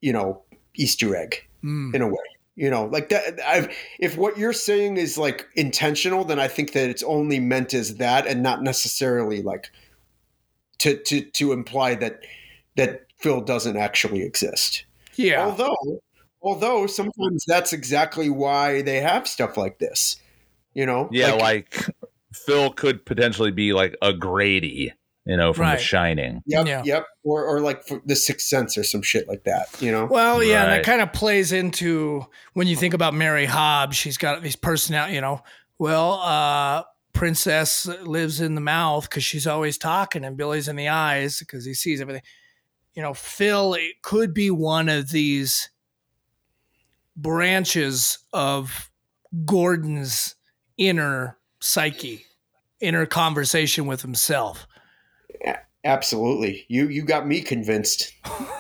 [0.01, 0.43] you know,
[0.77, 1.93] Easter egg Mm.
[1.93, 2.15] in a way.
[2.55, 3.41] You know, like that.
[3.47, 3.69] I've,
[4.01, 7.97] if what you're saying is like intentional, then I think that it's only meant as
[7.97, 9.71] that, and not necessarily like
[10.79, 12.25] to to to imply that
[12.77, 14.85] that Phil doesn't actually exist.
[15.19, 15.45] Yeah.
[15.45, 16.01] Although,
[16.41, 20.17] although sometimes that's exactly why they have stuff like this.
[20.75, 21.87] You know, Yeah, like,
[22.33, 24.93] Phil could potentially be like a Grady,
[25.25, 25.79] you know, from Right.
[25.79, 26.43] The Shining.
[26.47, 26.83] yep, Yeah.
[26.85, 29.67] yep, or or like for the Sixth Sense or some shit like that.
[29.81, 30.77] You know, Well, yeah, and Right.
[30.77, 33.97] that kind of plays into when you think about Mary Hobbs.
[33.97, 35.43] She's got these personality, you know.
[35.79, 40.89] Well, uh, Princess lives in the mouth because she's always talking, and Billy's in the
[40.89, 42.23] eyes because he sees everything.
[42.95, 45.71] You know, Phil it could be one of these
[47.17, 48.91] branches of
[49.45, 50.35] Gordon's
[50.77, 52.27] inner psyche,
[52.81, 54.67] inner conversation with himself.
[55.85, 58.13] Absolutely, you you got me convinced.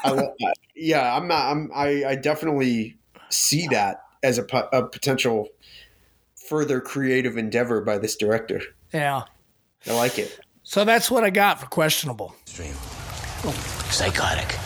[0.04, 1.50] I, lo- I- yeah, I'm not.
[1.50, 1.70] I'm.
[1.74, 2.96] I, I definitely
[3.28, 5.48] see that as a, a potential
[6.48, 8.62] further creative endeavor by this director.
[8.94, 9.24] Yeah.
[9.86, 10.38] I like it.
[10.62, 12.34] So that's what I got for questionable.
[13.90, 14.58] Psychotic.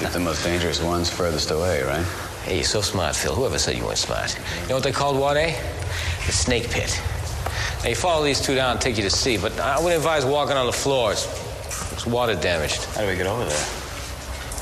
[0.00, 2.04] Keep the most dangerous ones furthest away, right?
[2.44, 3.34] Hey, you're so smart, Phil.
[3.34, 4.38] Whoever said you weren't smart?
[4.62, 5.52] You know what they called what, eh?
[6.24, 7.00] The snake pit.
[7.82, 10.24] Now, you follow these two down and take you to sea, but I would advise
[10.24, 11.26] walking on the floors.
[11.92, 12.84] It's water damaged.
[12.94, 13.66] How do we get over there?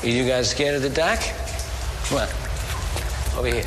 [0.03, 1.19] Are you guys scared of the dark?
[2.05, 2.27] Come on.
[3.37, 3.65] Over here.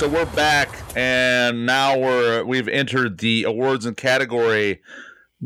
[0.00, 4.80] So we're back, and now we're we've entered the awards and category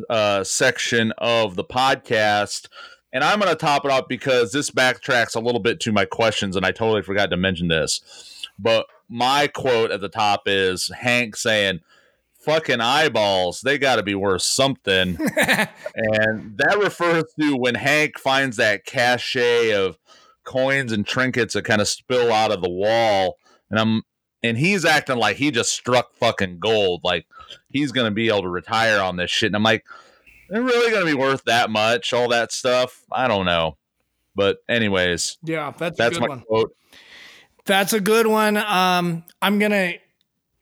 [0.09, 2.69] uh, section of the podcast,
[3.13, 6.05] and I'm going to top it off because this backtracks a little bit to my
[6.05, 8.47] questions, and I totally forgot to mention this.
[8.57, 11.81] But my quote at the top is Hank saying,
[12.39, 18.57] "Fucking eyeballs, they got to be worth something," and that refers to when Hank finds
[18.59, 19.99] that cachet of
[20.45, 23.39] coins and trinkets that kind of spill out of the wall.
[23.69, 24.03] And I'm
[24.45, 27.27] and he's acting like he just struck fucking gold, like
[27.71, 29.49] he's gonna be able to retire on this shit.
[29.49, 29.85] And I'm like,
[30.49, 33.03] they're really gonna be worth that much, all that stuff?
[33.11, 33.77] I don't know.
[34.37, 36.41] But anyways, Yeah, that's, that's a my good one.
[36.43, 36.77] quote.
[37.65, 38.57] That's a good one.
[38.59, 39.95] Um, I'm gonna,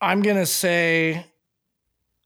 [0.00, 1.26] I'm gonna say,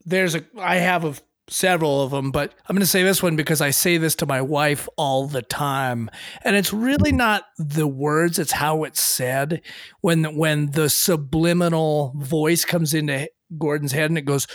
[0.04, 0.44] there's a.
[0.58, 1.14] I have a,
[1.48, 4.40] several of them, but I'm gonna say this one because I say this to my
[4.40, 6.10] wife all the time,
[6.42, 9.62] and it's really not the words; it's how it's said.
[10.00, 14.46] When when the subliminal voice comes into Gordon's head and it goes,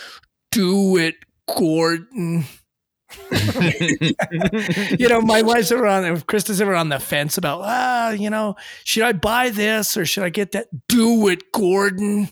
[0.50, 1.16] "Do it,
[1.46, 2.44] Gordon."
[4.98, 8.30] you know, my wife's ever on, if Krista's ever on the fence about, ah, you
[8.30, 10.68] know, should I buy this or should I get that?
[10.88, 12.30] Do it, Gordon.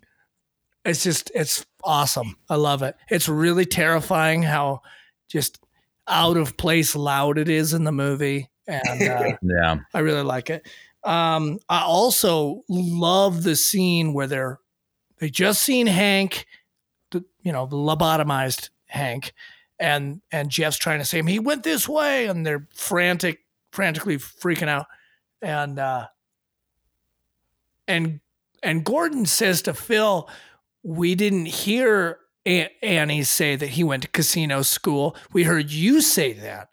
[0.85, 2.37] It's just, it's awesome.
[2.49, 2.97] I love it.
[3.09, 4.83] It's really terrifying how
[5.29, 5.61] just
[6.07, 8.51] out of place loud it is in the movie.
[8.67, 9.77] And uh, Yeah.
[9.95, 10.67] I really like it.
[11.05, 14.59] Um, I also love the scene where they're
[15.19, 16.47] they just seen Hank,
[17.11, 19.33] the, you know, lobotomized Hank,
[19.79, 23.41] and and Jeff's trying to say him he went this way, and they're frantic,
[23.73, 24.87] frantically freaking out,
[25.41, 26.07] and uh,
[27.89, 28.21] and
[28.63, 30.29] and Gordon says to Phil,
[30.83, 35.17] "We didn't hear A- Annie say that he went to casino school.
[35.33, 36.69] We heard you say that."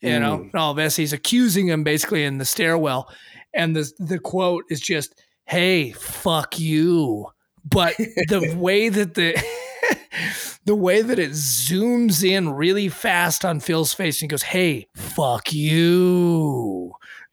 [0.00, 0.42] You know, Mm.
[0.42, 0.96] and all this.
[0.96, 3.08] He's accusing him basically in the stairwell.
[3.54, 5.14] And the the quote is just,
[5.46, 7.28] hey, fuck you.
[7.64, 7.94] But
[8.28, 9.34] the way that the
[10.66, 14.88] the way that it zooms in really fast on Phil's face and he goes, hey,
[14.94, 16.92] fuck you.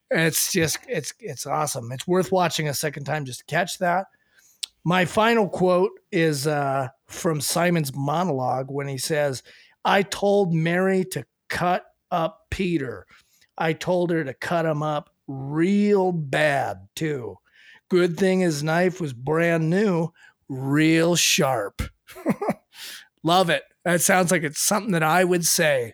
[0.09, 1.91] It's just it's it's awesome.
[1.91, 4.05] It's worth watching a second time just to catch that.
[4.83, 9.43] My final quote is uh, from Simon's monologue when he says,
[9.85, 13.05] I told Mary to cut up Peter.
[13.57, 17.37] I told her to cut him up real bad, too.
[17.89, 20.09] Good thing his knife was brand new,
[20.49, 21.81] real sharp.
[23.23, 23.63] Love it.
[23.85, 25.93] That sounds like it's something that I would say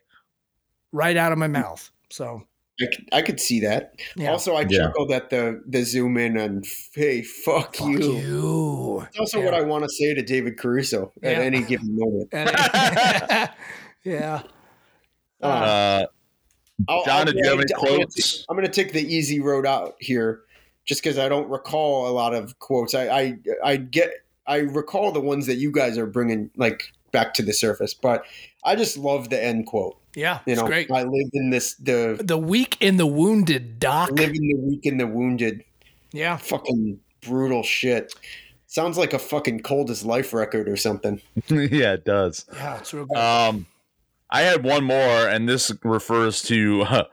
[0.92, 1.92] right out of my mouth.
[2.10, 2.44] So,
[2.80, 3.96] I, c- I could see that.
[4.16, 4.32] Yeah.
[4.32, 4.88] Also, I Yeah.
[4.88, 8.18] chuckled at the the zoom in and hey, fuck, fuck you.
[8.18, 9.08] you.
[9.10, 9.46] It's also Yeah.
[9.46, 12.30] what I want to say to David Caruso at any given moment.
[14.04, 14.44] Yeah.
[15.42, 16.06] Uh,
[16.88, 18.16] I'll- John, I'll did you go- have any I'm gonna quotes?
[18.38, 20.42] take- I'm going to take the easy road out here,
[20.86, 22.94] just because I don't recall a lot of quotes.
[22.96, 24.12] I, I I get
[24.46, 28.24] I recall the ones that you guys are bringing like back to the surface, but
[28.64, 29.98] I just love the end quote.
[30.18, 30.40] Yeah.
[30.48, 30.90] You It's know, great.
[30.92, 34.10] I live in this the The weak in the wounded, Doc.
[34.12, 35.64] Living the weak and the wounded.
[36.12, 36.38] Yeah.
[36.38, 38.16] Fucking brutal shit.
[38.66, 41.22] Sounds like a fucking Cold As Life record or something.
[41.50, 42.48] yeah, it does.
[42.52, 42.80] Yeah.
[42.80, 43.16] It's real good.
[43.16, 43.68] Um,
[44.32, 44.98] I had one more,
[45.30, 47.04] and this refers to uh,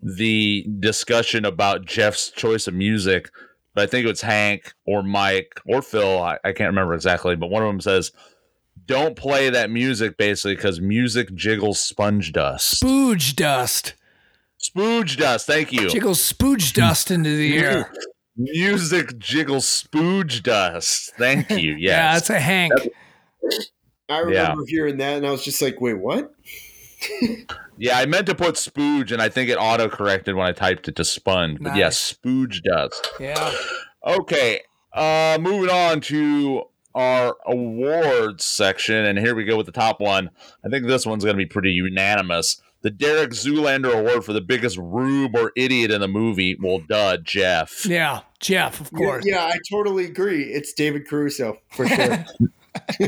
[0.00, 3.30] the discussion about Jeff's choice of music.
[3.74, 6.22] But I think it was Hank or Mike or Phil.
[6.22, 8.12] I, I can't remember exactly, but one of them says,
[8.86, 12.82] "Don't play that music," basically because music jiggles sponge dust.
[12.82, 13.94] Spooge dust.
[14.60, 15.46] Spooge dust.
[15.46, 15.88] Thank you.
[15.88, 17.92] Jiggles spooge dust into the air.
[18.36, 21.12] Music jiggles spooge dust.
[21.16, 21.74] Thank you.
[21.78, 21.90] Yes.
[21.90, 22.72] Yeah, that's a Hank.
[24.08, 26.32] I remember hearing that, and I was just like, "Wait, what?"
[27.78, 30.88] Yeah, I meant to put spooge, and I think it auto corrected when I typed
[30.88, 31.58] it to sponge.
[31.60, 33.06] But yes, spooge dust.
[33.20, 33.52] Yeah.
[34.02, 34.62] Okay.
[34.94, 36.62] Uh, moving on to
[36.96, 40.30] our awards section, and here we go with the top one.
[40.64, 42.60] I think this one's going to be pretty unanimous.
[42.82, 46.56] The Derek Zoolander Award for the biggest rube or idiot in the movie.
[46.60, 47.86] Well, duh, Jeff.
[47.86, 49.26] Yeah, Jeff, of Yeah, course.
[49.26, 50.44] Yeah, I totally agree.
[50.44, 52.24] It's David Caruso for sure.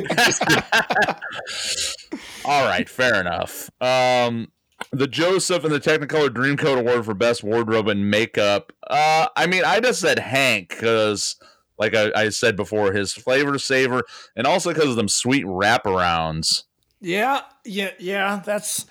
[2.44, 3.70] All right, fair enough.
[3.80, 4.48] Um,
[4.92, 8.72] the Joseph and the Technicolor Dreamcoat Award for Best Wardrobe and Makeup.
[8.88, 11.36] Uh, I mean, I just said Hank because,
[11.78, 14.02] like I, I said before, his flavor savor,
[14.36, 16.64] and also because of them sweet wraparounds.
[17.00, 18.42] Yeah, yeah, yeah.
[18.44, 18.86] That's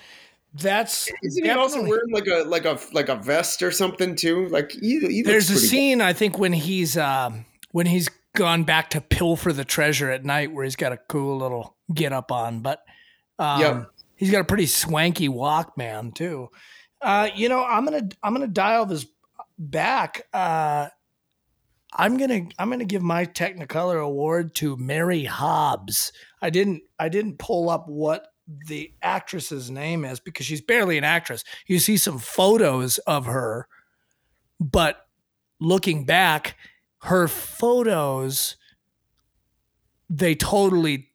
[0.54, 4.48] that's Isn't he also wearing like a like a like a vest or something too?
[4.48, 8.64] Like he, he There's a pretty scene I think when he's um, when he's gone
[8.64, 12.32] back to pilfer the treasure at night, where he's got a cool little get up
[12.32, 12.84] on, but
[13.40, 13.92] um, Yep.
[14.16, 16.50] he's got a pretty swanky Walkman too.
[17.02, 19.06] Uh, you know, I'm gonna I'm gonna dial this
[19.60, 20.28] back.
[20.34, 20.88] Uh,
[21.98, 26.14] I'm gonna I'm gonna give my Technicolor award to Mary Hobbs.
[26.42, 28.28] I didn't I didn't pull up what
[28.68, 31.44] the actress's name is because she's barely an actress.
[31.66, 33.68] You see some photos of her,
[34.60, 35.08] but
[35.60, 36.56] looking back,
[37.02, 38.56] her photos
[40.10, 41.10] they totally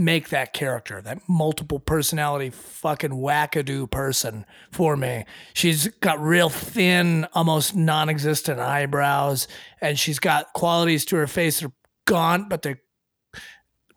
[0.00, 5.24] make that character, that multiple personality fucking wackadoo person for me.
[5.54, 9.46] She's got real thin, almost non existent eyebrows,
[9.80, 11.72] and she's got qualities to her face that are
[12.06, 12.80] gaunt, but they're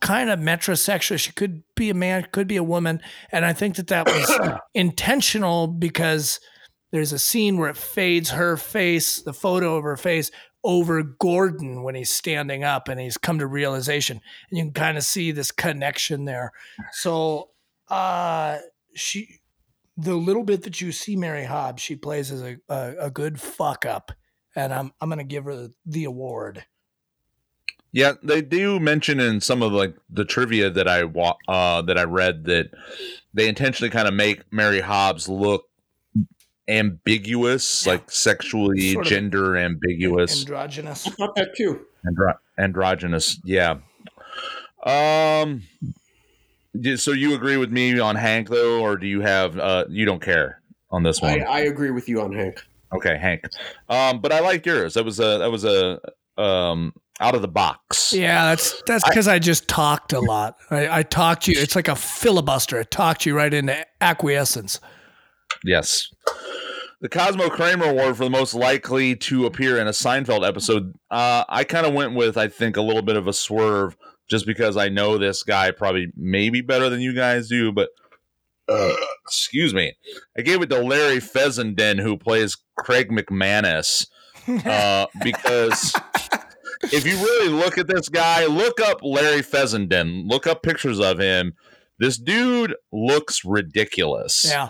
[0.01, 1.17] kind of metrosexual.
[1.17, 3.01] She could be a man, could be a woman.
[3.31, 6.39] And I think that that was intentional because
[6.91, 10.29] there's a scene where it fades her face, the photo of her face,
[10.63, 14.21] over Gordon when he's standing up and he's come to realization.
[14.49, 16.51] And you can kind of see this connection there.
[16.91, 17.49] So
[17.89, 18.59] uh
[18.95, 19.39] she
[19.97, 23.39] the little bit that you see Mary Hobbs, she plays as a, a, a good
[23.39, 24.11] fuck up.
[24.55, 26.65] And I'm I'm gonna give her the, the award.
[27.91, 31.97] Yeah, they do mention in some of like the trivia that I wa- uh, that
[31.97, 32.71] I read that
[33.35, 35.65] they intentionally kind of make Mary Hobbs look
[36.67, 41.07] ambiguous, like sexually Sort of gender ambiguous, Androgynous.
[41.07, 41.85] I thought that too.
[42.05, 43.39] Andro- androgynous.
[43.43, 43.77] Yeah.
[44.85, 45.63] Um.
[46.95, 50.21] So you agree with me on Hank though, or do you have uh you don't
[50.21, 50.61] care
[50.91, 51.43] on this one?
[51.43, 52.61] I agree with you on Hank.
[52.93, 53.45] okay, Hank.
[53.89, 54.95] Um, but I liked yours.
[54.95, 55.99] That was a that was a
[56.41, 58.11] um out of the box.
[58.13, 60.57] Yeah, that's that's because I, just talked a lot.
[60.71, 61.55] I, I talked you.
[61.57, 62.79] It's like a filibuster.
[62.79, 64.79] I talked you right into acquiescence.
[65.63, 66.13] Yes.
[67.01, 70.93] The Cosmo Kramer Award for the most likely to appear in a Seinfeld episode.
[71.11, 73.97] Uh, I kind of went with, I think, a little bit of a swerve
[74.29, 77.89] just because I know this guy probably maybe better than you guys do, but
[78.69, 78.93] uh,
[79.25, 79.93] excuse me.
[80.37, 84.07] I gave it to Larry Fessenden, who plays Craig McManus,
[84.65, 85.93] uh, because
[86.83, 91.19] if you really look at this guy, look up Larry Fessenden, look up pictures of
[91.19, 91.53] him.
[91.99, 94.45] This dude looks ridiculous.
[94.47, 94.69] Yeah.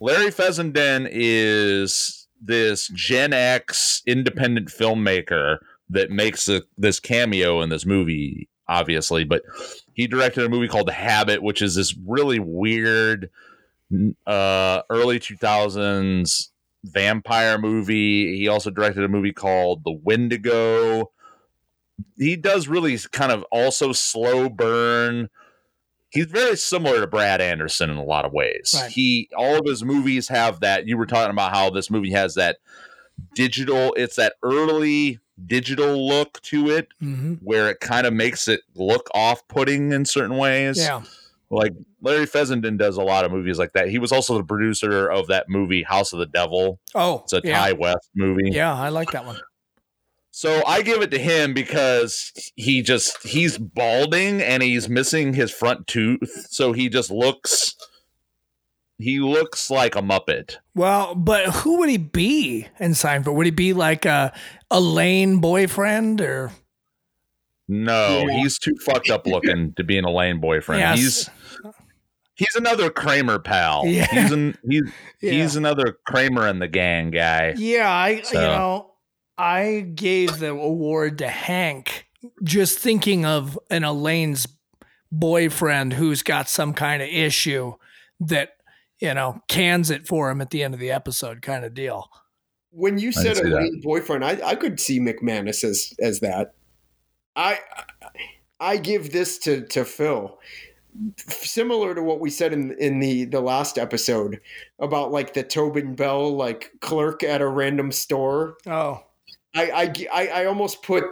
[0.00, 5.58] Larry Fessenden is this Gen X independent filmmaker
[5.90, 9.24] that makes a, this cameo in this movie, obviously.
[9.24, 9.42] But
[9.94, 13.30] he directed a movie called The Habit, which is this really weird
[14.26, 16.48] uh, early 2000s
[16.84, 18.36] vampire movie.
[18.36, 21.10] He also directed a movie called The Wendigo.
[22.16, 25.28] He does really kind of also slow burn
[26.10, 28.74] he's very similar to Brad Anderson in a lot of ways.
[28.76, 28.90] Right.
[28.90, 30.86] He all of his movies have that.
[30.86, 32.58] You were talking about how this movie has that
[33.34, 33.94] digital.
[33.94, 39.08] It's that early digital look to it, hmm where it kind of makes it look
[39.14, 40.78] off-putting in certain ways.
[40.78, 41.02] Yeah.
[41.50, 41.72] Like
[42.02, 43.88] Larry Fessenden does a lot of movies like that.
[43.88, 46.78] He was also the producer of that movie House of the Devil.
[46.94, 47.68] Oh, It's a yeah.
[47.68, 48.50] Ti West movie.
[48.50, 49.38] Yeah, I like that one.
[50.38, 55.50] So I give it to him because he just he's balding and he's missing his
[55.50, 57.74] front tooth, so he just looks
[58.98, 60.58] he looks like a muppet.
[60.76, 63.34] Well, but who would he be in Seinfeld?
[63.34, 64.32] Would he be like a
[64.70, 66.52] Elaine boyfriend or?
[67.66, 70.78] No, he's too fucked up looking to be an Elaine boyfriend.
[70.82, 70.98] Yes.
[71.00, 71.30] He's
[72.36, 73.86] he's another Kramer pal.
[73.86, 74.06] Yeah.
[74.06, 74.82] He's an he's
[75.20, 75.32] Yeah.
[75.32, 77.54] he's another Kramer in the gang guy.
[77.56, 78.90] Yeah, I So- you know
[79.38, 82.06] I gave the award to Hank
[82.42, 84.48] just thinking of an Elaine's
[85.12, 87.74] boyfriend who's got some kind of issue
[88.20, 88.50] that
[89.00, 92.10] you know cans it for him at the end of the episode kind of deal.
[92.70, 93.80] when you I said can a that.
[93.82, 96.54] boyfriend, I, I could see McManus as as that.
[97.36, 97.60] I
[98.60, 100.38] I give this to to Phil,
[101.28, 104.40] similar to what we said in in the the last episode
[104.80, 108.56] about like the Tobin Bell like clerk at a random store.
[108.66, 109.04] Oh,
[109.58, 111.04] I I I, I almost put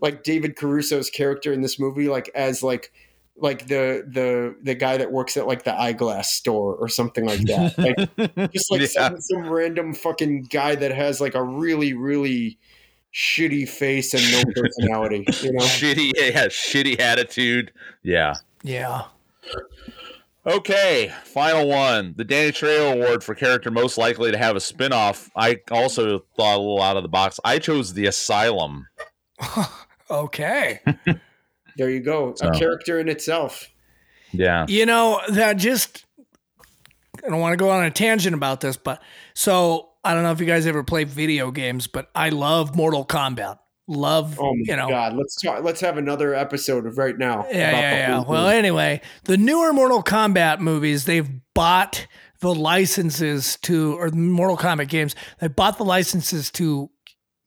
[0.00, 2.92] like David Caruso's character in this movie like as like
[3.38, 7.40] like the the the guy that works at like the eyeglass store or something like
[7.42, 7.76] that.
[8.38, 8.86] Like just like Yeah.
[8.86, 12.58] some, some random fucking guy that has like a really really
[13.14, 15.26] shitty face and no personality.
[15.42, 17.72] You know, shitty, yeah, shitty attitude.
[18.02, 18.34] Yeah.
[18.62, 19.04] yeah.
[20.46, 22.14] Okay, final one.
[22.16, 25.28] The Danny Trejo Award for character most likely to have a spin-off.
[25.34, 27.40] I also thought a little out of the box.
[27.44, 28.86] I chose The Asylum.
[30.08, 30.80] Okay.
[31.76, 32.46] there you go, So.
[32.48, 33.68] a character in itself.
[34.32, 34.66] Yeah.
[34.68, 36.04] You know, that just
[37.24, 39.02] I don't want to go on a tangent about this, but
[39.34, 43.04] so I don't know if you guys ever play video games, but I love Mortal
[43.04, 43.58] Kombat.
[43.88, 44.88] Love, Oh my you know.
[44.88, 45.62] god, let's talk.
[45.62, 47.46] Let's have another episode of right now.
[47.48, 48.24] Yeah, yeah, yeah.
[48.26, 52.06] Well, anyway, the newer Mortal Kombat movies, they've bought
[52.40, 56.90] the licenses to, or Mortal Kombat games, they bought the licenses to,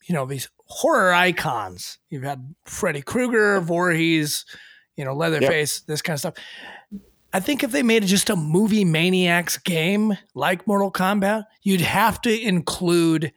[0.08, 1.98] you know, these horror icons.
[2.10, 4.46] You've had Freddy Krueger, Voorhees,
[4.96, 6.34] you know, Leatherface, this kind of stuff.
[7.34, 11.82] I think if they made it just a movie maniacs game like Mortal Kombat, you'd
[11.82, 13.34] have to include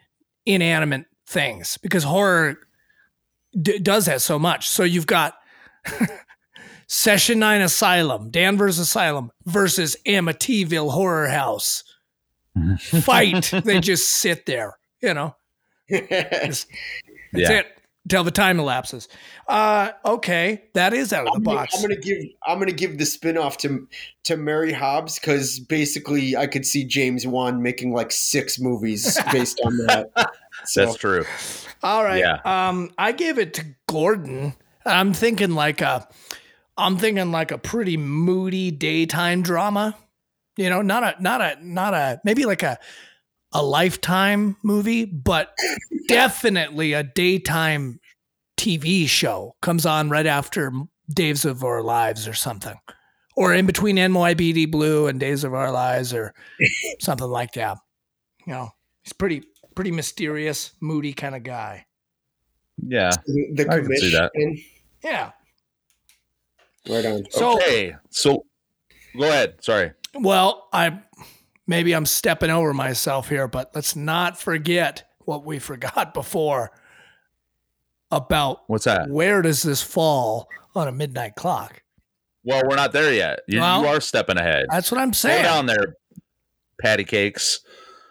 [0.46, 2.56] inanimate things because horror
[3.60, 4.68] d- does that so much.
[4.68, 5.34] So you've got
[6.86, 11.84] Session 9 Asylum, Danvers Asylum versus Amityville Horror House.
[12.78, 13.50] Fight.
[13.64, 15.34] they just sit there, you know.
[15.88, 16.66] That's
[17.32, 17.50] Yeah.
[17.52, 17.66] it.
[18.08, 19.08] Till the time elapses.
[19.46, 21.74] Uh, okay, that is out of the I'm gonna, box.
[21.76, 23.86] I'm gonna give I'm gonna give the spin-off to
[24.24, 29.60] to Mary Hobbs because basically I could see James Wan making like six movies based
[29.64, 30.10] on that.
[30.64, 31.24] So, That's true.
[31.82, 32.18] All right.
[32.20, 32.38] Yeah.
[32.44, 34.54] Um, I gave it to Gordon.
[34.84, 36.08] I'm thinking like a,
[36.76, 39.96] I'm thinking like a pretty moody daytime drama.
[40.56, 42.78] You know, not a, not a, not a, maybe like a,
[43.52, 45.56] a lifetime movie, but
[46.08, 48.00] definitely a daytime
[48.56, 50.72] TV show comes on right after
[51.12, 52.78] Days of Our Lives or something,
[53.36, 56.32] or in between NYPD Blue and Days of Our Lives or
[57.00, 57.78] something like that.
[58.46, 58.70] You know,
[59.04, 59.42] it's pretty,
[59.74, 61.86] pretty mysterious, moody kind of guy.
[62.86, 63.10] Yeah.
[63.26, 64.32] the I can see that.
[65.04, 65.30] Yeah.
[66.88, 67.24] Right on.
[67.30, 67.94] So- okay.
[68.10, 68.44] So
[69.16, 69.56] go ahead.
[69.62, 69.92] Sorry.
[70.14, 71.00] Well, I
[71.66, 76.72] maybe I'm stepping over myself here, but let's not forget what we forgot before
[78.10, 79.08] about What's that?
[79.08, 81.82] where does this fall on a midnight clock?
[82.44, 83.40] Well, we're not there yet.
[83.46, 84.66] You, Well, you are stepping ahead.
[84.68, 85.44] That's what I'm Slow saying.
[85.44, 85.94] down there,
[86.80, 87.60] patty cakes.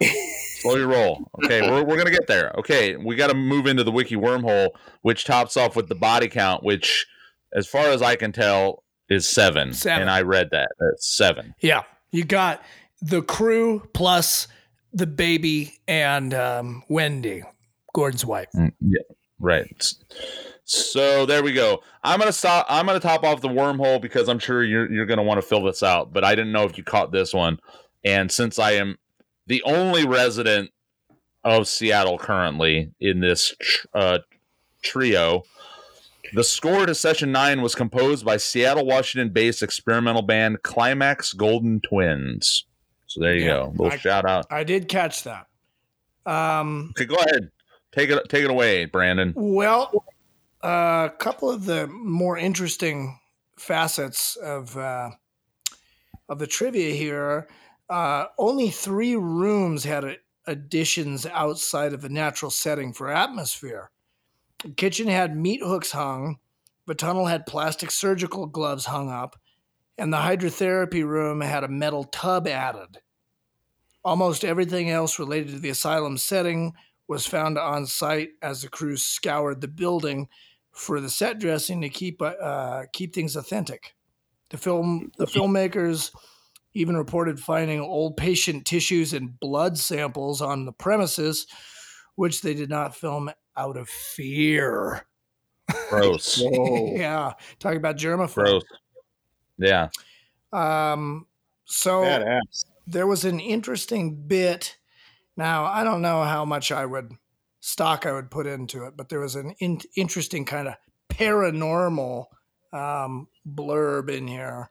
[0.62, 1.30] Slow your roll.
[1.44, 2.52] Okay, we're, we're gonna get there.
[2.58, 4.70] Okay, we got to move into the wiki wormhole,
[5.02, 7.06] which tops off with the body count, which,
[7.54, 9.74] as far as I can tell, is seven.
[9.74, 10.02] Seven.
[10.02, 10.72] And I read that.
[10.78, 11.54] That's seven.
[11.60, 11.82] Yeah.
[12.10, 12.62] You got
[13.00, 14.48] the crew plus
[14.92, 17.42] the baby and um, Wendy,
[17.94, 18.48] Gordon's wife.
[18.54, 19.00] Mm, yeah.
[19.38, 19.92] Right.
[20.64, 21.82] So there we go.
[22.04, 22.66] I'm gonna stop.
[22.68, 25.64] I'm gonna top off the wormhole because I'm sure you're you're gonna want to fill
[25.64, 26.12] this out.
[26.12, 27.58] But I didn't know if you caught this one,
[28.04, 28.96] and since I am
[29.46, 30.70] the only resident
[31.44, 33.54] of Seattle currently in this
[33.94, 34.18] uh,
[34.82, 35.42] trio,
[36.34, 42.64] the score to Session Nine was composed by Seattle, Washington-based experimental band Climax Golden Twins.
[43.06, 43.50] So there you Yeah.
[43.54, 43.68] go.
[43.76, 44.46] little I- shout out.
[44.50, 45.46] I did catch that.
[46.24, 47.50] Um, Okay, go ahead.
[47.90, 48.28] Take it.
[48.28, 49.34] Take it away, Brandon.
[49.36, 50.04] Well,
[50.62, 53.18] a couple of the more interesting
[53.58, 55.10] facets of uh,
[56.28, 57.48] of the trivia here.
[57.92, 60.16] Uh, only three rooms had a-
[60.46, 63.90] additions outside of the natural setting for atmosphere.
[64.64, 66.38] The kitchen had meat hooks hung.
[66.86, 69.36] The tunnel had plastic surgical gloves hung up,
[69.98, 73.02] and the hydrotherapy room had a metal tub added.
[74.02, 76.72] Almost everything else related to the asylum setting
[77.08, 80.28] was found on site as the crew scoured the building
[80.70, 83.94] for the set dressing to keep uh, keep things authentic.
[84.48, 86.10] The film the filmmakers
[86.74, 91.46] even reported finding old patient tissues and blood samples on the premises,
[92.14, 95.06] which they did not film out of fear.
[95.88, 96.42] Gross.
[96.52, 98.34] yeah, talking about germaphobe.
[98.34, 98.62] Gross.
[99.58, 99.88] Yeah.
[100.52, 101.26] Um,
[101.64, 102.64] so Badass.
[102.86, 104.76] there was an interesting bit.
[105.36, 107.12] Now I don't know how much I would
[107.60, 110.74] stock I would put into it, but there was an in- interesting kind of
[111.08, 112.26] paranormal
[112.72, 114.70] um, blurb in here,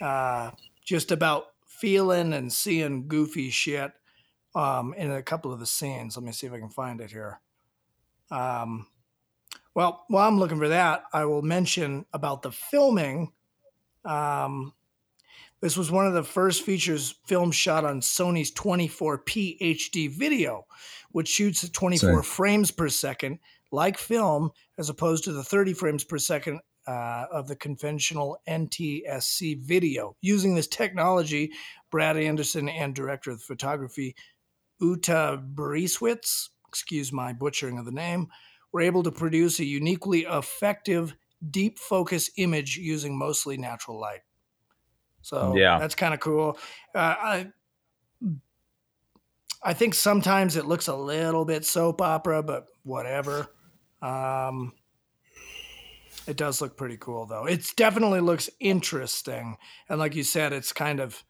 [0.00, 0.50] uh,
[0.84, 3.92] just about feeling and seeing goofy shit
[4.54, 6.16] um, in a couple of the scenes.
[6.16, 7.40] Let me see if I can find it here.
[8.30, 8.86] Um,
[9.74, 13.32] well, while I'm looking for that, I will mention about the filming.
[14.04, 14.74] Um,
[15.60, 20.66] this was one of the first features film shot on Sony's 24p HD video,
[21.12, 22.22] which shoots at 24 Same.
[22.22, 23.38] frames per second,
[23.70, 29.54] like film, as opposed to the 30 frames per second uh, of the conventional NTSC
[29.56, 30.16] video.
[30.20, 31.52] Using this technology,
[31.90, 34.14] Brad Anderson and director of photography
[34.80, 38.28] Uta Boriswitz, excuse my butchering of the name,
[38.72, 41.14] were able to produce a uniquely effective
[41.50, 44.22] deep focus image using mostly natural light.
[45.22, 45.78] So Yeah.
[45.78, 46.58] that's kind of cool.
[46.94, 47.52] Uh, I
[49.62, 53.54] I think sometimes it looks a little bit soap opera, but whatever.
[54.00, 54.72] Um,
[56.26, 57.46] it does look pretty cool, though.
[57.46, 59.56] It definitely looks interesting,
[59.88, 61.24] and like you said, it's kind of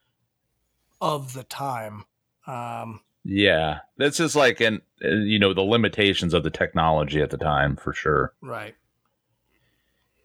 [1.01, 2.05] of the time.
[2.47, 7.31] Um, Yeah, this is like an uh, you know the limitations of the technology at
[7.31, 8.35] the time for sure.
[8.41, 8.75] Right.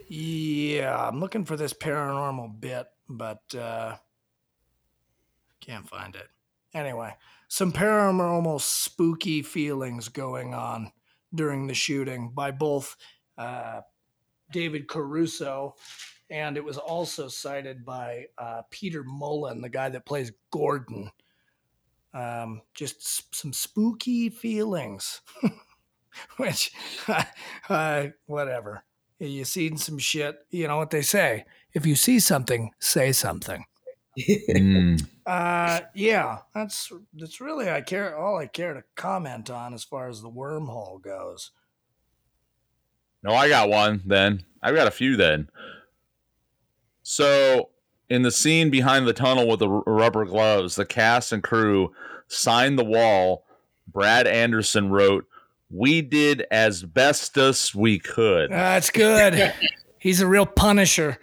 [0.09, 3.97] Yeah, I'm looking for this paranormal bit, but uh,
[5.59, 6.27] can't find it.
[6.73, 7.13] Anyway,
[7.47, 10.91] some paranormal spooky feelings going on
[11.33, 12.95] during the shooting by both
[13.37, 13.81] uh,
[14.51, 15.75] David Caruso
[16.29, 21.09] and it was also cited by uh, Peter Mullan, the guy that plays Gordon.
[22.13, 25.21] Um, just s- some spooky feelings,
[26.37, 26.71] which,
[27.69, 28.83] uh, whatever.
[29.19, 30.39] You seen some shit.
[30.49, 33.65] You know what they say: if you see something, say something.
[34.19, 35.07] Mm.
[35.27, 40.07] Uh, yeah, that's that's really I care all I care to comment on as far
[40.07, 41.51] as the wormhole goes.
[43.23, 44.45] No, I got one then.
[44.61, 45.49] I've got a few then.
[47.03, 47.69] So,
[48.09, 51.93] in the scene behind the tunnel with the r- rubber gloves, the cast and crew
[52.27, 53.45] signed the wall.
[53.87, 55.25] Brad Anderson wrote,
[55.69, 59.53] "We did as best as we could." That's good.
[59.99, 61.17] He's a real punisher.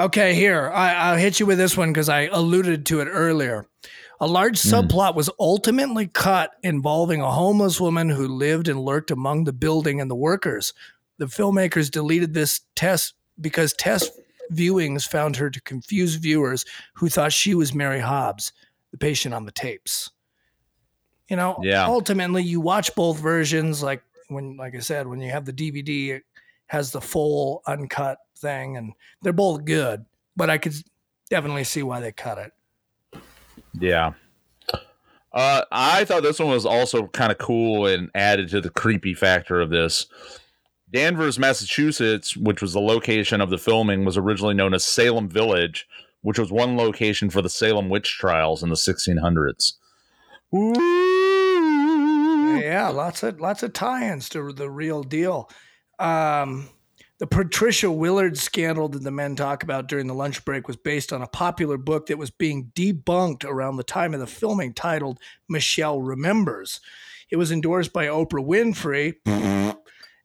[0.00, 3.66] Okay, here I, I'll hit you with this one because I alluded to it earlier.
[4.20, 4.68] A large hmm.
[4.68, 10.00] subplot was ultimately cut involving a homeless woman who lived and lurked among the building
[10.00, 10.72] and the workers.
[11.18, 14.12] The filmmakers deleted this test because test
[14.52, 16.64] viewings found her to confuse viewers
[16.94, 18.52] who thought she was Mary Hobbs,
[18.92, 20.10] the patient on the tapes.
[21.28, 21.84] You know, Yeah.
[21.86, 26.10] ultimately you watch both versions like when like I said when you have the DVD
[26.16, 26.22] it
[26.66, 28.92] has the full uncut thing and
[29.22, 30.04] they're both good,
[30.36, 30.74] but I could
[31.30, 33.20] definitely see why they cut it.
[33.78, 34.12] Yeah.
[35.32, 39.12] Uh, I thought this one was also kind of cool and added to the creepy
[39.14, 40.06] factor of this.
[40.90, 45.86] Danvers, Massachusetts, which was the location of the filming, was originally known as Salem Village,
[46.22, 49.74] which was one location for the Salem witch trials in the 1600s.
[52.62, 55.50] Yeah, lots of lots of tie-ins to the real deal.
[55.98, 56.70] Um,
[57.18, 61.12] the Patricia Willard scandal that the men talk about during the lunch break was based
[61.12, 65.18] on a popular book that was being debunked around the time of the filming, titled
[65.48, 66.80] "Michelle Remembers."
[67.30, 69.16] It was endorsed by Oprah Winfrey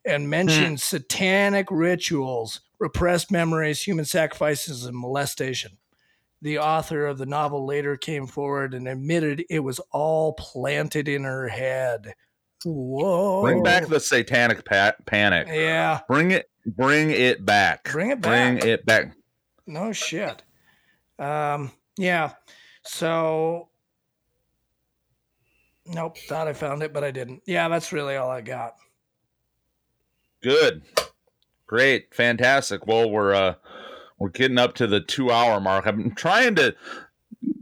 [0.06, 5.78] and mentioned satanic rituals, repressed memories, human sacrifices, and molestation.
[6.42, 11.24] The author of the novel later came forward and admitted it was all planted in
[11.24, 12.16] her head.
[12.66, 13.42] Whoa.
[13.42, 15.48] Bring back the satanic pa- panic.
[15.48, 16.02] Yeah.
[16.08, 17.92] Bring it bring it back.
[17.92, 18.60] Bring it back.
[18.60, 19.14] Bring it back.
[19.66, 20.44] No shit.
[21.18, 22.32] Um, yeah.
[22.84, 23.70] So,
[25.86, 26.18] nope.
[26.18, 27.44] Thought I found it, but I didn't.
[27.46, 28.76] Yeah, that's really all I got.
[30.44, 30.84] Good.
[31.65, 32.14] Great.
[32.14, 32.86] Fantastic.
[32.86, 33.56] Well, we're uh
[34.20, 35.86] we're getting up to the 2 hour mark.
[35.88, 36.76] I'm trying to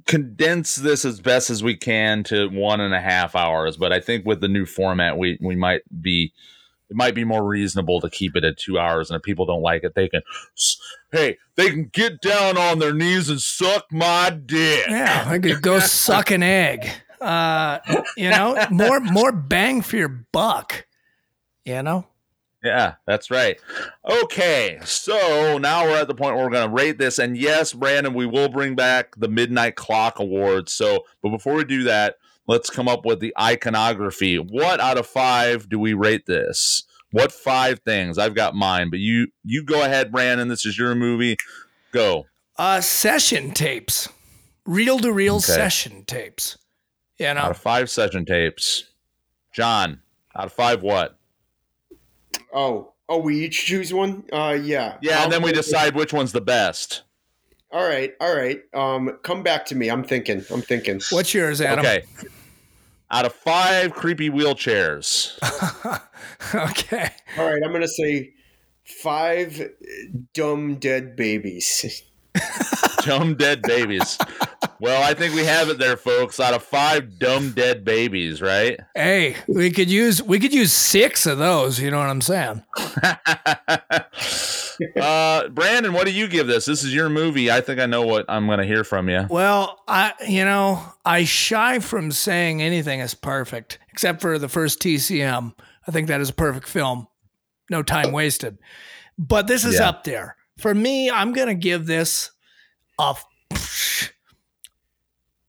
[0.06, 4.00] condense this as best as we can to one and a half hours, but I
[4.00, 6.34] think with the new format we we might be
[6.90, 9.62] it might be more reasonable to keep it at two hours and if people don't
[9.62, 10.22] like it they can
[11.14, 15.62] hey they can get down on their knees and suck my dick Yeah, I could
[15.62, 16.90] go suck an egg.
[17.22, 17.80] Uh,
[18.18, 20.88] you know, more more bang for your buck.
[21.64, 22.08] You know.
[22.64, 23.60] Yeah, that's right.
[24.08, 27.18] Okay, so now we're at the point where we're going to rate this.
[27.18, 30.72] And yes, Brandon, we will bring back the Midnight Clock Awards.
[30.72, 32.18] So, but before we do that,
[32.48, 34.38] let's come up with the iconography.
[34.38, 36.84] What out of five do we rate this?
[37.12, 38.18] What five things?
[38.18, 40.48] I've got mine, but you you go ahead, Brandon.
[40.48, 41.38] This is your movie.
[41.92, 42.28] Go.
[42.58, 44.08] Uh, session tapes,
[44.66, 46.58] reel to reel session tapes.
[47.18, 48.86] You know, Out of five session tapes,
[49.52, 50.02] John.
[50.36, 51.18] Out of five, what?
[52.54, 54.24] Oh, oh, we each choose one.
[54.32, 54.98] Uh, yeah.
[55.02, 57.04] Yeah, and then we I'll- decide which one's the best.
[57.74, 58.60] All right, all right.
[58.74, 59.90] Um, come back to me.
[59.90, 60.44] I'm thinking.
[60.52, 61.00] I'm thinking.
[61.12, 61.86] what's yours, Adam?
[61.86, 62.04] Okay.
[63.10, 65.38] out of five creepy wheelchairs.
[66.54, 67.10] okay.
[67.38, 68.34] All right, I'm gonna say
[68.84, 69.70] five
[70.34, 72.04] dumb dead babies.
[73.06, 74.18] dumb dead babies.
[74.82, 76.40] Well, I think we have it there, folks.
[76.40, 78.80] Out of five dumb dead babies, right?
[78.96, 81.80] Hey, we could use we could use six of those.
[81.80, 82.64] You know what I'm saying?
[85.00, 86.66] uh, Brandon, what do you give this?
[86.66, 87.52] This is your movie.
[87.52, 89.28] I think I know what I'm going to hear from you.
[89.30, 94.80] Well, I you know I shy from saying anything is perfect except for the first
[94.82, 95.54] TCM.
[95.88, 97.08] I think that is a perfect film.
[97.70, 98.58] No time wasted.
[99.18, 99.90] But this is Yeah.
[99.90, 101.12] up there for me.
[101.12, 102.32] I'm gonna give this
[103.00, 103.16] a.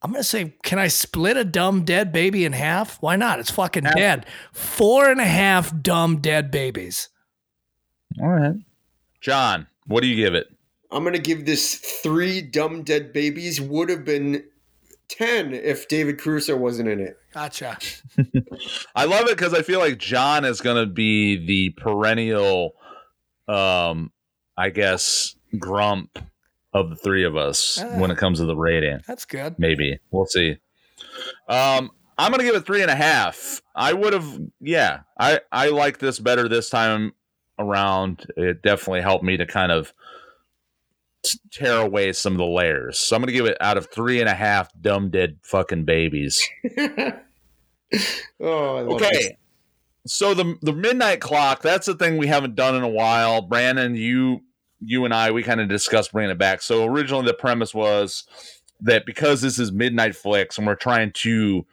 [0.03, 3.01] I'm gonna say, can I split a dumb dead baby in half?
[3.01, 3.39] Why not?
[3.39, 4.27] It's fucking dead.
[4.53, 7.09] Four and a half dumb dead babies.
[8.21, 8.57] All right.
[9.21, 10.49] John, what do you give it?
[10.91, 13.61] I'm gonna give this three dumb dead babies.
[13.61, 14.45] Would have been
[15.09, 17.17] ten if David Caruso wasn't in it.
[17.33, 17.79] Gotcha.
[18.95, 22.73] I love it because I feel like John is going to be the perennial,
[23.49, 24.13] um,
[24.57, 26.19] I guess, grump
[26.73, 27.99] of the three of us Ah.
[27.99, 29.01] when it comes to the rating.
[29.07, 29.59] That's good.
[29.59, 30.59] Maybe we'll see.
[31.49, 33.61] Um, I'm gonna give it three and a half.
[33.75, 35.01] I would have, yeah.
[35.19, 37.13] I I like this better this time
[37.59, 38.27] around.
[38.37, 39.93] It definitely helped me to kind of
[41.51, 42.99] tear away some of the layers.
[42.99, 46.47] So I'm gonna give it out of three and a half dumb dead fucking babies.
[48.41, 49.11] Oh, I love Okay.
[49.13, 49.33] this.
[50.07, 53.43] So the the midnight clock, that's the thing we haven't done in a while.
[53.43, 54.41] Brandon, you
[54.85, 56.63] you and I we kind of discussed bringing it back.
[56.63, 58.25] So originally the premise was
[58.81, 61.67] that because this is midnight flicks and we're trying to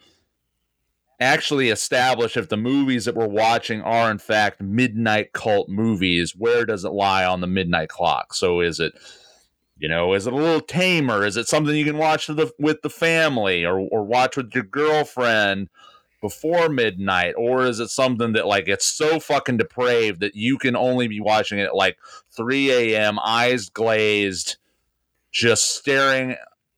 [1.19, 6.65] actually establish if the movies that we're watching are in fact midnight cult movies, where
[6.65, 8.33] does it lie on the midnight clock?
[8.33, 8.93] So is it
[9.79, 11.25] you know, is it a little tamer?
[11.25, 14.53] Is it something you can watch with the, with the family or, or watch with
[14.53, 15.69] your girlfriend
[16.21, 17.33] before midnight?
[17.37, 21.19] Or is it something that, like, it's so fucking depraved that you can only be
[21.19, 21.97] watching it at like
[22.35, 24.57] 3 a.m., eyes glazed,
[25.31, 26.35] just staring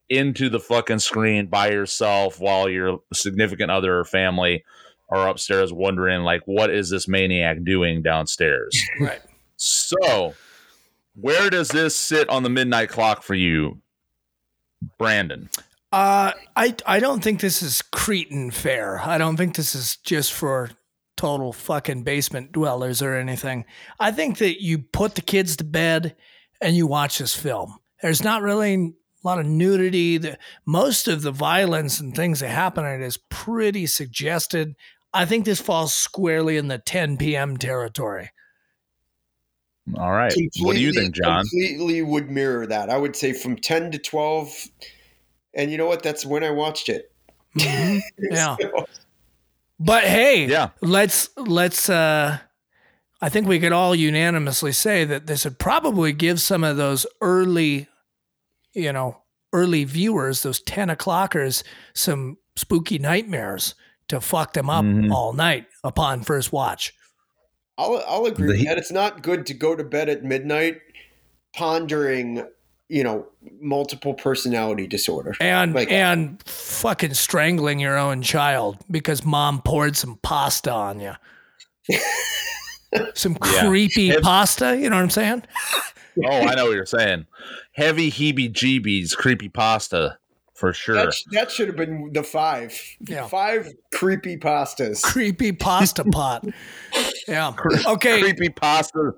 [0.09, 4.63] into the fucking screen by yourself while your significant other or family
[5.09, 8.80] are upstairs wondering, like, what is this maniac doing downstairs?
[8.99, 9.22] Right.
[9.57, 10.34] So,
[11.13, 13.80] where does this sit on the midnight clock for you,
[14.97, 15.49] Brandon?
[15.91, 18.99] Uh, I I don't think this is Cretan fare.
[18.99, 20.72] I don't think this is just for
[21.18, 23.65] total fucking basement dwellers or anything.
[23.99, 26.15] I think that you put the kids to bed
[26.61, 27.77] and you watch this film.
[28.01, 28.91] There's not really a
[29.23, 30.18] lot of nudity.
[30.18, 34.76] The, most of the violence and things that happen in it is pretty suggested.
[35.13, 37.57] I think this falls squarely in the 10 p.m.
[37.57, 38.31] territory.
[39.97, 40.34] All right.
[40.59, 41.41] What do you think, John?
[41.41, 42.89] Completely would mirror that.
[42.89, 44.53] I would say from ten to twelve,
[45.53, 46.03] and you know what?
[46.03, 47.11] That's when I watched it.
[47.55, 48.55] Yeah.
[49.79, 50.69] But hey, Yeah.
[50.81, 52.37] let's let's uh
[53.21, 57.05] I think we could all unanimously say that this would probably give some of those
[57.21, 57.87] early,
[58.73, 59.21] you know,
[59.53, 61.63] early viewers, those 10 o'clockers,
[61.93, 63.75] some spooky nightmares
[64.07, 65.11] to fuck them up Mhm.
[65.11, 66.93] all night upon first watch.
[67.77, 68.77] I'll I'll agree The that.
[68.77, 70.79] It's not good to go to bed at midnight
[71.53, 72.45] pondering,
[72.91, 73.26] you know,
[73.61, 75.34] multiple personality disorder.
[75.39, 81.13] And Like- and fucking strangling your own child because mom poured some pasta on you.
[83.15, 83.68] some Yeah.
[83.68, 85.43] creepy It's- pasta, you know what I'm saying?
[86.26, 87.26] Oh, I know what you're saying.
[87.72, 90.18] Heavy heebie jeebies, creepy pasta
[90.53, 90.95] for sure.
[90.95, 92.77] That, sh- that should have been the five.
[93.07, 93.27] Yeah.
[93.30, 95.01] Five creepy pastas.
[95.01, 96.45] creepy pasta pot.
[97.30, 97.53] Yeah.
[97.88, 98.19] Okay.
[98.19, 99.13] Creepy pasta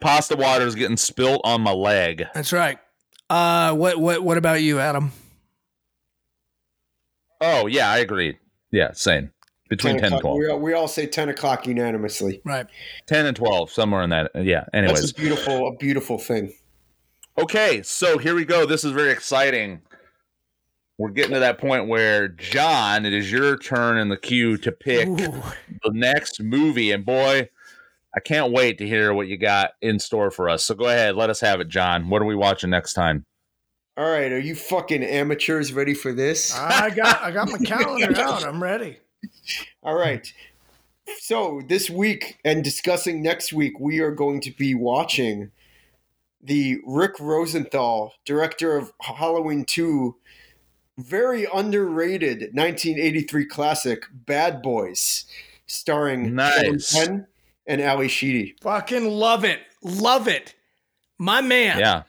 [0.00, 2.22] pasta water is getting spilt on my leg.
[2.32, 2.78] That's right.
[3.28, 5.12] Uh, what what what about you, Adam?
[7.40, 8.38] Oh, yeah, I agree.
[8.70, 9.32] Yeah, same.
[9.68, 10.36] Between 10 and o'clock.
[10.36, 10.38] 12.
[10.38, 12.40] We all, we all say ten o'clock unanimously.
[12.44, 12.66] Right.
[13.06, 14.30] 10 and 12, somewhere in that.
[14.34, 15.10] Yeah, That's anyways.
[15.10, 16.52] a beautiful, a beautiful thing.
[17.38, 18.64] Okay, so here we go.
[18.64, 19.82] This is very exciting.
[20.98, 24.72] We're getting to that point where, John, it is your turn in the queue to
[24.72, 25.42] pick Ooh.
[25.84, 26.92] the next movie.
[26.92, 27.50] And boy,
[28.16, 30.64] I can't wait to hear what you got in store for us.
[30.64, 32.08] So go ahead, let us have it, John.
[32.08, 33.24] What are we watching next time?
[33.98, 36.54] All right, are you fucking amateurs ready for this?
[36.54, 38.44] I got I got my calendar out.
[38.44, 38.98] I'm ready.
[39.82, 40.32] All right.
[41.18, 45.50] So this week and discussing next week, we are going to be watching
[46.42, 50.14] the Rick Rosenthal, director of Halloween 2,
[50.98, 55.24] very underrated 1983 classic Bad Boys,
[55.66, 56.90] starring Nice.
[56.90, 57.26] Sean Penn
[57.66, 58.56] and Ally Sheedy.
[58.62, 59.60] Fucking love it.
[59.82, 60.54] Love it.
[61.18, 61.78] My man.
[61.78, 62.02] Yeah,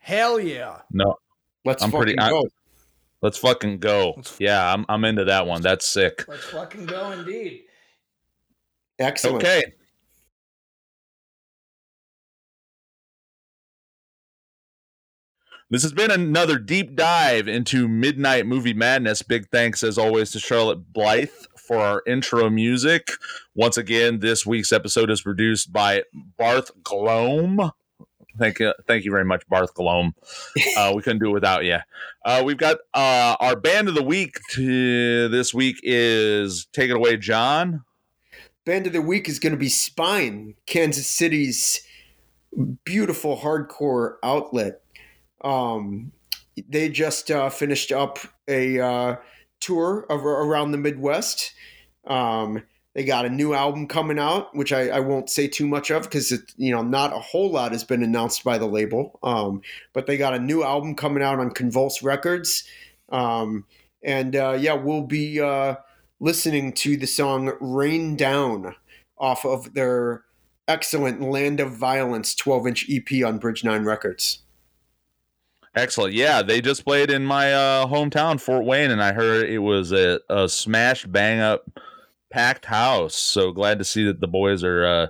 [0.00, 0.80] Hell yeah.
[0.92, 1.16] no,
[1.64, 2.48] Let's I'm fucking pretty- I- go.
[3.22, 4.20] Let's fucking go.
[4.38, 5.60] Yeah, I'm I'm into that one.
[5.60, 6.24] That's sick.
[6.26, 7.64] Let's fucking go indeed.
[8.98, 9.44] Excellent.
[9.44, 9.62] Okay.
[15.70, 19.22] This has been another deep dive into Midnight Movie Madness.
[19.22, 21.28] Big thanks, as always, to Charlotte Blythe
[21.70, 23.12] for our intro music.
[23.54, 26.02] Once again, this week's episode is produced by
[26.36, 27.70] Barth Glome.
[28.36, 30.16] Thank you, thank you very much, Barth Glome.
[30.76, 31.78] Uh, we couldn't do it without you.
[32.24, 36.96] Uh, we've got uh, our band of the week to, this week is Take It
[36.96, 37.84] Away, John.
[38.64, 41.86] Band of the week is going to be Spine, Kansas City's
[42.82, 44.80] beautiful hardcore outlet.
[45.44, 46.10] Um,
[46.68, 48.18] they just uh, finished up
[48.48, 49.16] a uh,
[49.60, 51.52] tour of, around the Midwest.
[52.06, 52.62] Um,
[52.94, 56.02] they got a new album coming out, which I, I won't say too much of
[56.02, 59.18] because you know not a whole lot has been announced by the label.
[59.22, 59.62] Um,
[59.92, 62.64] but they got a new album coming out on Convulse Records,
[63.10, 63.64] um,
[64.02, 65.76] and uh, yeah, we'll be uh,
[66.18, 68.74] listening to the song "Rain Down"
[69.16, 70.24] off of their
[70.66, 74.42] excellent "Land of Violence" 12-inch EP on Bridge Nine Records.
[75.74, 76.14] Excellent.
[76.14, 79.92] Yeah, they just played in my uh, hometown, Fort Wayne, and I heard it was
[79.92, 81.70] a, a smash bang up
[82.30, 83.14] packed house.
[83.14, 85.06] So glad to see that the boys are uh,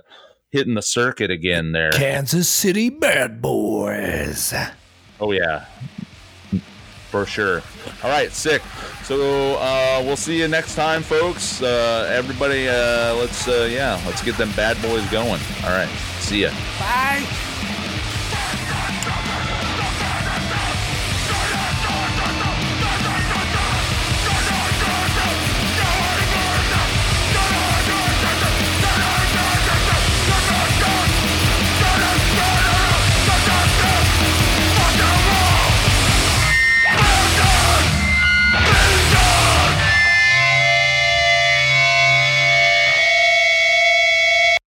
[0.51, 1.91] hitting the circuit again there.
[1.91, 4.53] Kansas City Bad Boys.
[5.19, 5.65] Oh, yeah.
[7.09, 7.61] For sure.
[8.03, 8.61] All right, sick.
[9.03, 11.61] So uh, we'll see you next time, folks.
[11.61, 15.41] Uh, everybody, uh, let's uh, yeah, let's get them bad boys going.
[15.65, 15.89] All right,
[16.19, 16.51] see ya.
[16.79, 17.27] Bye.